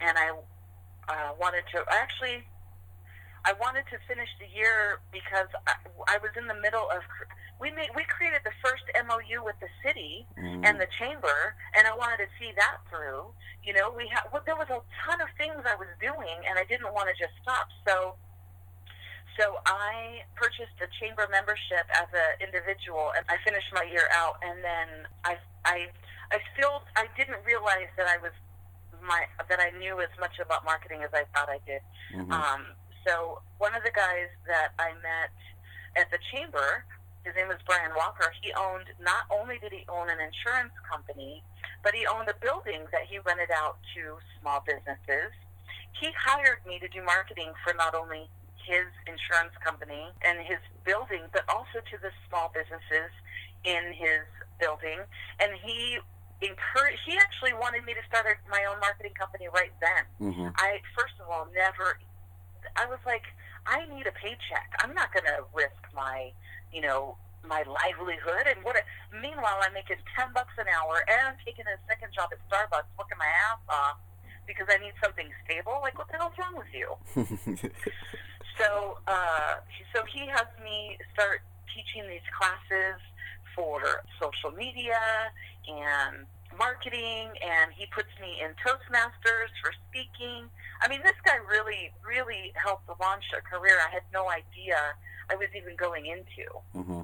and 0.00 0.14
I 0.16 0.30
uh, 1.08 1.32
wanted 1.40 1.64
to 1.74 1.84
actually. 1.90 2.46
I 3.42 3.56
wanted 3.56 3.88
to 3.88 3.96
finish 4.04 4.28
the 4.36 4.44
year 4.52 5.00
because 5.16 5.48
I, 5.64 5.72
I 6.12 6.18
was 6.20 6.30
in 6.36 6.46
the 6.46 6.54
middle 6.60 6.86
of. 6.92 7.02
We 7.60 7.72
made 7.72 7.88
we 7.96 8.04
created 8.04 8.40
the 8.44 8.52
first 8.64 8.84
MOU 9.04 9.44
with 9.44 9.56
the 9.60 9.68
city, 9.84 10.26
hmm 10.36 10.60
and 10.64 10.76
the 10.78 10.88
chamber, 11.00 11.56
and 11.72 11.88
I 11.88 11.96
wanted 11.96 12.20
to 12.20 12.28
see 12.38 12.52
that 12.56 12.84
through. 12.88 13.32
You 13.64 13.72
know, 13.72 13.90
we 13.90 14.08
had 14.08 14.28
well, 14.32 14.42
there 14.44 14.56
was 14.56 14.68
a 14.68 14.80
ton 15.04 15.20
of 15.20 15.28
things 15.36 15.56
I 15.64 15.74
was 15.74 15.88
doing, 16.00 16.38
and 16.48 16.58
I 16.58 16.64
didn't 16.64 16.92
want 16.92 17.08
to 17.08 17.16
just 17.16 17.32
stop. 17.42 17.68
So, 17.88 18.14
so 19.38 19.58
I 19.66 20.22
purchased 20.34 20.74
a 20.82 20.88
chamber 20.98 21.26
membership 21.30 21.86
as 21.94 22.08
an 22.12 22.42
individual, 22.42 23.12
and 23.16 23.24
I 23.28 23.36
finished 23.44 23.70
my 23.72 23.84
year 23.84 24.08
out. 24.12 24.36
And 24.42 24.62
then 24.64 24.88
I, 25.24 25.36
I, 25.64 25.88
I 26.32 26.38
still 26.54 26.82
I 26.96 27.06
didn't 27.16 27.42
realize 27.44 27.90
that 27.96 28.06
I 28.06 28.18
was 28.18 28.32
my 29.02 29.24
that 29.48 29.60
I 29.60 29.70
knew 29.78 30.00
as 30.00 30.12
much 30.18 30.38
about 30.38 30.64
marketing 30.64 31.02
as 31.02 31.10
I 31.14 31.24
thought 31.34 31.48
I 31.48 31.58
did. 31.66 31.80
hmm 32.12 32.32
Um, 32.32 32.62
so 33.06 33.40
one 33.58 33.74
of 33.74 33.82
the 33.82 33.92
guys 33.92 34.28
that 34.46 34.76
I 34.78 34.92
met 35.00 35.32
at 35.96 36.10
the 36.12 36.18
chamber, 36.32 36.84
his 37.24 37.34
name 37.34 37.48
was 37.48 37.56
Brian 37.64 37.92
Walker. 37.96 38.28
He 38.42 38.52
owned 38.52 38.92
not 39.00 39.24
only 39.32 39.58
did 39.58 39.72
he 39.72 39.84
own 39.88 40.10
an 40.10 40.20
insurance 40.20 40.72
company, 40.84 41.42
but 41.82 41.94
he 41.94 42.06
owned 42.06 42.28
a 42.28 42.36
building 42.44 42.84
that 42.92 43.08
he 43.08 43.18
rented 43.24 43.50
out 43.56 43.78
to 43.96 44.20
small 44.40 44.60
businesses. 44.66 45.32
He 45.96 46.12
hired 46.12 46.60
me 46.66 46.78
to 46.78 46.88
do 46.88 47.02
marketing 47.02 47.52
for 47.64 47.72
not 47.74 47.94
only 47.94 48.28
his 48.66 48.86
insurance 49.06 49.54
company 49.64 50.10
and 50.24 50.40
his 50.44 50.60
building, 50.84 51.24
but 51.32 51.44
also 51.48 51.80
to 51.80 51.96
the 52.00 52.10
small 52.28 52.52
businesses 52.52 53.10
in 53.64 53.92
his 53.92 54.24
building. 54.58 55.00
And 55.40 55.52
he 55.60 55.98
encouraged. 56.40 57.00
He 57.04 57.16
actually 57.16 57.52
wanted 57.56 57.84
me 57.84 57.92
to 57.94 58.04
start 58.08 58.26
a, 58.28 58.34
my 58.48 58.64
own 58.68 58.80
marketing 58.80 59.12
company 59.16 59.48
right 59.52 59.72
then. 59.80 60.04
Mm-hmm. 60.20 60.48
I 60.56 60.80
first 60.96 61.16
of 61.20 61.28
all 61.28 61.48
never. 61.52 62.00
I 62.76 62.84
was 62.86 63.00
like, 63.04 63.24
I 63.66 63.84
need 63.88 64.06
a 64.06 64.14
paycheck. 64.16 64.68
I'm 64.84 64.92
not 64.92 65.12
going 65.12 65.24
to 65.24 65.44
risk 65.56 65.80
my, 65.96 66.32
you 66.72 66.80
know, 66.80 67.16
my 67.44 67.64
livelihood. 67.64 68.48
And 68.48 68.60
what? 68.64 68.76
A, 68.76 68.84
meanwhile, 69.16 69.60
I'm 69.64 69.72
making 69.72 70.00
ten 70.16 70.32
bucks 70.32 70.52
an 70.60 70.68
hour, 70.68 71.04
and 71.08 71.32
I'm 71.32 71.38
taking 71.44 71.64
a 71.68 71.76
second 71.88 72.12
job 72.12 72.28
at 72.32 72.40
Starbucks, 72.48 72.88
working 72.96 73.20
my 73.20 73.28
ass 73.48 73.60
off 73.68 73.96
because 74.46 74.66
I 74.68 74.78
need 74.82 74.92
something 75.02 75.28
stable. 75.44 75.78
Like, 75.82 75.96
what 75.96 76.08
the 76.08 76.18
hell's 76.18 76.36
wrong 76.36 76.56
with 76.56 76.72
you? 76.72 76.88
So, 78.60 78.98
uh, 79.08 79.56
so 79.94 80.04
he 80.04 80.26
has 80.28 80.44
me 80.62 80.98
start 81.14 81.40
teaching 81.72 82.06
these 82.08 82.26
classes 82.36 83.00
for 83.56 84.04
social 84.20 84.50
media 84.52 85.00
and 85.66 86.26
marketing, 86.58 87.32
and 87.40 87.72
he 87.72 87.86
puts 87.86 88.12
me 88.20 88.36
in 88.44 88.52
Toastmasters 88.60 89.48
for 89.64 89.72
speaking. 89.88 90.44
I 90.82 90.88
mean, 90.88 91.00
this 91.02 91.16
guy 91.24 91.40
really, 91.48 91.90
really 92.04 92.52
helped 92.54 92.84
launch 93.00 93.24
a 93.32 93.40
career 93.40 93.80
I 93.80 93.88
had 93.88 94.04
no 94.12 94.28
idea 94.28 94.76
I 95.30 95.36
was 95.36 95.48
even 95.56 95.74
going 95.76 96.04
into. 96.04 96.44
mm-hmm. 96.76 97.02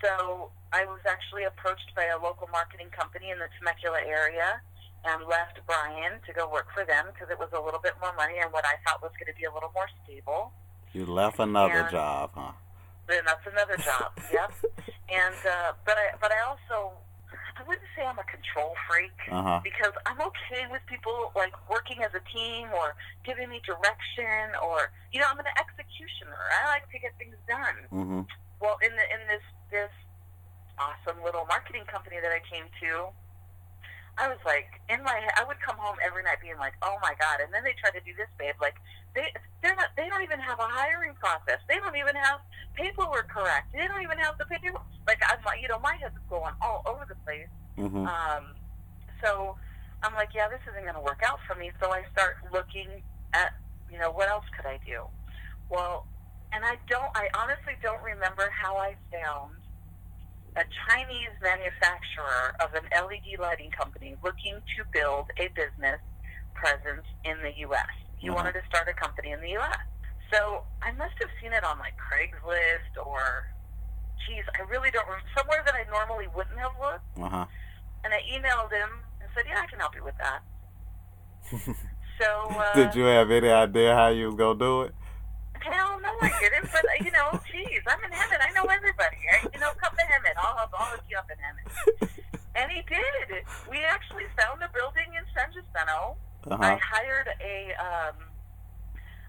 So 0.00 0.50
I 0.72 0.86
was 0.86 1.00
actually 1.04 1.44
approached 1.44 1.92
by 1.96 2.06
a 2.14 2.16
local 2.16 2.48
marketing 2.48 2.88
company 2.96 3.30
in 3.30 3.38
the 3.38 3.50
Temecula 3.58 3.98
area 4.06 4.62
and 5.04 5.26
left 5.26 5.60
Brian 5.66 6.22
to 6.24 6.32
go 6.32 6.48
work 6.48 6.70
for 6.72 6.84
them 6.84 7.10
because 7.12 7.28
it 7.30 7.38
was 7.38 7.50
a 7.52 7.60
little 7.60 7.80
bit 7.80 7.94
more 8.00 8.14
money 8.14 8.38
and 8.40 8.52
what 8.52 8.64
I 8.64 8.78
thought 8.86 9.02
was 9.02 9.12
going 9.18 9.28
to 9.28 9.36
be 9.36 9.44
a 9.44 9.52
little 9.52 9.70
more 9.74 9.90
stable. 10.04 10.54
You 10.92 11.06
left 11.06 11.38
another 11.38 11.86
Yeah. 11.86 11.90
job, 11.90 12.30
huh? 12.34 12.52
Then 13.06 13.24
that's 13.24 13.46
another 13.46 13.76
job. 13.78 14.12
yep. 14.32 14.52
And 15.08 15.34
uh, 15.46 15.72
but 15.84 15.96
I 15.96 16.12
but 16.20 16.32
I 16.32 16.40
also 16.44 16.92
I 17.56 17.62
wouldn't 17.66 17.86
say 17.96 18.04
I'm 18.04 18.18
a 18.18 18.24
control 18.24 18.74
freak 18.88 19.16
Uh 19.30 19.42
huh. 19.42 19.60
because 19.64 19.92
I'm 20.06 20.20
okay 20.20 20.66
with 20.70 20.82
people 20.86 21.32
like 21.34 21.52
working 21.70 22.02
as 22.04 22.12
a 22.14 22.20
team 22.32 22.68
or 22.76 22.94
giving 23.24 23.48
me 23.48 23.60
direction 23.64 24.52
or 24.62 24.90
you 25.12 25.20
know 25.20 25.26
I'm 25.30 25.38
an 25.38 25.50
executioner. 25.58 26.36
I 26.62 26.68
like 26.68 26.88
to 26.92 26.98
get 26.98 27.16
things 27.18 27.36
done. 27.48 27.76
Mm-hmm. 27.92 28.20
Well, 28.60 28.76
in 28.82 28.92
the 28.96 29.04
in 29.14 29.20
this 29.28 29.44
this 29.70 29.92
awesome 30.78 31.22
little 31.24 31.44
marketing 31.46 31.84
company 31.90 32.16
that 32.22 32.30
I 32.30 32.40
came 32.48 32.64
to, 32.80 33.08
I 34.18 34.26
was 34.28 34.38
like 34.44 34.82
in 34.90 35.02
my 35.02 35.14
head. 35.14 35.30
I 35.38 35.46
would 35.46 35.60
come 35.62 35.78
home 35.78 35.96
every 36.04 36.22
night 36.22 36.42
being 36.42 36.58
like, 36.58 36.74
"Oh 36.82 36.98
my 37.00 37.14
god!" 37.18 37.38
And 37.38 37.54
then 37.54 37.62
they 37.62 37.74
try 37.78 37.90
to 37.94 38.02
do 38.02 38.12
this, 38.18 38.28
babe. 38.38 38.58
Like 38.60 38.74
they 39.14 39.30
they're 39.62 39.76
not. 39.76 39.94
They 39.96 40.08
don't 40.10 40.22
even 40.22 40.40
have 40.40 40.58
a 40.58 40.66
hiring 40.66 41.14
process. 41.14 41.62
They 41.68 41.78
don't 41.78 41.96
even 41.96 42.16
have 42.18 42.40
paperwork 42.74 43.30
correct. 43.30 43.70
They 43.72 43.86
don't 43.86 44.02
even 44.02 44.18
have 44.18 44.36
the 44.36 44.46
paperwork. 44.46 44.82
Like 45.06 45.22
I'm 45.22 45.38
like, 45.46 45.62
you 45.62 45.68
know, 45.68 45.78
my 45.78 45.94
head's 46.02 46.18
going 46.28 46.54
all 46.60 46.82
over 46.86 47.06
the 47.06 47.16
place. 47.22 47.48
Mm-hmm. 47.78 48.06
Um, 48.10 48.58
so 49.22 49.56
I'm 50.02 50.14
like, 50.14 50.30
yeah, 50.34 50.48
this 50.48 50.60
isn't 50.70 50.82
going 50.82 50.94
to 50.94 51.00
work 51.00 51.22
out 51.24 51.38
for 51.46 51.54
me. 51.54 51.70
So 51.80 51.90
I 51.90 52.02
start 52.12 52.36
looking 52.52 53.02
at, 53.32 53.54
you 53.90 53.98
know, 53.98 54.10
what 54.10 54.28
else 54.28 54.44
could 54.56 54.66
I 54.66 54.78
do? 54.86 55.02
Well, 55.70 56.06
and 56.52 56.64
I 56.64 56.76
don't, 56.88 57.10
I 57.14 57.28
honestly 57.34 57.74
don't 57.82 58.02
remember 58.02 58.50
how 58.50 58.76
I 58.76 58.96
found 59.12 59.54
a 60.58 60.66
Chinese 60.90 61.30
manufacturer 61.40 62.50
of 62.58 62.74
an 62.74 62.82
LED 62.90 63.38
lighting 63.38 63.70
company 63.70 64.16
looking 64.24 64.58
to 64.74 64.82
build 64.92 65.30
a 65.38 65.46
business 65.54 66.02
presence 66.54 67.06
in 67.24 67.38
the 67.46 67.54
U.S. 67.70 67.86
He 68.18 68.28
Mhm. 68.28 68.34
wanted 68.34 68.52
to 68.58 68.62
start 68.66 68.88
a 68.88 68.94
company 68.94 69.30
in 69.30 69.40
the 69.40 69.50
U.S. 69.50 69.78
So 70.32 70.64
I 70.82 70.90
must 70.92 71.14
have 71.22 71.30
seen 71.40 71.52
it 71.52 71.62
on 71.62 71.78
like 71.78 71.94
Craigslist 71.96 72.98
or, 73.06 73.48
geez, 74.26 74.44
I 74.58 74.62
really 74.62 74.90
don't 74.90 75.06
remember, 75.06 75.30
somewhere 75.38 75.62
that 75.64 75.74
I 75.74 75.84
normally 75.90 76.26
wouldn't 76.34 76.58
have 76.58 76.72
looked 76.80 77.06
Uh 77.16 77.28
huh. 77.30 77.46
and 78.04 78.12
I 78.12 78.18
emailed 78.34 78.72
him 78.72 78.90
and 79.20 79.30
said, 79.34 79.44
"Yeah, 79.46 79.60
I 79.62 79.66
can 79.66 79.78
help 79.78 79.94
you 79.94 80.02
with 80.04 80.18
that." 80.18 80.40
so 82.20 82.50
uh, 82.50 82.74
Did 82.74 82.94
you 82.96 83.04
have 83.04 83.30
any 83.30 83.48
idea 83.48 83.94
how 83.94 84.08
you 84.08 84.26
was 84.26 84.34
gonna 84.34 84.58
do 84.58 84.82
it? 84.82 84.94
Hell 85.60 86.00
no, 86.00 86.12
I 86.22 86.32
didn't. 86.40 86.70
But 86.72 86.84
uh, 86.84 87.04
you 87.04 87.10
know, 87.10 87.40
geez, 87.50 87.82
I'm 87.86 88.02
in 88.04 88.10
Hemet. 88.10 88.40
I 88.40 88.52
know 88.54 88.64
everybody. 88.70 89.18
I, 89.32 89.46
you 89.52 89.60
know, 89.60 89.72
come 89.80 89.92
to 89.96 90.04
Hemet. 90.04 90.36
I'll 90.38 90.56
help. 90.56 90.70
I'll 90.78 90.86
hook 90.96 91.04
you 91.08 91.16
up 91.18 91.28
in 91.30 91.38
Hemet. 91.38 92.08
and 92.56 92.70
he 92.72 92.82
did. 92.88 93.44
We 93.70 93.78
actually 93.84 94.26
found 94.38 94.62
a 94.62 94.70
building 94.72 95.08
in 95.16 95.24
San 95.34 95.52
Jacinto. 95.52 96.16
Uh 96.50 96.56
I 96.60 96.78
hired 96.80 97.28
a 97.40 97.74
um, 97.76 98.16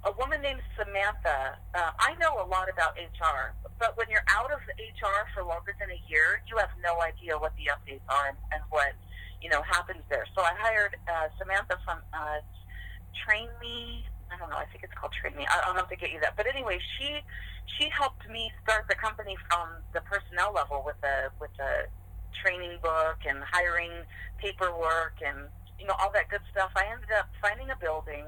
a 0.06 0.12
woman 0.18 0.42
named 0.42 0.62
Samantha. 0.78 1.58
Uh, 1.76 1.92
I 2.00 2.15
know 2.20 2.39
a 2.39 2.48
lot 2.48 2.70
about 2.72 2.96
HR, 2.96 3.52
but 3.80 3.98
when 3.98 4.08
you're 4.10 4.24
out 4.30 4.52
of 4.52 4.60
HR 4.80 5.28
for 5.34 5.44
longer 5.44 5.76
than 5.80 5.89
a 5.92 6.00
year, 6.08 6.42
you 6.48 6.56
have 6.58 6.70
no 6.84 7.02
idea 7.02 7.38
what 7.38 7.52
the 7.58 7.68
updates 7.68 8.06
are 8.08 8.30
and, 8.30 8.38
and 8.54 8.62
what 8.70 8.94
you 9.42 9.50
know 9.50 9.62
happens 9.63 10.02
there. 10.10 10.26
So 10.36 10.42
I 10.42 10.54
hired 10.56 10.96
uh, 11.08 11.28
Samantha 11.38 11.78
from 11.84 12.00
uh, 12.13 12.39
Train 13.26 13.50
Me. 13.62 14.06
I 14.32 14.38
don't 14.38 14.50
know. 14.50 14.58
I 14.58 14.65
think 14.65 14.84
it's 14.84 14.94
called 14.94 15.12
Train 15.13 15.36
Me. 15.36 15.46
I- 15.50 15.62
I'll 15.65 15.74
have 15.76 15.89
to 15.89 15.96
get 15.96 16.12
you 16.12 16.20
that. 16.22 16.36
But 16.38 16.48
anyway, 16.48 16.80
she 16.98 17.22
she 17.78 17.89
helped 17.89 18.28
me 18.30 18.52
start 18.63 18.88
the 18.88 18.96
company 18.96 19.38
from 19.50 19.70
the 19.94 20.02
personnel 20.02 20.54
level 20.54 20.84
with 20.86 21.00
the 21.02 21.32
with 21.39 21.52
the 21.58 21.88
training 22.44 22.78
book 22.82 23.18
and 23.28 23.44
hiring 23.52 23.92
paperwork 24.38 25.15
and 25.26 25.50
you 25.80 25.86
know 25.88 25.96
all 26.00 26.12
that 26.13 26.30
good 26.30 26.42
stuff. 26.52 26.72
I 26.76 26.86
ended 26.92 27.12
up 27.18 27.28
finding 27.42 27.70
a 27.72 27.76
building, 27.78 28.26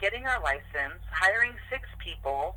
getting 0.00 0.26
our 0.26 0.40
license, 0.42 1.00
hiring 1.10 1.52
six 1.70 1.88
people, 1.98 2.56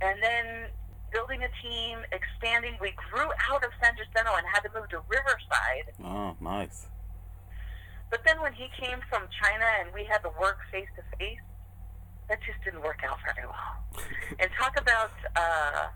and 0.00 0.22
then 0.22 0.68
building 1.12 1.42
a 1.42 1.50
team, 1.62 1.98
expanding. 2.12 2.76
We 2.80 2.92
grew 2.92 3.28
out 3.50 3.64
of 3.64 3.70
San 3.82 3.96
Jacinto 3.96 4.34
and 4.36 4.46
had 4.52 4.60
to 4.60 4.70
move 4.74 4.88
to 4.90 5.00
Riverside. 5.08 5.94
Oh, 6.04 6.36
nice. 6.40 6.86
But 8.10 8.22
then 8.24 8.40
when 8.40 8.52
he 8.52 8.68
came 8.78 9.00
from 9.08 9.26
China 9.42 9.64
and 9.80 9.92
we 9.92 10.04
had 10.04 10.18
to 10.18 10.30
work 10.40 10.58
face 10.70 10.88
to 10.96 11.02
face, 11.18 11.38
that 12.28 12.38
just 12.42 12.62
didn't 12.64 12.82
work 12.82 13.00
out 13.06 13.18
very 13.34 13.46
well. 13.46 14.04
And 14.38 14.50
talk 14.58 14.78
about, 14.80 15.12
uh, 15.36 15.88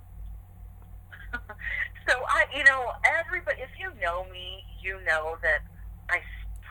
so 2.09 2.15
I, 2.29 2.45
you 2.57 2.65
know, 2.65 2.93
everybody, 3.05 3.63
if 3.63 3.71
you 3.79 3.91
know 4.01 4.27
me, 4.33 4.65
you 4.83 4.99
know 5.07 5.37
that 5.43 5.61
I 6.11 6.21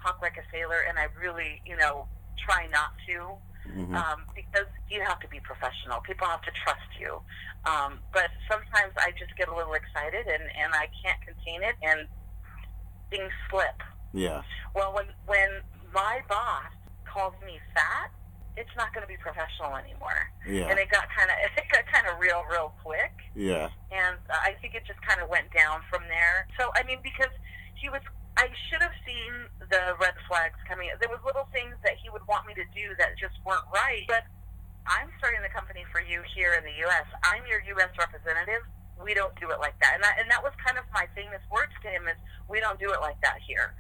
talk 0.04 0.22
like 0.22 0.38
a 0.38 0.46
sailor 0.52 0.82
and 0.88 0.98
I 0.98 1.08
really, 1.20 1.62
you 1.66 1.76
know, 1.78 2.08
try 2.38 2.68
not 2.72 2.92
to 3.08 3.38
Mm-hmm. 3.68 3.96
um, 3.96 4.22
because 4.34 4.66
you 4.90 5.02
have 5.04 5.20
to 5.20 5.28
be 5.28 5.42
professional. 5.42 6.00
People 6.00 6.26
have 6.28 6.42
to 6.44 6.52
trust 6.64 6.88
you. 6.98 7.20
Um, 7.66 8.00
but 8.14 8.30
sometimes 8.50 8.94
I 8.98 9.12
just 9.20 9.36
get 9.38 9.50
a 9.50 9.56
little 9.56 9.74
excited 9.74 10.26
and, 10.26 10.44
and 10.44 10.74
I 10.74 10.88
can't 11.04 11.20
contain 11.20 11.64
it 11.64 11.76
and 11.84 12.08
things 13.10 13.32
slip. 13.50 13.76
yeah. 14.14 14.42
Well, 14.74 14.94
when 14.94 15.08
when 15.26 15.50
my 15.94 16.22
boss 16.30 16.72
calls 17.12 17.34
me 17.46 17.60
fat, 17.74 18.12
it's 18.58 18.74
not 18.76 18.90
going 18.92 19.06
to 19.06 19.08
be 19.08 19.16
professional 19.22 19.78
anymore. 19.78 20.18
Yeah. 20.50 20.68
And 20.68 20.82
it 20.82 20.90
got 20.90 21.06
kind 21.14 21.30
of 21.30 21.38
it 21.62 21.70
got 21.70 21.86
kind 21.88 22.10
of 22.10 22.18
real 22.20 22.42
real 22.50 22.74
quick, 22.84 23.14
Yeah. 23.38 23.70
and 23.94 24.18
uh, 24.28 24.42
I 24.42 24.58
think 24.60 24.74
it 24.74 24.84
just 24.90 25.00
kind 25.06 25.22
of 25.22 25.30
went 25.30 25.54
down 25.54 25.86
from 25.90 26.02
there. 26.10 26.50
So 26.60 26.74
I 26.76 26.84
mean, 26.84 27.00
because 27.06 27.32
he 27.78 27.88
was. 27.90 28.02
I 28.38 28.54
should 28.70 28.86
have 28.86 28.94
seen 29.02 29.50
the 29.66 29.98
red 29.98 30.14
flags 30.30 30.62
coming. 30.70 30.94
There 31.02 31.10
was 31.10 31.18
little 31.26 31.50
things 31.50 31.74
that 31.82 31.98
he 31.98 32.14
would 32.14 32.22
want 32.30 32.46
me 32.46 32.54
to 32.54 32.62
do 32.70 32.94
that 33.02 33.18
just 33.18 33.34
weren't 33.42 33.66
right. 33.74 34.06
But 34.06 34.30
I'm 34.86 35.10
starting 35.18 35.42
the 35.42 35.50
company 35.50 35.82
for 35.90 36.06
you 36.06 36.22
here 36.38 36.54
in 36.54 36.62
the 36.62 36.78
U.S. 36.86 37.10
I'm 37.26 37.42
your 37.50 37.66
U.S. 37.74 37.90
representative. 37.98 38.62
We 39.02 39.18
don't 39.18 39.34
do 39.42 39.50
it 39.50 39.58
like 39.58 39.74
that. 39.82 39.98
And 39.98 40.06
that, 40.06 40.22
and 40.22 40.30
that 40.30 40.46
was 40.46 40.54
kind 40.62 40.78
of 40.78 40.86
my 40.94 41.10
famous 41.18 41.42
words 41.50 41.74
to 41.82 41.90
him 41.90 42.06
is, 42.06 42.14
we 42.46 42.62
don't 42.62 42.78
do 42.78 42.94
it 42.94 43.02
like 43.02 43.18
that 43.26 43.42
here. 43.42 43.74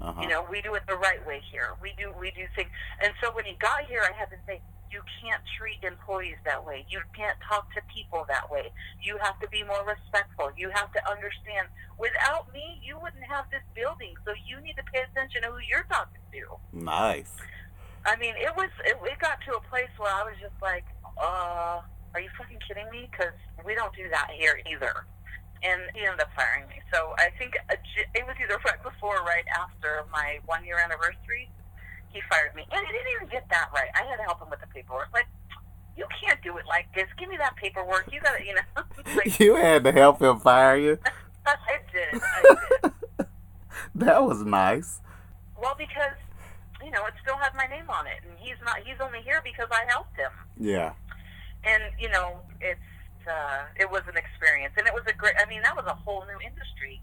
Uh 0.00 0.12
huh. 0.12 0.22
You 0.22 0.28
know, 0.28 0.46
we 0.50 0.60
do 0.60 0.74
it 0.74 0.82
the 0.86 0.96
right 0.96 1.24
way 1.26 1.40
here. 1.50 1.74
We 1.80 1.94
do 1.96 2.12
we 2.20 2.30
do 2.30 2.44
things. 2.54 2.70
And 3.02 3.12
so 3.22 3.32
when 3.32 3.44
he 3.44 3.54
got 3.54 3.84
here, 3.86 4.02
I 4.04 4.12
had 4.16 4.30
to 4.30 4.36
say, 4.46 4.60
you 4.90 5.00
can't 5.20 5.42
treat 5.58 5.82
employees 5.82 6.36
that 6.44 6.64
way. 6.64 6.86
You 6.88 7.00
can't 7.14 7.36
talk 7.48 7.72
to 7.74 7.80
people 7.92 8.24
that 8.28 8.50
way. 8.50 8.70
You 9.02 9.18
have 9.20 9.38
to 9.40 9.48
be 9.48 9.62
more 9.64 9.84
respectful. 9.84 10.52
You 10.56 10.70
have 10.70 10.92
to 10.92 11.00
understand. 11.10 11.68
Without 11.98 12.52
me, 12.52 12.80
you 12.84 12.98
wouldn't 13.00 13.24
have 13.24 13.46
this 13.50 13.62
building. 13.74 14.14
So 14.24 14.32
you 14.46 14.60
need 14.60 14.76
to 14.76 14.84
pay 14.92 15.02
attention 15.02 15.42
to 15.42 15.48
who 15.48 15.58
you're 15.68 15.86
talking 15.90 16.20
to. 16.32 16.56
Nice. 16.72 17.32
I 18.04 18.16
mean, 18.16 18.34
it 18.36 18.54
was 18.56 18.70
it, 18.84 18.96
it 19.02 19.18
got 19.18 19.38
to 19.48 19.56
a 19.56 19.60
place 19.68 19.90
where 19.98 20.12
I 20.12 20.22
was 20.22 20.34
just 20.40 20.54
like, 20.62 20.84
uh, 21.18 21.80
are 22.14 22.20
you 22.20 22.30
fucking 22.38 22.58
kidding 22.66 22.88
me? 22.90 23.08
Because 23.10 23.34
we 23.64 23.74
don't 23.74 23.94
do 23.96 24.08
that 24.10 24.30
here 24.38 24.60
either. 24.70 25.04
And 25.62 25.80
he 25.94 26.04
ended 26.04 26.20
up 26.20 26.30
firing 26.36 26.68
me. 26.68 26.80
So 26.92 27.14
I 27.18 27.30
think 27.38 27.54
a 27.70 27.74
it 28.14 28.26
was 28.26 28.36
either 28.42 28.58
right 28.64 28.82
before 28.82 29.18
or 29.20 29.24
right 29.24 29.44
after 29.58 30.04
my 30.12 30.38
one 30.46 30.64
year 30.64 30.78
anniversary. 30.78 31.50
He 32.12 32.20
fired 32.30 32.54
me, 32.54 32.64
and 32.72 32.86
he 32.86 32.92
didn't 32.92 33.12
even 33.16 33.28
get 33.28 33.48
that 33.50 33.68
right. 33.74 33.88
I 33.94 34.04
had 34.08 34.16
to 34.16 34.22
help 34.22 34.40
him 34.40 34.48
with 34.48 34.60
the 34.60 34.66
paperwork. 34.68 35.08
Like, 35.12 35.26
you 35.96 36.06
can't 36.22 36.40
do 36.42 36.56
it 36.56 36.64
like 36.66 36.86
this. 36.94 37.04
Give 37.18 37.28
me 37.28 37.36
that 37.36 37.56
paperwork. 37.56 38.08
You 38.10 38.20
got 38.20 38.38
to, 38.38 38.44
you 38.44 38.54
know. 38.54 38.82
like, 39.16 39.38
You 39.40 39.56
had 39.56 39.84
to 39.84 39.92
help 39.92 40.22
him 40.22 40.40
fire 40.40 40.76
you. 40.78 40.98
I 41.46 41.56
did. 41.92 42.22
I 42.22 42.90
did. 43.18 43.26
That 43.94 44.22
was 44.24 44.42
nice. 44.42 45.00
Well, 45.60 45.74
because 45.76 46.16
you 46.82 46.90
know 46.90 47.04
it 47.06 47.14
still 47.22 47.36
had 47.36 47.54
my 47.54 47.66
name 47.66 47.88
on 47.88 48.06
it, 48.06 48.18
and 48.28 48.32
he's 48.38 48.56
not. 48.64 48.78
He's 48.84 49.00
only 49.00 49.20
here 49.22 49.40
because 49.44 49.68
I 49.70 49.84
helped 49.88 50.16
him. 50.16 50.30
Yeah. 50.58 50.92
and 51.64 51.82
you 51.98 52.08
know 52.10 52.40
it's 52.60 52.80
uh, 53.28 53.66
it 53.76 53.90
was 53.90 54.02
an 54.08 54.16
experience 54.16 54.74
and 54.78 54.86
it 54.86 54.94
was 54.94 55.04
a 55.06 55.12
great 55.12 55.34
i 55.38 55.46
mean 55.48 55.62
that 55.62 55.76
was 55.76 55.86
a 55.86 55.94
whole 55.94 56.24
new 56.26 56.40
industry 56.40 57.00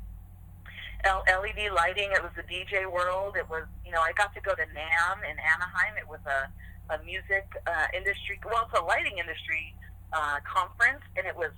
LED 1.04 1.72
lighting. 1.76 2.12
It 2.16 2.24
was 2.24 2.32
the 2.36 2.44
DJ 2.44 2.90
world. 2.90 3.36
It 3.36 3.50
was, 3.50 3.66
you 3.86 3.92
know, 3.92 4.00
I 4.00 4.14
got 4.14 4.34
to 4.36 4.42
go 4.42 4.56
to 4.56 4.62
NAMM 4.62 5.20
in 5.28 5.36
Anaheim. 5.36 6.00
It 6.00 6.08
was 6.08 6.20
a, 6.26 6.48
a 6.94 7.04
music 7.04 7.48
uh, 7.68 7.88
industry, 7.96 8.40
well, 8.46 8.68
it's 8.70 8.80
a 8.80 8.84
lighting 8.84 9.18
industry 9.20 9.76
uh, 10.12 10.40
conference, 10.44 11.04
and 11.18 11.28
it 11.28 11.36
was, 11.36 11.52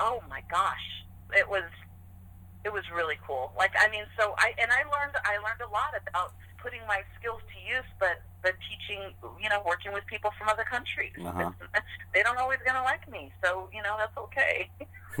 oh 0.00 0.22
my 0.28 0.42
gosh, 0.50 0.86
it 1.32 1.48
was, 1.48 1.66
it 2.64 2.72
was 2.72 2.82
really 2.94 3.18
cool. 3.26 3.52
Like, 3.58 3.72
I 3.78 3.90
mean, 3.90 4.04
so 4.18 4.34
I 4.38 4.54
and 4.58 4.70
I 4.70 4.82
learned, 4.88 5.14
I 5.24 5.36
learned 5.42 5.62
a 5.62 5.70
lot 5.70 5.94
about 6.08 6.32
putting 6.64 6.80
my 6.88 7.04
skills 7.20 7.44
to 7.52 7.58
use, 7.60 7.84
but 8.00 8.24
but 8.40 8.56
teaching, 8.64 9.12
you 9.40 9.48
know, 9.52 9.60
working 9.68 9.92
with 9.92 10.04
people 10.06 10.32
from 10.40 10.48
other 10.48 10.64
countries. 10.64 11.12
Uh-huh. 11.20 11.52
they 12.14 12.22
don't 12.24 12.40
always 12.40 12.58
gonna 12.64 12.82
like 12.82 13.04
me, 13.12 13.30
so 13.44 13.68
you 13.68 13.84
know 13.84 13.94
that's 14.00 14.16
okay. 14.16 14.72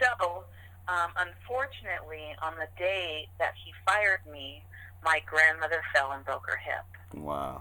so, 0.00 0.48
um, 0.88 1.12
unfortunately, 1.20 2.32
on 2.40 2.56
the 2.56 2.66
day 2.80 3.28
that 3.38 3.52
he 3.62 3.70
fired 3.84 4.24
me, 4.32 4.64
my 5.04 5.20
grandmother 5.28 5.84
fell 5.94 6.12
and 6.12 6.24
broke 6.24 6.48
her 6.48 6.56
hip. 6.56 6.88
wow. 7.22 7.60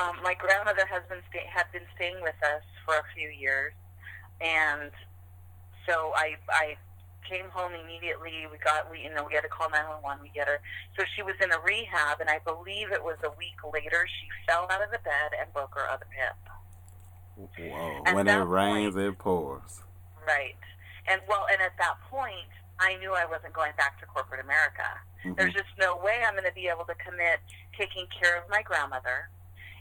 Um, 0.00 0.16
my 0.22 0.32
grandmother 0.32 0.86
has 0.88 1.02
been 1.10 1.20
sta- 1.28 1.50
had 1.52 1.66
been 1.70 1.84
staying 1.96 2.22
with 2.22 2.38
us 2.40 2.64
for 2.86 2.94
a 2.94 3.04
few 3.14 3.28
years, 3.28 3.74
and 4.40 4.90
so 5.84 6.14
I 6.16 6.36
I 6.48 6.76
came 7.28 7.48
home 7.50 7.72
immediately. 7.74 8.46
We 8.50 8.58
got 8.58 8.90
we 8.90 9.00
you 9.02 9.12
know 9.14 9.24
we 9.26 9.34
had 9.34 9.42
to 9.42 9.48
call 9.48 9.70
nine 9.70 9.88
one 9.88 10.02
one. 10.02 10.18
We 10.22 10.30
get 10.30 10.48
her. 10.48 10.60
So 10.98 11.04
she 11.16 11.22
was 11.22 11.34
in 11.42 11.50
a 11.52 11.58
rehab, 11.60 12.20
and 12.20 12.28
I 12.30 12.38
believe 12.44 12.92
it 12.92 13.02
was 13.02 13.16
a 13.24 13.30
week 13.38 13.58
later 13.72 14.06
she 14.06 14.26
fell 14.46 14.66
out 14.70 14.82
of 14.82 14.90
the 14.90 14.98
bed 15.00 15.32
and 15.40 15.52
broke 15.52 15.74
her 15.74 15.88
other 15.88 16.06
hip. 16.10 16.36
Whoa. 17.58 18.02
At 18.06 18.14
When 18.14 18.28
it 18.28 18.34
rains, 18.36 18.94
point- 18.94 19.06
it 19.06 19.18
pours. 19.18 19.82
Right. 20.26 20.56
And 21.08 21.20
well, 21.28 21.46
and 21.50 21.60
at 21.60 21.72
that 21.78 21.94
point, 22.10 22.48
I 22.78 22.96
knew 22.96 23.12
I 23.14 23.24
wasn't 23.24 23.52
going 23.52 23.72
back 23.76 23.98
to 24.00 24.06
corporate 24.06 24.40
America. 24.44 24.86
Mhm. 25.24 25.36
There's 25.36 25.52
just 25.54 25.70
no 25.78 25.96
way 25.96 26.22
I'm 26.24 26.34
going 26.34 26.44
to 26.46 26.52
be 26.52 26.68
able 26.68 26.84
to 26.84 26.94
commit 26.96 27.40
taking 27.76 28.06
care 28.08 28.36
of 28.36 28.48
my 28.48 28.62
grandmother 28.62 29.28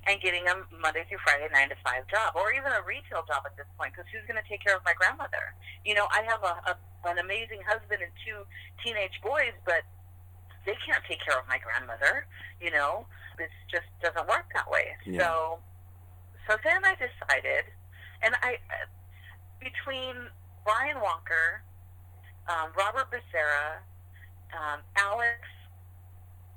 and 0.07 0.19
getting 0.19 0.47
a 0.47 0.55
Monday 0.81 1.05
through 1.07 1.21
Friday 1.23 1.47
nine 1.53 1.69
to 1.69 1.77
five 1.85 2.07
job, 2.09 2.33
or 2.35 2.51
even 2.51 2.71
a 2.73 2.81
retail 2.81 3.21
job 3.27 3.45
at 3.45 3.53
this 3.57 3.69
point, 3.77 3.93
because 3.93 4.09
who's 4.09 4.25
going 4.25 4.41
to 4.41 4.47
take 4.49 4.63
care 4.63 4.75
of 4.75 4.81
my 4.83 4.93
grandmother? 4.97 5.53
You 5.85 5.93
know, 5.93 6.07
I 6.09 6.25
have 6.25 6.41
a, 6.41 6.73
a 6.73 6.73
an 7.05 7.17
amazing 7.17 7.61
husband 7.65 8.01
and 8.01 8.13
two 8.25 8.45
teenage 8.85 9.17
boys, 9.21 9.53
but 9.65 9.81
they 10.65 10.77
can't 10.85 11.03
take 11.09 11.21
care 11.25 11.37
of 11.37 11.45
my 11.47 11.57
grandmother. 11.57 12.25
You 12.61 12.71
know, 12.71 13.05
this 13.37 13.49
just 13.69 13.89
doesn't 14.01 14.27
work 14.27 14.45
that 14.53 14.69
way. 14.69 14.93
Yeah. 15.05 15.21
So, 15.21 15.59
so 16.47 16.57
then 16.63 16.85
I 16.85 16.93
decided, 16.97 17.65
and 18.21 18.35
I 18.41 18.57
between 19.61 20.29
Brian 20.65 20.97
Walker, 21.01 21.61
um, 22.49 22.69
Robert 22.77 23.09
Becerra, 23.09 23.81
um, 24.53 24.81
Alex 24.97 25.41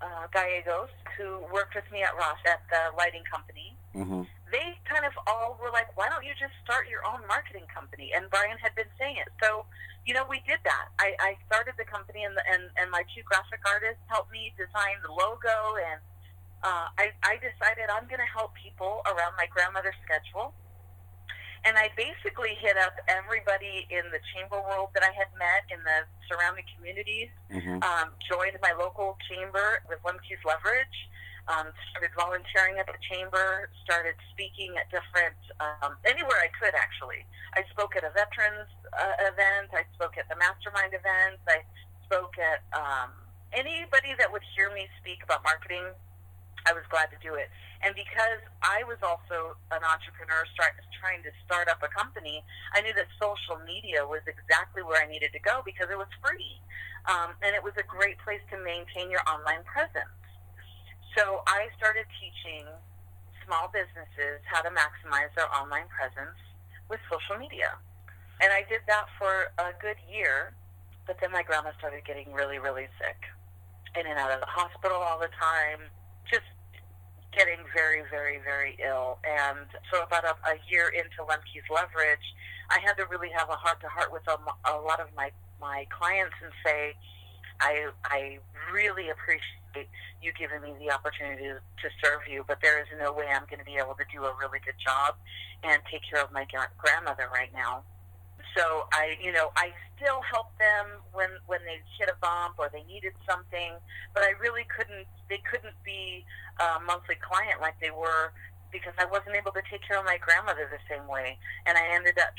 uh, 0.04 0.26
Gallegos, 0.28 0.92
who 1.16 1.40
worked 1.52 1.74
with 1.74 1.88
me 1.90 2.02
at 2.04 2.12
Ross 2.14 2.40
at 2.44 2.60
the 2.68 2.92
lighting 2.96 3.24
company, 3.24 3.72
hmm 3.96 4.22
they 4.52 4.78
kind 4.86 5.02
of 5.02 5.10
all 5.26 5.58
were 5.58 5.72
like, 5.72 5.90
"Why 5.98 6.06
don't 6.08 6.22
you 6.22 6.30
just 6.38 6.54
start 6.62 6.86
your 6.86 7.02
own 7.02 7.26
marketing 7.26 7.66
company?" 7.72 8.12
And 8.14 8.30
Brian 8.30 8.58
had 8.62 8.74
been 8.76 8.90
saying 9.00 9.16
it, 9.18 9.26
so 9.42 9.66
you 10.06 10.14
know 10.14 10.22
we 10.30 10.44
did 10.46 10.60
that. 10.62 10.86
I, 11.00 11.16
I 11.18 11.30
started 11.48 11.74
the 11.80 11.88
company, 11.88 12.22
and, 12.22 12.36
the, 12.36 12.44
and 12.46 12.70
and 12.78 12.86
my 12.90 13.02
two 13.16 13.24
graphic 13.26 13.64
artists 13.66 14.04
helped 14.06 14.30
me 14.30 14.52
design 14.54 15.02
the 15.02 15.10
logo, 15.10 15.58
and 15.90 15.98
uh, 16.62 16.86
I 17.02 17.10
I 17.24 17.34
decided 17.42 17.90
I'm 17.90 18.06
going 18.06 18.22
to 18.22 18.30
help 18.30 18.54
people 18.54 19.02
around 19.10 19.34
my 19.34 19.48
grandmother's 19.50 19.98
schedule. 20.06 20.54
And 21.64 21.78
I 21.80 21.88
basically 21.96 22.54
hit 22.60 22.76
up 22.76 22.92
everybody 23.08 23.88
in 23.88 24.04
the 24.12 24.20
chamber 24.36 24.60
world 24.60 24.92
that 24.92 25.02
I 25.02 25.12
had 25.16 25.32
met 25.40 25.64
in 25.72 25.80
the 25.80 26.04
surrounding 26.28 26.64
communities 26.76 27.32
hmm 27.50 27.80
um, 27.80 28.12
joined 28.28 28.56
my 28.62 28.72
local 28.76 29.16
chamber 29.28 29.80
with 29.88 30.00
Lemke's 30.04 30.40
Leverage, 30.44 30.98
um, 31.48 31.68
started 31.90 32.12
volunteering 32.16 32.80
at 32.80 32.86
the 32.88 32.96
chamber, 33.04 33.68
started 33.84 34.16
speaking 34.32 34.72
at 34.80 34.88
different, 34.88 35.36
um, 35.60 35.96
anywhere 36.04 36.40
I 36.40 36.48
could 36.56 36.72
actually. 36.72 37.24
I 37.52 37.64
spoke 37.72 37.96
at 37.96 38.04
a 38.04 38.12
veterans 38.12 38.68
uh, 38.92 39.28
event, 39.28 39.72
I 39.72 39.84
spoke 39.92 40.16
at 40.16 40.28
the 40.28 40.36
mastermind 40.36 40.96
events, 40.96 41.44
I 41.44 41.60
spoke 42.08 42.36
at 42.40 42.64
um, 42.72 43.12
anybody 43.52 44.16
that 44.18 44.30
would 44.32 44.44
hear 44.56 44.72
me 44.72 44.88
speak 45.00 45.22
about 45.22 45.44
marketing. 45.44 45.92
I 46.64 46.72
was 46.72 46.84
glad 46.88 47.12
to 47.12 47.18
do 47.20 47.36
it. 47.36 47.52
And 47.84 47.92
because 47.92 48.40
I 48.64 48.80
was 48.88 48.96
also 49.04 49.60
an 49.68 49.84
entrepreneur 49.84 50.48
start, 50.56 50.80
trying 50.96 51.20
to 51.28 51.32
start 51.44 51.68
up 51.68 51.84
a 51.84 51.90
company, 51.92 52.40
I 52.72 52.80
knew 52.80 52.96
that 52.96 53.08
social 53.20 53.60
media 53.68 54.08
was 54.08 54.24
exactly 54.24 54.80
where 54.80 54.96
I 54.96 55.06
needed 55.06 55.36
to 55.36 55.42
go 55.44 55.60
because 55.64 55.92
it 55.92 56.00
was 56.00 56.08
free. 56.24 56.56
Um, 57.04 57.36
and 57.44 57.52
it 57.52 57.60
was 57.60 57.76
a 57.76 57.84
great 57.84 58.16
place 58.24 58.40
to 58.48 58.56
maintain 58.56 59.12
your 59.12 59.20
online 59.28 59.60
presence. 59.68 60.16
So 61.12 61.44
I 61.44 61.68
started 61.76 62.08
teaching 62.16 62.64
small 63.44 63.68
businesses 63.68 64.40
how 64.48 64.64
to 64.64 64.72
maximize 64.72 65.28
their 65.36 65.52
online 65.52 65.86
presence 65.92 66.40
with 66.88 66.98
social 67.12 67.36
media. 67.36 67.76
And 68.40 68.50
I 68.50 68.64
did 68.66 68.80
that 68.88 69.06
for 69.20 69.52
a 69.60 69.76
good 69.78 70.00
year, 70.08 70.56
but 71.06 71.20
then 71.20 71.30
my 71.30 71.44
grandma 71.44 71.76
started 71.78 72.02
getting 72.08 72.32
really, 72.32 72.58
really 72.58 72.88
sick. 72.96 73.20
In 73.94 74.08
and 74.08 74.18
out 74.18 74.32
of 74.32 74.40
the 74.40 74.50
hospital 74.50 74.98
all 74.98 75.20
the 75.20 75.30
time, 75.38 75.86
just 76.26 76.48
getting 77.36 77.58
very, 77.74 78.02
very, 78.10 78.38
very 78.42 78.76
ill. 78.82 79.18
And 79.24 79.66
so 79.92 80.02
about 80.02 80.24
a, 80.24 80.34
a 80.48 80.56
year 80.70 80.88
into 80.88 81.22
Lemke's 81.22 81.68
Leverage, 81.70 82.26
I 82.70 82.78
had 82.80 82.94
to 82.94 83.04
really 83.10 83.30
have 83.36 83.48
a 83.50 83.56
heart-to-heart 83.56 84.12
with 84.12 84.22
a, 84.28 84.38
a 84.70 84.80
lot 84.80 85.00
of 85.00 85.08
my, 85.16 85.30
my 85.60 85.86
clients 85.90 86.34
and 86.42 86.52
say, 86.64 86.94
I, 87.60 87.90
I 88.04 88.38
really 88.72 89.10
appreciate 89.10 89.88
you 90.22 90.32
giving 90.38 90.62
me 90.62 90.74
the 90.80 90.92
opportunity 90.92 91.44
to, 91.44 91.58
to 91.58 91.88
serve 92.02 92.20
you, 92.30 92.44
but 92.46 92.58
there 92.62 92.80
is 92.80 92.86
no 92.98 93.12
way 93.12 93.26
I'm 93.28 93.46
going 93.50 93.58
to 93.58 93.64
be 93.64 93.76
able 93.76 93.94
to 93.94 94.06
do 94.12 94.24
a 94.24 94.32
really 94.38 94.58
good 94.64 94.78
job 94.78 95.14
and 95.62 95.82
take 95.90 96.02
care 96.08 96.22
of 96.22 96.32
my 96.32 96.46
grandmother 96.78 97.28
right 97.32 97.50
now. 97.52 97.82
So 98.56 98.86
I, 98.92 99.18
you 99.20 99.32
know, 99.32 99.50
I 99.56 99.74
still 99.96 100.22
help 100.22 100.54
them 100.58 101.02
when 101.12 101.30
when 101.46 101.60
they 101.66 101.82
hit 101.98 102.08
a 102.08 102.14
bump 102.22 102.54
or 102.58 102.70
they 102.70 102.86
needed 102.86 103.12
something, 103.28 103.74
but 104.14 104.22
I 104.22 104.38
really 104.40 104.62
couldn't. 104.70 105.06
They 105.28 105.42
couldn't 105.50 105.74
be 105.84 106.24
a 106.62 106.78
monthly 106.80 107.18
client 107.18 107.60
like 107.60 107.74
they 107.80 107.90
were 107.90 108.30
because 108.70 108.94
I 108.98 109.06
wasn't 109.06 109.34
able 109.34 109.50
to 109.52 109.62
take 109.70 109.82
care 109.86 109.98
of 109.98 110.04
my 110.04 110.18
grandmother 110.18 110.70
the 110.70 110.82
same 110.86 111.06
way, 111.06 111.38
and 111.66 111.78
I 111.78 111.94
ended 111.94 112.18
up. 112.18 112.34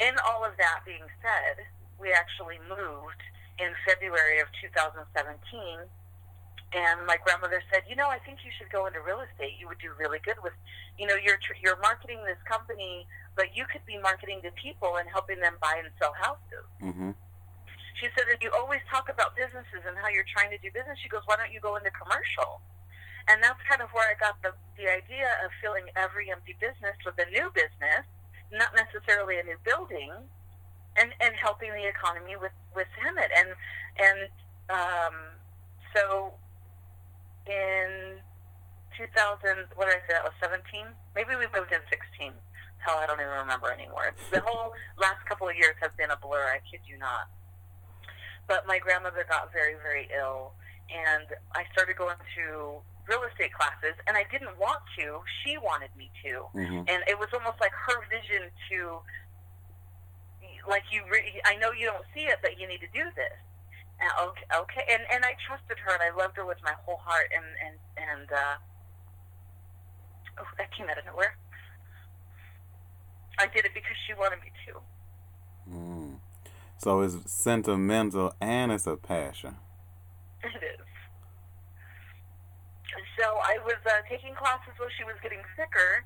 In 0.00 0.16
all 0.24 0.44
of 0.44 0.56
that 0.56 0.80
being 0.88 1.04
said, 1.20 1.68
we 2.00 2.12
actually 2.12 2.56
moved 2.64 3.20
in 3.60 3.76
February 3.84 4.40
of 4.40 4.48
2017 4.64 5.04
and 6.72 7.06
my 7.06 7.16
grandmother 7.24 7.62
said, 7.72 7.82
"You 7.88 7.96
know, 7.96 8.08
I 8.08 8.18
think 8.20 8.44
you 8.44 8.50
should 8.56 8.70
go 8.70 8.86
into 8.86 9.00
real 9.00 9.20
estate. 9.20 9.58
You 9.58 9.66
would 9.68 9.78
do 9.78 9.92
really 9.98 10.20
good 10.20 10.38
with, 10.42 10.52
you 10.98 11.06
know, 11.06 11.16
you're 11.16 11.38
tr- 11.38 11.58
you're 11.60 11.78
marketing 11.78 12.22
this 12.24 12.40
company, 12.44 13.06
but 13.34 13.56
you 13.56 13.66
could 13.66 13.84
be 13.86 13.98
marketing 13.98 14.42
to 14.42 14.50
people 14.52 14.96
and 14.96 15.08
helping 15.08 15.40
them 15.40 15.56
buy 15.60 15.80
and 15.82 15.90
sell 15.98 16.14
houses." 16.14 16.66
hmm 16.80 17.10
She 17.98 18.08
said, 18.16 18.28
"And 18.28 18.40
you 18.40 18.50
always 18.52 18.80
talk 18.88 19.08
about 19.08 19.36
businesses 19.36 19.82
and 19.86 19.98
how 19.98 20.08
you're 20.08 20.28
trying 20.32 20.50
to 20.50 20.58
do 20.58 20.70
business." 20.70 20.98
She 21.02 21.08
goes, 21.08 21.22
"Why 21.26 21.36
don't 21.36 21.52
you 21.52 21.60
go 21.60 21.76
into 21.76 21.90
commercial?" 21.90 22.62
And 23.28 23.42
that's 23.42 23.60
kind 23.68 23.82
of 23.82 23.90
where 23.92 24.08
I 24.08 24.14
got 24.14 24.40
the 24.42 24.54
the 24.76 24.88
idea 24.88 25.38
of 25.44 25.50
filling 25.60 25.90
every 25.96 26.30
empty 26.30 26.56
business 26.60 26.96
with 27.04 27.18
a 27.18 27.28
new 27.30 27.50
business, 27.50 28.06
not 28.50 28.74
necessarily 28.74 29.38
a 29.38 29.42
new 29.42 29.58
building, 29.64 30.12
and 30.96 31.12
and 31.20 31.34
helping 31.36 31.72
the 31.72 31.86
economy 31.86 32.36
with 32.36 32.52
with 32.74 32.88
Hemet 32.98 33.30
and 33.36 33.54
and 33.98 34.28
um, 34.70 35.14
so 35.94 36.34
in 37.50 38.22
2000, 38.94 39.66
what 39.74 39.90
did 39.90 39.98
I 39.98 40.02
say? 40.06 40.14
That 40.14 40.22
was 40.24 40.36
17. 40.38 40.62
Maybe 41.18 41.34
we 41.34 41.50
moved 41.50 41.74
in 41.74 41.82
16. 41.90 42.30
Hell, 42.78 42.96
I 42.96 43.04
don't 43.04 43.20
even 43.20 43.34
remember 43.44 43.68
anymore. 43.74 44.14
The 44.30 44.40
whole 44.40 44.72
last 44.96 45.20
couple 45.28 45.48
of 45.50 45.56
years 45.58 45.74
have 45.82 45.92
been 45.98 46.10
a 46.10 46.16
blur. 46.16 46.48
I 46.48 46.62
kid 46.64 46.80
you 46.88 46.96
not. 46.96 47.28
But 48.48 48.64
my 48.66 48.78
grandmother 48.78 49.26
got 49.28 49.52
very, 49.52 49.74
very 49.82 50.08
ill, 50.16 50.56
and 50.88 51.28
I 51.54 51.68
started 51.72 51.96
going 52.00 52.16
to 52.40 52.80
real 53.06 53.22
estate 53.28 53.52
classes, 53.52 53.94
and 54.06 54.16
I 54.16 54.24
didn't 54.32 54.56
want 54.58 54.80
to. 54.98 55.20
She 55.44 55.58
wanted 55.58 55.90
me 55.98 56.10
to, 56.24 56.48
hmm 56.54 56.82
and 56.88 57.04
it 57.06 57.18
was 57.18 57.28
almost 57.34 57.60
like 57.60 57.72
her 57.74 58.00
vision 58.08 58.48
to, 58.72 59.04
like 60.66 60.82
you. 60.90 61.02
Re- 61.10 61.42
I 61.44 61.56
know 61.56 61.70
you 61.72 61.86
don't 61.86 62.06
see 62.14 62.26
it, 62.32 62.38
but 62.42 62.58
you 62.58 62.66
need 62.66 62.80
to 62.80 62.90
do 62.94 63.04
this. 63.14 63.36
Uh, 64.00 64.28
okay, 64.28 64.44
okay, 64.56 64.84
and 64.90 65.02
and 65.12 65.24
I 65.24 65.36
trusted 65.46 65.78
her, 65.84 65.92
and 65.92 66.02
I 66.02 66.16
loved 66.16 66.36
her 66.36 66.46
with 66.46 66.58
my 66.64 66.72
whole 66.84 66.96
heart, 66.96 67.28
and 67.36 67.44
and 67.60 67.76
and 68.00 68.32
uh, 68.32 68.56
oh, 70.40 70.48
that 70.56 70.72
came 70.72 70.88
out 70.88 70.98
of 70.98 71.04
nowhere. 71.04 71.36
I 73.38 73.46
did 73.46 73.64
it 73.64 73.72
because 73.74 73.96
she 74.06 74.14
wanted 74.14 74.40
me 74.40 74.52
to. 74.66 74.80
Mm. 75.70 76.18
So 76.78 77.00
it's 77.00 77.30
sentimental 77.30 78.34
and 78.40 78.72
it's 78.72 78.86
a 78.86 78.96
passion. 78.96 79.56
It 80.42 80.62
is. 80.64 80.86
So 83.18 83.24
I 83.24 83.58
was 83.64 83.76
uh, 83.84 84.00
taking 84.08 84.34
classes 84.34 84.72
while 84.78 84.88
she 84.96 85.04
was 85.04 85.16
getting 85.22 85.40
sicker, 85.56 86.04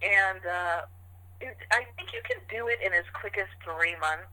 and 0.00 0.40
uh, 0.40 0.80
it, 1.40 1.56
I 1.70 1.84
think 1.96 2.12
you 2.12 2.20
can 2.24 2.40
do 2.48 2.68
it 2.68 2.78
in 2.84 2.92
as 2.92 3.04
quick 3.12 3.36
as 3.36 3.48
three 3.64 3.96
months. 4.00 4.32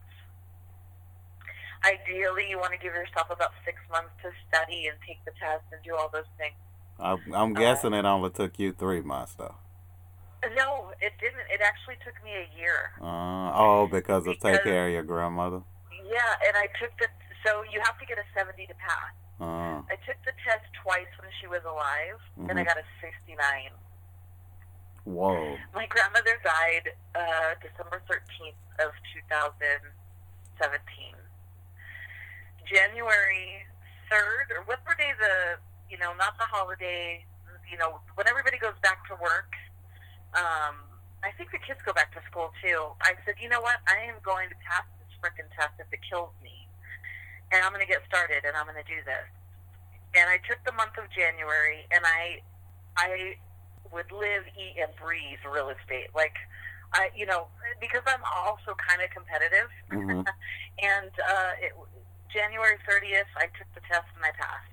Ideally, 1.84 2.48
you 2.50 2.58
want 2.58 2.72
to 2.72 2.78
give 2.78 2.94
yourself 2.94 3.28
about 3.30 3.52
six 3.64 3.78
months 3.90 4.10
to 4.22 4.30
study 4.48 4.86
and 4.88 4.96
take 5.06 5.24
the 5.24 5.32
test 5.38 5.64
and 5.72 5.80
do 5.84 5.94
all 5.94 6.08
those 6.12 6.28
things. 6.38 6.54
I, 6.98 7.16
I'm 7.34 7.54
guessing 7.54 7.94
it 7.94 8.04
only 8.04 8.30
took 8.30 8.58
you 8.58 8.72
three 8.72 9.00
months, 9.02 9.34
though. 9.34 9.54
No, 10.54 10.92
it 11.00 11.12
didn't. 11.20 11.46
It 11.50 11.60
actually 11.62 11.98
took 12.04 12.14
me 12.24 12.30
a 12.30 12.46
year. 12.58 12.94
Uh, 13.00 13.50
oh, 13.54 13.88
because 13.90 14.26
of 14.26 14.38
take 14.38 14.62
care 14.62 14.86
of 14.86 14.92
your 14.92 15.02
grandmother. 15.02 15.62
Yeah, 15.90 16.46
and 16.46 16.56
I 16.56 16.66
took 16.80 16.94
the 16.98 17.06
so 17.44 17.62
you 17.70 17.80
have 17.82 17.98
to 17.98 18.06
get 18.06 18.18
a 18.18 18.26
seventy 18.34 18.66
to 18.66 18.74
pass. 18.78 19.14
Uh, 19.40 19.82
I 19.90 19.98
took 20.06 20.14
the 20.24 20.32
test 20.46 20.62
twice 20.82 21.10
when 21.20 21.30
she 21.40 21.46
was 21.46 21.62
alive, 21.66 22.18
and 22.48 22.58
I 22.58 22.62
Mhm. 22.62 22.66
got 22.66 22.78
a 22.78 22.86
sixty 23.02 23.34
nine. 23.34 23.70
whoa. 25.04 25.58
My 25.74 25.86
grandmother 25.86 26.38
died 26.44 26.94
uh, 27.18 27.54
December 27.62 28.02
thirteenth 28.06 28.58
of 28.78 28.94
two 29.10 29.22
thousand 29.28 29.82
seventeen. 30.62 31.17
January 32.68 33.64
third, 34.12 34.52
or 34.52 34.64
whatever 34.64 34.96
day 34.96 35.12
the 35.18 35.60
you 35.90 35.98
know 35.98 36.12
not 36.16 36.36
the 36.38 36.44
holiday, 36.44 37.24
you 37.70 37.76
know 37.76 38.00
when 38.14 38.28
everybody 38.28 38.58
goes 38.58 38.76
back 38.82 39.04
to 39.08 39.16
work. 39.20 39.52
Um, 40.36 40.84
I 41.24 41.32
think 41.34 41.50
the 41.50 41.58
kids 41.58 41.80
go 41.82 41.92
back 41.92 42.14
to 42.14 42.22
school 42.30 42.52
too. 42.62 42.94
I 43.02 43.18
said, 43.26 43.34
you 43.42 43.48
know 43.48 43.60
what? 43.60 43.82
I 43.88 44.06
am 44.06 44.22
going 44.22 44.48
to 44.52 44.58
pass 44.62 44.86
this 45.02 45.10
frickin' 45.18 45.50
test 45.56 45.74
if 45.80 45.90
it 45.90 45.98
kills 46.06 46.30
me, 46.42 46.68
and 47.50 47.64
I'm 47.64 47.72
going 47.72 47.84
to 47.84 47.90
get 47.90 48.04
started, 48.06 48.44
and 48.46 48.54
I'm 48.54 48.68
going 48.70 48.78
to 48.78 48.86
do 48.86 49.02
this. 49.02 49.26
And 50.14 50.30
I 50.30 50.38
took 50.46 50.62
the 50.64 50.72
month 50.72 50.96
of 50.96 51.10
January, 51.10 51.84
and 51.90 52.04
I, 52.06 52.40
I 52.96 53.34
would 53.92 54.08
live, 54.12 54.46
eat, 54.56 54.78
and 54.78 54.94
breathe 54.96 55.42
real 55.44 55.68
estate. 55.74 56.14
Like, 56.14 56.36
I, 56.94 57.10
you 57.16 57.26
know, 57.26 57.48
because 57.80 58.02
I'm 58.06 58.22
also 58.24 58.72
kind 58.78 59.02
of 59.02 59.10
competitive, 59.10 59.68
hmm 59.90 60.22
and 60.78 61.12
uh, 61.18 61.52
it, 61.60 61.72
January 62.32 62.76
30th, 62.84 63.30
I 63.36 63.48
took 63.56 63.68
the 63.74 63.82
test 63.88 64.08
and 64.16 64.24
I 64.24 64.32
passed. 64.36 64.72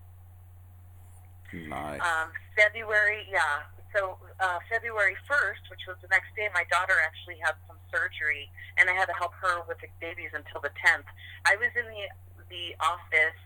Nice. 1.54 2.02
Um, 2.04 2.36
February, 2.56 3.24
yeah. 3.32 3.64
So 3.96 4.20
uh, 4.44 4.60
February 4.68 5.16
1st, 5.24 5.72
which 5.72 5.88
was 5.88 5.96
the 6.04 6.12
next 6.12 6.36
day, 6.36 6.52
my 6.52 6.68
daughter 6.68 7.00
actually 7.00 7.40
had 7.40 7.56
some 7.64 7.80
surgery, 7.88 8.52
and 8.76 8.92
I 8.92 8.94
had 8.94 9.08
to 9.08 9.16
help 9.16 9.32
her 9.40 9.64
with 9.72 9.80
the 9.80 9.88
babies 10.04 10.36
until 10.36 10.60
the 10.60 10.74
10th. 10.84 11.08
I 11.48 11.56
was 11.56 11.72
in 11.80 11.88
the 11.88 12.12
the 12.46 12.78
office 12.78 13.42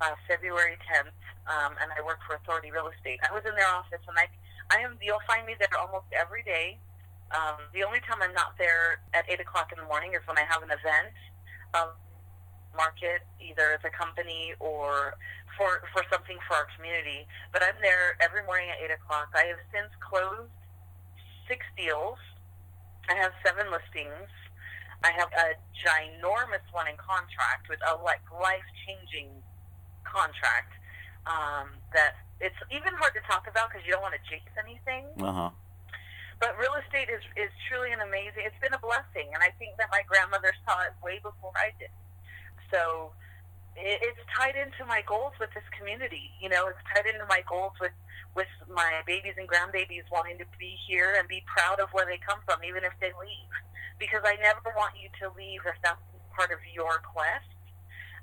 uh, 0.00 0.14
February 0.28 0.78
10th, 0.86 1.16
um, 1.50 1.74
and 1.82 1.90
I 1.90 1.98
worked 2.04 2.22
for 2.28 2.36
Authority 2.36 2.70
Real 2.70 2.92
Estate. 2.92 3.18
I 3.26 3.32
was 3.32 3.42
in 3.48 3.56
their 3.56 3.68
office, 3.72 4.04
and 4.04 4.16
I 4.20 4.28
I 4.68 4.84
am 4.84 5.00
you'll 5.00 5.24
find 5.26 5.48
me 5.48 5.56
there 5.56 5.72
almost 5.80 6.12
every 6.12 6.44
day. 6.44 6.76
Um, 7.32 7.62
the 7.72 7.82
only 7.86 8.04
time 8.04 8.20
I'm 8.20 8.34
not 8.34 8.58
there 8.58 9.00
at 9.14 9.24
eight 9.32 9.40
o'clock 9.40 9.72
in 9.72 9.78
the 9.78 9.88
morning 9.88 10.12
is 10.12 10.22
when 10.28 10.36
I 10.36 10.44
have 10.44 10.62
an 10.62 10.70
event. 10.70 11.14
Um, 11.72 11.94
market 12.76 13.26
either 13.40 13.74
as 13.74 13.82
a 13.84 13.92
company 13.92 14.54
or 14.60 15.14
for 15.56 15.82
for 15.92 16.02
something 16.10 16.38
for 16.46 16.56
our 16.56 16.68
community. 16.76 17.26
But 17.52 17.62
I'm 17.62 17.78
there 17.82 18.16
every 18.20 18.44
morning 18.44 18.70
at 18.70 18.78
eight 18.82 18.94
o'clock. 18.94 19.32
I 19.34 19.50
have 19.50 19.60
since 19.72 19.90
closed 20.00 20.50
six 21.48 21.66
deals. 21.76 22.18
I 23.08 23.14
have 23.18 23.32
seven 23.44 23.66
listings. 23.70 24.30
I 25.02 25.10
have 25.16 25.32
a 25.32 25.56
ginormous 25.80 26.64
one 26.72 26.86
in 26.86 26.96
contract 27.00 27.68
with 27.68 27.80
a 27.88 27.96
like 28.04 28.22
life 28.30 28.66
changing 28.86 29.32
contract 30.04 30.76
um, 31.26 31.72
that 31.92 32.20
it's 32.40 32.56
even 32.72 32.92
hard 32.96 33.12
to 33.16 33.22
talk 33.28 33.48
about 33.48 33.68
because 33.68 33.84
you 33.84 33.92
don't 33.92 34.04
want 34.04 34.16
to 34.16 34.24
jinx 34.28 34.48
anything. 34.56 35.08
Uh 35.20 35.32
huh. 35.32 35.50
But 36.40 36.56
real 36.56 36.72
estate 36.80 37.12
is 37.12 37.20
is 37.36 37.52
truly 37.68 37.92
an 37.92 38.00
amazing. 38.00 38.48
It's 38.48 38.56
been 38.64 38.72
a 38.72 38.80
blessing, 38.80 39.28
and 39.36 39.44
I 39.44 39.52
think 39.60 39.76
that 39.76 39.92
my 39.92 40.00
grandmother 40.08 40.52
saw 40.64 40.80
it 40.88 40.96
way 41.04 41.20
before 41.20 41.52
I 41.56 41.72
did. 41.76 41.92
So 42.70 43.12
it, 43.76 43.98
it's 44.02 44.22
tied 44.34 44.56
into 44.56 44.86
my 44.86 45.02
goals 45.06 45.34
with 45.38 45.50
this 45.54 45.66
community. 45.76 46.30
You 46.40 46.48
know, 46.48 46.66
it's 46.68 46.82
tied 46.94 47.06
into 47.06 47.26
my 47.28 47.42
goals 47.48 47.74
with 47.80 47.94
with 48.36 48.50
my 48.70 49.02
babies 49.06 49.34
and 49.36 49.48
grandbabies 49.50 50.06
wanting 50.10 50.38
to 50.38 50.46
be 50.58 50.78
here 50.86 51.18
and 51.18 51.26
be 51.26 51.42
proud 51.50 51.80
of 51.82 51.90
where 51.90 52.06
they 52.06 52.18
come 52.22 52.38
from, 52.46 52.62
even 52.62 52.86
if 52.86 52.94
they 53.02 53.10
leave. 53.18 53.54
Because 53.98 54.22
I 54.22 54.38
never 54.38 54.70
want 54.78 54.94
you 54.94 55.10
to 55.18 55.34
leave 55.34 55.60
if 55.66 55.74
that's 55.82 55.98
part 56.34 56.54
of 56.54 56.62
your 56.72 57.02
quest. 57.02 57.50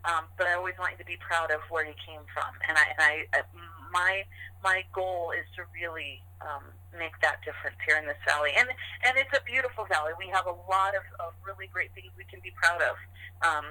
Um, 0.05 0.23
but 0.38 0.47
I 0.47 0.53
always 0.55 0.77
want 0.79 0.95
you 0.95 1.01
to 1.03 1.10
be 1.10 1.19
proud 1.19 1.51
of 1.51 1.60
where 1.67 1.83
you 1.83 1.97
came 1.99 2.23
from, 2.31 2.47
and 2.69 2.77
I, 2.77 2.86
and 2.95 3.01
I, 3.01 3.13
uh, 3.36 3.43
my 3.91 4.23
my 4.63 4.86
goal 4.93 5.33
is 5.36 5.43
to 5.57 5.65
really 5.73 6.21
um, 6.39 6.63
make 6.95 7.17
that 7.21 7.41
difference 7.43 7.75
here 7.83 7.97
in 7.97 8.05
this 8.05 8.19
valley, 8.23 8.53
and 8.55 8.69
and 9.03 9.17
it's 9.17 9.33
a 9.36 9.43
beautiful 9.43 9.83
valley. 9.89 10.13
We 10.15 10.29
have 10.31 10.45
a 10.45 10.55
lot 10.69 10.95
of, 10.95 11.03
of 11.19 11.33
really 11.43 11.67
great 11.67 11.91
things 11.97 12.13
we 12.15 12.23
can 12.29 12.39
be 12.39 12.53
proud 12.55 12.79
of, 12.86 12.95
um, 13.41 13.65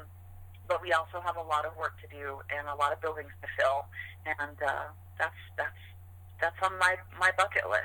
but 0.69 0.83
we 0.83 0.93
also 0.93 1.21
have 1.21 1.37
a 1.37 1.43
lot 1.43 1.65
of 1.65 1.77
work 1.77 1.95
to 2.01 2.09
do 2.09 2.39
and 2.57 2.67
a 2.69 2.75
lot 2.75 2.93
of 2.93 3.01
buildings 3.01 3.31
to 3.43 3.49
fill, 3.59 3.87
and 4.27 4.57
uh, 4.63 4.85
that's 5.19 5.35
that's 5.57 5.83
that's 6.41 6.57
on 6.63 6.79
my 6.79 6.97
my 7.19 7.31
bucket 7.37 7.69
list. 7.69 7.85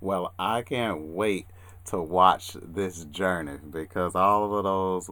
Well, 0.00 0.34
I 0.38 0.62
can't 0.62 1.00
wait 1.14 1.46
to 1.86 2.00
watch 2.00 2.56
this 2.62 3.04
journey 3.04 3.58
because 3.70 4.14
all 4.14 4.56
of 4.56 4.64
those 4.64 5.10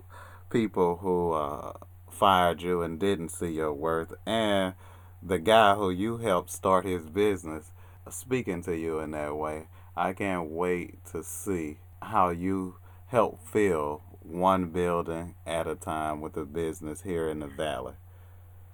people 0.51 0.97
who 0.97 1.33
uh, 1.33 1.73
fired 2.11 2.62
you 2.62 2.83
and 2.83 2.99
didn't 2.99 3.31
see 3.31 3.53
your 3.53 3.73
worth, 3.73 4.12
and 4.27 4.75
the 5.23 5.38
guy 5.38 5.75
who 5.75 5.90
you 5.90 6.18
helped 6.18 6.51
start 6.51 6.85
his 6.85 7.07
business, 7.07 7.73
speaking 8.11 8.62
to 8.64 8.77
you 8.77 8.99
in 8.99 9.12
that 9.12 9.37
way, 9.37 9.68
I 9.97 10.12
can't 10.12 10.51
wait 10.51 11.05
to 11.12 11.23
see 11.23 11.79
how 12.01 12.31
you 12.31 12.77
help 13.07 13.40
fill 13.47 14.03
one 14.24 14.70
building 14.70 15.35
at 15.46 15.66
a 15.66 15.74
time 15.74 16.20
with 16.20 16.37
a 16.37 16.44
business 16.44 17.02
here 17.02 17.28
in 17.28 17.40
the 17.40 17.46
valley. 17.46 17.94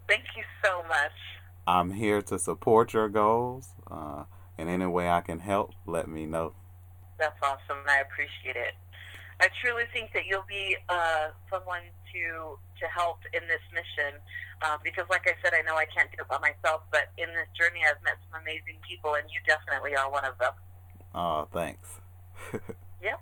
Thank 0.08 0.24
you 0.36 0.42
so 0.64 0.82
much. 0.88 1.12
I'm 1.66 1.92
here 1.92 2.22
to 2.22 2.38
support 2.38 2.92
your 2.92 3.08
goals. 3.08 3.74
Uh, 3.90 4.24
in 4.56 4.68
any 4.68 4.86
way 4.86 5.08
I 5.08 5.20
can 5.20 5.38
help, 5.38 5.72
let 5.86 6.08
me 6.08 6.26
know. 6.26 6.54
That's 7.18 7.36
awesome, 7.42 7.78
and 7.82 7.90
I 7.90 8.00
appreciate 8.00 8.56
it. 8.56 8.74
I 9.40 9.48
truly 9.62 9.84
think 9.92 10.12
that 10.14 10.26
you'll 10.26 10.48
be 10.48 10.76
uh, 10.88 11.28
someone 11.50 11.82
to 12.12 12.58
to 12.80 12.86
help 12.94 13.18
in 13.34 13.42
this 13.46 13.62
mission 13.74 14.18
uh, 14.62 14.78
because, 14.82 15.06
like 15.10 15.26
I 15.26 15.34
said, 15.42 15.52
I 15.54 15.62
know 15.62 15.76
I 15.76 15.86
can't 15.86 16.10
do 16.10 16.22
it 16.22 16.28
by 16.28 16.38
myself, 16.38 16.82
but 16.90 17.10
in 17.18 17.28
this 17.28 17.46
journey, 17.58 17.80
I've 17.86 18.02
met 18.02 18.18
some 18.30 18.40
amazing 18.40 18.78
people, 18.88 19.14
and 19.14 19.24
you 19.30 19.38
definitely 19.46 19.94
are 19.94 20.10
one 20.10 20.24
of 20.24 20.38
them. 20.38 20.52
Oh, 21.14 21.48
thanks. 21.52 22.00
Yep. 23.00 23.20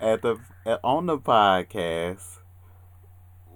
At 0.00 0.22
the 0.22 0.38
at, 0.66 0.80
on 0.84 1.06
the 1.06 1.18
podcast, 1.18 2.38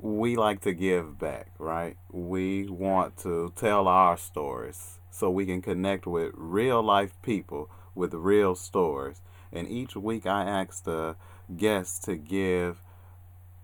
we 0.00 0.36
like 0.36 0.60
to 0.62 0.72
give 0.72 1.18
back, 1.18 1.48
right? 1.58 1.96
We 2.10 2.68
want 2.68 3.16
to 3.18 3.52
tell 3.56 3.88
our 3.88 4.16
stories 4.16 4.98
so 5.10 5.30
we 5.30 5.46
can 5.46 5.62
connect 5.62 6.06
with 6.06 6.32
real 6.34 6.82
life 6.82 7.20
people 7.22 7.70
with 7.94 8.14
real 8.14 8.54
stories. 8.54 9.20
And 9.52 9.68
each 9.68 9.96
week, 9.96 10.26
I 10.26 10.44
ask 10.44 10.84
the 10.84 11.16
guests 11.56 11.98
to 12.06 12.16
give 12.16 12.82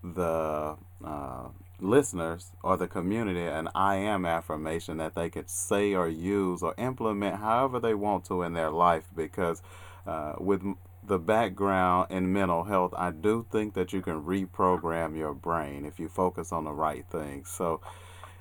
the 0.02 0.76
uh, 1.04 1.48
listeners 1.80 2.52
or 2.62 2.76
the 2.76 2.88
community 2.88 3.44
an 3.44 3.68
I 3.74 3.96
am 3.96 4.24
affirmation 4.24 4.96
that 4.98 5.14
they 5.14 5.30
could 5.30 5.50
say 5.50 5.94
or 5.94 6.08
use 6.08 6.62
or 6.62 6.74
implement 6.78 7.36
however 7.36 7.80
they 7.80 7.94
want 7.94 8.24
to 8.26 8.42
in 8.42 8.54
their 8.54 8.70
life 8.70 9.04
because 9.14 9.62
uh, 10.06 10.34
with 10.38 10.62
the 11.04 11.18
background 11.18 12.10
in 12.10 12.32
mental 12.32 12.64
health, 12.64 12.94
I 12.96 13.10
do 13.10 13.46
think 13.50 13.74
that 13.74 13.92
you 13.92 14.02
can 14.02 14.22
reprogram 14.22 15.16
your 15.16 15.34
brain 15.34 15.84
if 15.84 15.98
you 15.98 16.08
focus 16.08 16.52
on 16.52 16.64
the 16.64 16.72
right 16.72 17.04
things. 17.10 17.48
So, 17.50 17.80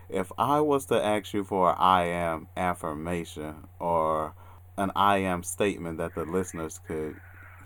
if 0.10 0.32
I 0.38 0.60
was 0.60 0.86
to 0.88 1.04
ask 1.04 1.34
you 1.34 1.44
for 1.44 1.70
an 1.70 1.78
I 1.80 2.04
am 2.06 2.48
affirmation 2.58 3.68
or 3.80 4.36
an 4.78 4.92
I 4.96 5.20
am 5.20 5.44
statement 5.44 5.98
that 6.00 6.16
the 6.16 6.26
listeners 6.26 6.80
could 6.86 7.16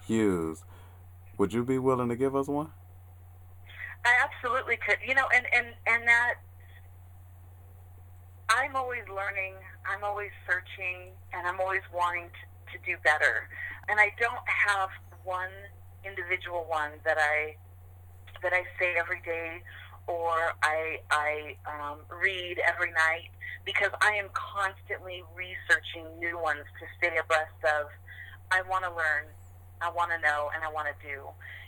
use, 0.08 0.64
would 1.38 1.54
you 1.54 1.64
be 1.64 1.80
willing 1.80 2.10
to 2.10 2.16
give 2.16 2.36
us 2.36 2.48
one? 2.48 2.72
I 4.06 4.14
absolutely 4.24 4.78
could. 4.78 4.98
You 5.06 5.16
know, 5.16 5.26
and 5.34 5.46
and 5.54 5.68
and 5.88 6.08
that 6.08 6.36
I'm 8.50 8.76
always 8.76 9.04
learning. 9.10 9.56
I'm 9.90 10.04
always 10.04 10.32
searching, 10.48 11.12
and 11.34 11.48
I'm 11.48 11.60
always 11.60 11.82
wanting 11.94 12.30
to, 12.30 12.78
to 12.78 12.86
do 12.86 12.98
better. 13.04 13.50
And 13.90 14.00
I 14.00 14.12
don't 14.20 14.48
have 14.48 14.90
one 15.24 15.52
individual 16.04 16.66
one 16.70 16.92
that 17.04 17.18
I 17.18 17.56
that 18.42 18.54
I 18.54 18.64
say 18.80 18.96
every 18.98 19.22
day 19.22 19.62
or 20.08 20.54
I 20.62 21.00
I 21.10 21.56
um, 21.66 22.00
read 22.10 22.60
every 22.68 22.92
night 22.92 23.30
because 23.66 23.92
I 24.02 24.14
am 24.14 24.30
constantly 24.34 25.24
researching 25.36 26.06
new 26.20 26.40
ones 26.40 26.66
to 26.80 26.86
stay 26.98 27.18
abreast 27.18 27.62
of. 27.64 27.90
I 28.52 28.62
want 28.70 28.86
to 28.86 28.92
learn, 28.92 29.26
I 29.82 29.90
want 29.90 30.12
to 30.12 30.20
know, 30.22 30.52
and 30.54 30.64
I 30.64 30.72
want 30.72 30.88
to 30.88 30.96
do. 31.02 31.26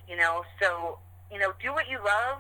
You 0.08 0.16
know, 0.16 0.44
so 0.62 1.00
you 1.32 1.40
know, 1.40 1.54
do 1.62 1.74
what 1.74 1.90
you 1.90 1.98
love, 1.98 2.40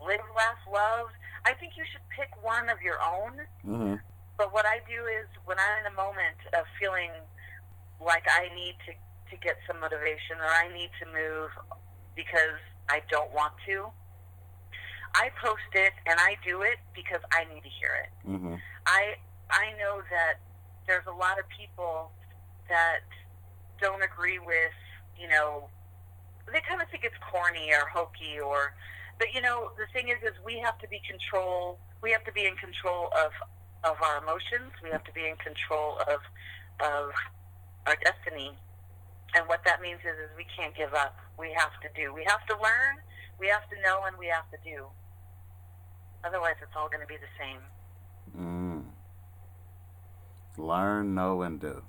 live, 0.00 0.24
laugh, 0.34 0.58
love. 0.72 1.08
I 1.44 1.52
think 1.52 1.76
you 1.76 1.84
should 1.92 2.02
pick 2.08 2.30
one 2.42 2.68
of 2.68 2.80
your 2.80 2.98
own. 3.02 3.32
Mm-hmm. 3.66 3.94
But 4.36 4.52
what 4.52 4.66
I 4.66 4.80
do 4.88 5.06
is 5.06 5.28
when 5.44 5.58
I'm 5.58 5.86
in 5.86 5.92
a 5.92 5.94
moment 5.94 6.40
of 6.58 6.64
feeling 6.80 7.12
like 8.00 8.24
I 8.26 8.52
need 8.54 8.74
to, 8.86 8.92
to 9.34 9.38
get 9.42 9.58
some 9.66 9.80
motivation 9.80 10.38
or 10.38 10.46
I 10.46 10.70
need 10.70 10.90
to 11.02 11.06
move 11.10 11.50
because 12.14 12.62
I 12.88 13.02
don't 13.10 13.32
want 13.34 13.54
to, 13.66 13.90
I 15.14 15.30
post 15.42 15.70
it 15.74 15.92
and 16.06 16.18
I 16.18 16.36
do 16.46 16.62
it 16.62 16.78
because 16.94 17.20
I 17.32 17.44
need 17.52 17.62
to 17.62 17.72
hear 17.80 17.94
it. 18.02 18.10
Mm-hmm. 18.28 18.54
I 18.86 19.14
I 19.50 19.74
know 19.78 20.02
that 20.10 20.42
there's 20.86 21.06
a 21.06 21.14
lot 21.14 21.38
of 21.38 21.44
people 21.48 22.10
that 22.68 23.06
don't 23.80 24.02
agree 24.02 24.38
with, 24.38 24.74
you 25.18 25.28
know, 25.28 25.68
they 26.52 26.60
kind 26.68 26.82
of 26.82 26.88
think 26.90 27.04
it's 27.04 27.16
corny 27.30 27.70
or 27.72 27.86
hokey 27.88 28.40
or, 28.40 28.74
but 29.18 29.32
you 29.32 29.40
know, 29.40 29.70
the 29.78 29.86
thing 29.92 30.08
is, 30.08 30.18
is 30.22 30.34
we 30.44 30.58
have 30.58 30.78
to 30.78 30.88
be 30.88 31.00
control. 31.08 31.78
We 32.02 32.10
have 32.12 32.24
to 32.24 32.32
be 32.32 32.46
in 32.46 32.56
control 32.56 33.08
of 33.14 33.32
of 33.84 33.96
our 34.02 34.18
emotions. 34.22 34.72
We 34.82 34.90
have 34.90 35.04
to 35.04 35.12
be 35.12 35.28
in 35.28 35.36
control 35.36 35.98
of 36.10 36.20
of 36.80 37.12
our 37.86 37.96
destiny. 38.02 38.56
And 39.34 39.48
what 39.48 39.60
that 39.64 39.82
means 39.82 40.00
is, 40.00 40.16
is 40.18 40.30
we 40.36 40.46
can't 40.56 40.74
give 40.76 40.94
up. 40.94 41.16
We 41.38 41.52
have 41.56 41.72
to 41.82 41.88
do. 42.00 42.12
We 42.14 42.24
have 42.24 42.46
to 42.46 42.54
learn. 42.54 42.96
We 43.38 43.48
have 43.48 43.68
to 43.70 43.76
know, 43.82 44.04
and 44.06 44.16
we 44.16 44.26
have 44.26 44.48
to 44.50 44.58
do. 44.64 44.86
Otherwise, 46.24 46.54
it's 46.62 46.72
all 46.76 46.88
going 46.88 47.00
to 47.00 47.06
be 47.06 47.16
the 47.16 47.32
same. 47.38 47.60
Mm. 48.38 48.84
Learn, 50.56 51.14
know, 51.14 51.42
and 51.42 51.60
do. 51.60 51.82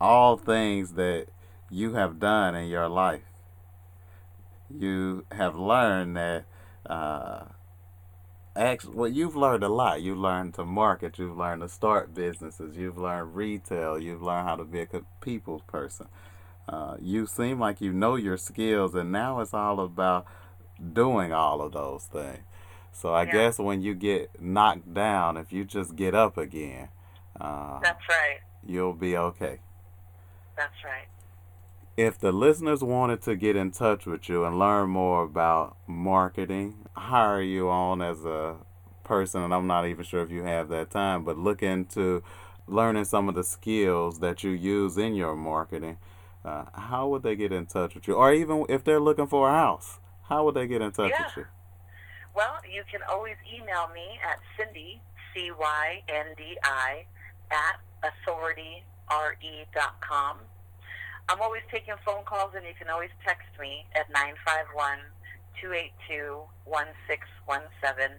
All 0.00 0.36
things 0.36 0.94
that 0.94 1.26
you 1.70 1.94
have 1.94 2.18
done 2.18 2.54
in 2.54 2.68
your 2.68 2.88
life. 2.88 3.22
You 4.68 5.24
have 5.30 5.56
learned 5.56 6.16
that. 6.16 6.44
Uh, 6.84 7.44
actually, 8.60 8.94
well, 8.94 9.08
you've 9.08 9.36
learned 9.36 9.62
a 9.64 9.68
lot. 9.68 10.02
You've 10.02 10.18
learned 10.18 10.54
to 10.54 10.64
market. 10.64 11.18
You've 11.18 11.36
learned 11.36 11.62
to 11.62 11.68
start 11.68 12.14
businesses. 12.14 12.76
You've 12.76 12.98
learned 12.98 13.34
retail. 13.34 13.98
You've 13.98 14.22
learned 14.22 14.46
how 14.48 14.56
to 14.56 14.64
be 14.64 14.80
a 14.82 14.86
people's 15.20 15.62
person. 15.62 16.06
Uh, 16.68 16.96
you 17.00 17.26
seem 17.26 17.58
like 17.58 17.80
you 17.80 17.92
know 17.92 18.14
your 18.16 18.36
skills, 18.36 18.94
and 18.94 19.10
now 19.10 19.40
it's 19.40 19.54
all 19.54 19.80
about 19.80 20.26
doing 20.92 21.32
all 21.32 21.60
of 21.60 21.72
those 21.72 22.04
things. 22.04 22.44
So 22.92 23.14
I 23.14 23.24
Yeah. 23.24 23.32
guess 23.32 23.58
when 23.58 23.82
you 23.82 23.94
get 23.94 24.40
knocked 24.40 24.92
down, 24.92 25.36
if 25.36 25.52
you 25.52 25.64
just 25.64 25.96
get 25.96 26.14
up 26.14 26.36
again, 26.36 26.88
uh, 27.40 27.80
That's 27.80 28.08
right. 28.08 28.40
you'll 28.64 28.94
be 28.94 29.16
okay. 29.16 29.60
That's 30.56 30.84
right. 30.84 31.08
If 31.96 32.18
the 32.18 32.32
listeners 32.32 32.82
wanted 32.82 33.20
to 33.22 33.36
get 33.36 33.54
in 33.56 33.70
touch 33.72 34.06
with 34.06 34.28
you 34.28 34.44
and 34.44 34.58
learn 34.58 34.88
more 34.90 35.22
about 35.24 35.76
marketing, 35.86 36.88
hire 36.94 37.42
you 37.42 37.68
on 37.68 38.00
as 38.00 38.24
a 38.24 38.56
person, 39.04 39.42
and 39.42 39.52
I'm 39.52 39.66
not 39.66 39.86
even 39.86 40.04
sure 40.04 40.22
if 40.22 40.30
you 40.30 40.44
have 40.44 40.68
that 40.70 40.90
time, 40.90 41.24
but 41.24 41.36
look 41.36 41.62
into 41.62 42.22
learning 42.66 43.04
some 43.04 43.28
of 43.28 43.34
the 43.34 43.44
skills 43.44 44.20
that 44.20 44.42
you 44.44 44.50
use 44.50 44.96
in 44.96 45.14
your 45.14 45.36
marketing, 45.36 45.98
uh, 46.44 46.64
how 46.72 47.08
would 47.08 47.22
they 47.22 47.36
get 47.36 47.52
in 47.52 47.66
touch 47.66 47.94
with 47.94 48.08
you? 48.08 48.14
Or 48.14 48.32
even 48.32 48.64
if 48.68 48.82
they're 48.84 49.00
looking 49.00 49.26
for 49.26 49.50
a 49.50 49.52
house, 49.52 49.98
how 50.28 50.44
would 50.44 50.54
they 50.54 50.66
get 50.66 50.80
in 50.80 50.92
touch 50.92 51.10
Yeah. 51.10 51.24
with 51.26 51.36
you? 51.38 51.46
Well, 52.34 52.60
you 52.70 52.84
can 52.90 53.00
always 53.10 53.36
email 53.52 53.88
me 53.88 54.18
at 54.24 54.38
Cyndi, 54.56 55.00
C 55.34 55.50
Y 55.50 56.02
N 56.08 56.26
D 56.36 56.56
I, 56.62 57.04
at 57.50 57.80
authorityre.com. 58.04 60.38
I'm 61.30 61.40
always 61.40 61.62
taking 61.70 61.94
phone 62.04 62.26
calls, 62.26 62.58
and 62.58 62.66
you 62.66 62.74
can 62.74 62.90
always 62.90 63.14
text 63.22 63.46
me 63.62 63.86
at 63.94 64.10
951 64.10 64.98
282 65.62 66.42
1617. 66.66 68.18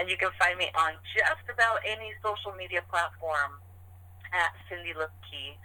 And 0.00 0.08
you 0.08 0.16
can 0.16 0.32
find 0.40 0.56
me 0.56 0.72
on 0.72 0.96
just 1.12 1.44
about 1.52 1.84
any 1.84 2.16
social 2.24 2.56
media 2.56 2.80
platform 2.88 3.60
at 4.32 4.56
Cyndi 4.72 4.96
Lemke, 4.96 5.60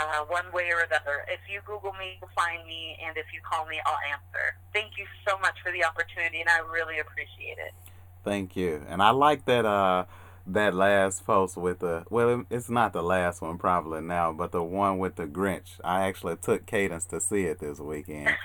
uh, 0.00 0.24
one 0.32 0.48
way 0.56 0.72
or 0.72 0.80
another. 0.80 1.28
If 1.28 1.44
you 1.44 1.60
Google 1.68 1.92
me, 2.00 2.16
you'll 2.16 2.32
find 2.32 2.64
me, 2.64 2.96
and 3.04 3.20
if 3.20 3.28
you 3.36 3.44
call 3.44 3.68
me, 3.68 3.76
I'll 3.84 4.00
answer. 4.08 4.56
Thank 4.72 4.96
you 4.96 5.04
so 5.28 5.36
much 5.44 5.60
for 5.60 5.72
the 5.72 5.84
opportunity, 5.84 6.40
and 6.40 6.48
I 6.48 6.64
really 6.64 7.04
appreciate 7.04 7.60
it. 7.60 7.76
Thank 8.24 8.56
you. 8.56 8.80
And 8.88 9.02
I 9.02 9.10
like 9.10 9.44
that 9.44 9.68
uh 9.68 10.08
that 10.46 10.74
last 10.74 11.24
post 11.24 11.56
with 11.56 11.80
the 11.80 12.04
well 12.10 12.44
it's 12.50 12.70
not 12.70 12.92
the 12.92 13.02
last 13.02 13.42
one 13.42 13.58
probably 13.58 14.00
now, 14.00 14.32
but 14.32 14.52
the 14.52 14.62
one 14.62 14.98
with 14.98 15.16
the 15.16 15.26
Grinch. 15.26 15.80
I 15.84 16.06
actually 16.06 16.36
took 16.36 16.66
Cadence 16.66 17.04
to 17.06 17.20
see 17.20 17.44
it 17.44 17.60
this 17.60 17.78
weekend. 17.78 18.26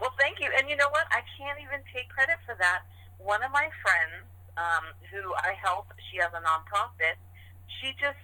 well, 0.00 0.14
thank 0.18 0.40
you. 0.40 0.50
And 0.58 0.68
you 0.68 0.76
know 0.76 0.88
what? 0.90 1.06
I 1.10 1.22
can't 1.38 1.58
even 1.60 1.80
take 1.94 2.08
credit 2.08 2.36
for 2.46 2.56
that. 2.58 2.82
One 3.18 3.42
of 3.42 3.50
my 3.52 3.68
friends, 3.82 4.26
um, 4.56 4.84
who 5.10 5.34
I 5.34 5.54
help, 5.62 5.86
she 6.10 6.18
has 6.18 6.30
a 6.32 6.42
nonprofit. 6.42 7.16
She 7.80 7.92
just 8.00 8.18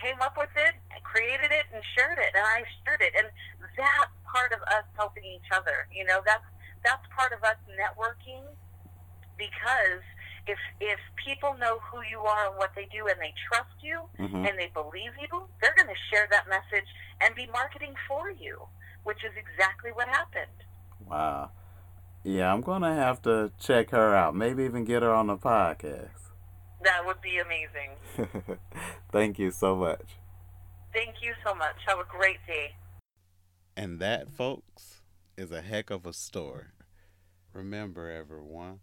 came 0.00 0.20
up 0.20 0.36
with 0.36 0.52
it, 0.56 0.76
created 1.04 1.50
it, 1.52 1.66
and 1.72 1.82
shared 1.96 2.18
it, 2.18 2.32
and 2.36 2.44
I 2.44 2.64
shared 2.84 3.00
it. 3.00 3.12
And 3.16 3.28
that's 3.76 4.12
part 4.28 4.52
of 4.52 4.60
us 4.76 4.84
helping 4.96 5.24
each 5.24 5.48
other. 5.52 5.88
You 5.92 6.04
know, 6.04 6.20
that's 6.24 6.44
that's 6.84 7.02
part 7.10 7.32
of 7.32 7.42
us 7.42 7.56
networking 7.74 8.44
because 9.36 10.04
if 10.46 10.58
if 10.80 10.98
people 11.24 11.54
know 11.58 11.78
who 11.90 12.00
you 12.10 12.20
are 12.20 12.48
and 12.48 12.56
what 12.56 12.70
they 12.74 12.86
do, 12.92 13.06
and 13.06 13.18
they 13.20 13.34
trust 13.48 13.76
you, 13.82 14.02
hmm 14.16 14.46
and 14.46 14.58
they 14.58 14.70
believe 14.74 15.12
you, 15.20 15.48
they're 15.60 15.74
going 15.74 15.88
to 15.88 16.00
share 16.10 16.28
that 16.30 16.48
message 16.48 16.86
and 17.20 17.34
be 17.34 17.46
marketing 17.52 17.94
for 18.06 18.30
you, 18.30 18.62
which 19.04 19.18
is 19.24 19.32
exactly 19.36 19.90
what 19.92 20.08
happened. 20.08 20.58
Wow. 21.04 21.50
Yeah, 22.24 22.52
I'm 22.52 22.60
gonna 22.60 22.94
have 22.94 23.22
to 23.22 23.52
check 23.56 23.90
her 23.90 24.12
out. 24.12 24.34
Maybe 24.34 24.64
even 24.64 24.84
get 24.84 25.02
her 25.02 25.14
on 25.14 25.28
the 25.28 25.36
podcast. 25.36 26.32
That 26.82 27.06
would 27.06 27.20
be 27.20 27.38
amazing. 27.38 28.58
Thank 29.12 29.38
you 29.38 29.52
so 29.52 29.76
much. 29.76 30.16
Thank 30.92 31.22
you 31.22 31.34
so 31.44 31.54
much. 31.54 31.76
Have 31.86 31.98
a 31.98 32.04
great 32.08 32.38
day. 32.46 32.74
And 33.76 34.00
that, 34.00 34.30
folks, 34.30 35.02
is 35.36 35.52
a 35.52 35.60
heck 35.60 35.90
of 35.90 36.04
a 36.04 36.12
story. 36.12 36.64
Remember, 37.52 38.10
everyone, 38.10 38.80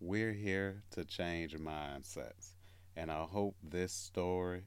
we're 0.00 0.32
here 0.32 0.82
to 0.90 1.04
change 1.04 1.56
mindsets. 1.56 2.54
And 2.96 3.10
I 3.10 3.24
hope 3.24 3.56
this 3.62 3.92
story 3.92 4.62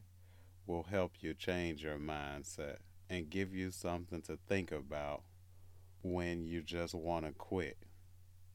will 0.66 0.84
help 0.84 1.12
you 1.20 1.34
change 1.34 1.82
your 1.82 1.98
mindset 1.98 2.76
and 3.08 3.30
give 3.30 3.54
you 3.54 3.70
something 3.70 4.22
to 4.22 4.38
think 4.48 4.70
about 4.70 5.22
when 6.02 6.44
you 6.46 6.62
just 6.62 6.94
want 6.94 7.26
to 7.26 7.32
quit. 7.32 7.76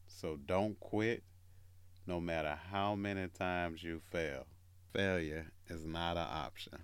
So 0.07 0.37
don't 0.45 0.79
quit 0.79 1.23
no 2.07 2.19
matter 2.19 2.57
how 2.71 2.95
many 2.95 3.27
times 3.27 3.83
you 3.83 3.99
fail. 4.11 4.45
Failure 4.93 5.47
is 5.67 5.85
not 5.85 6.17
an 6.17 6.27
option. 6.29 6.79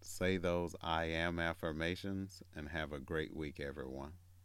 Say 0.00 0.38
those 0.38 0.74
I 0.80 1.04
am 1.04 1.38
affirmations 1.38 2.42
and 2.56 2.68
have 2.68 2.92
a 2.92 3.00
great 3.00 3.36
week, 3.36 3.60
everyone. 3.60 4.12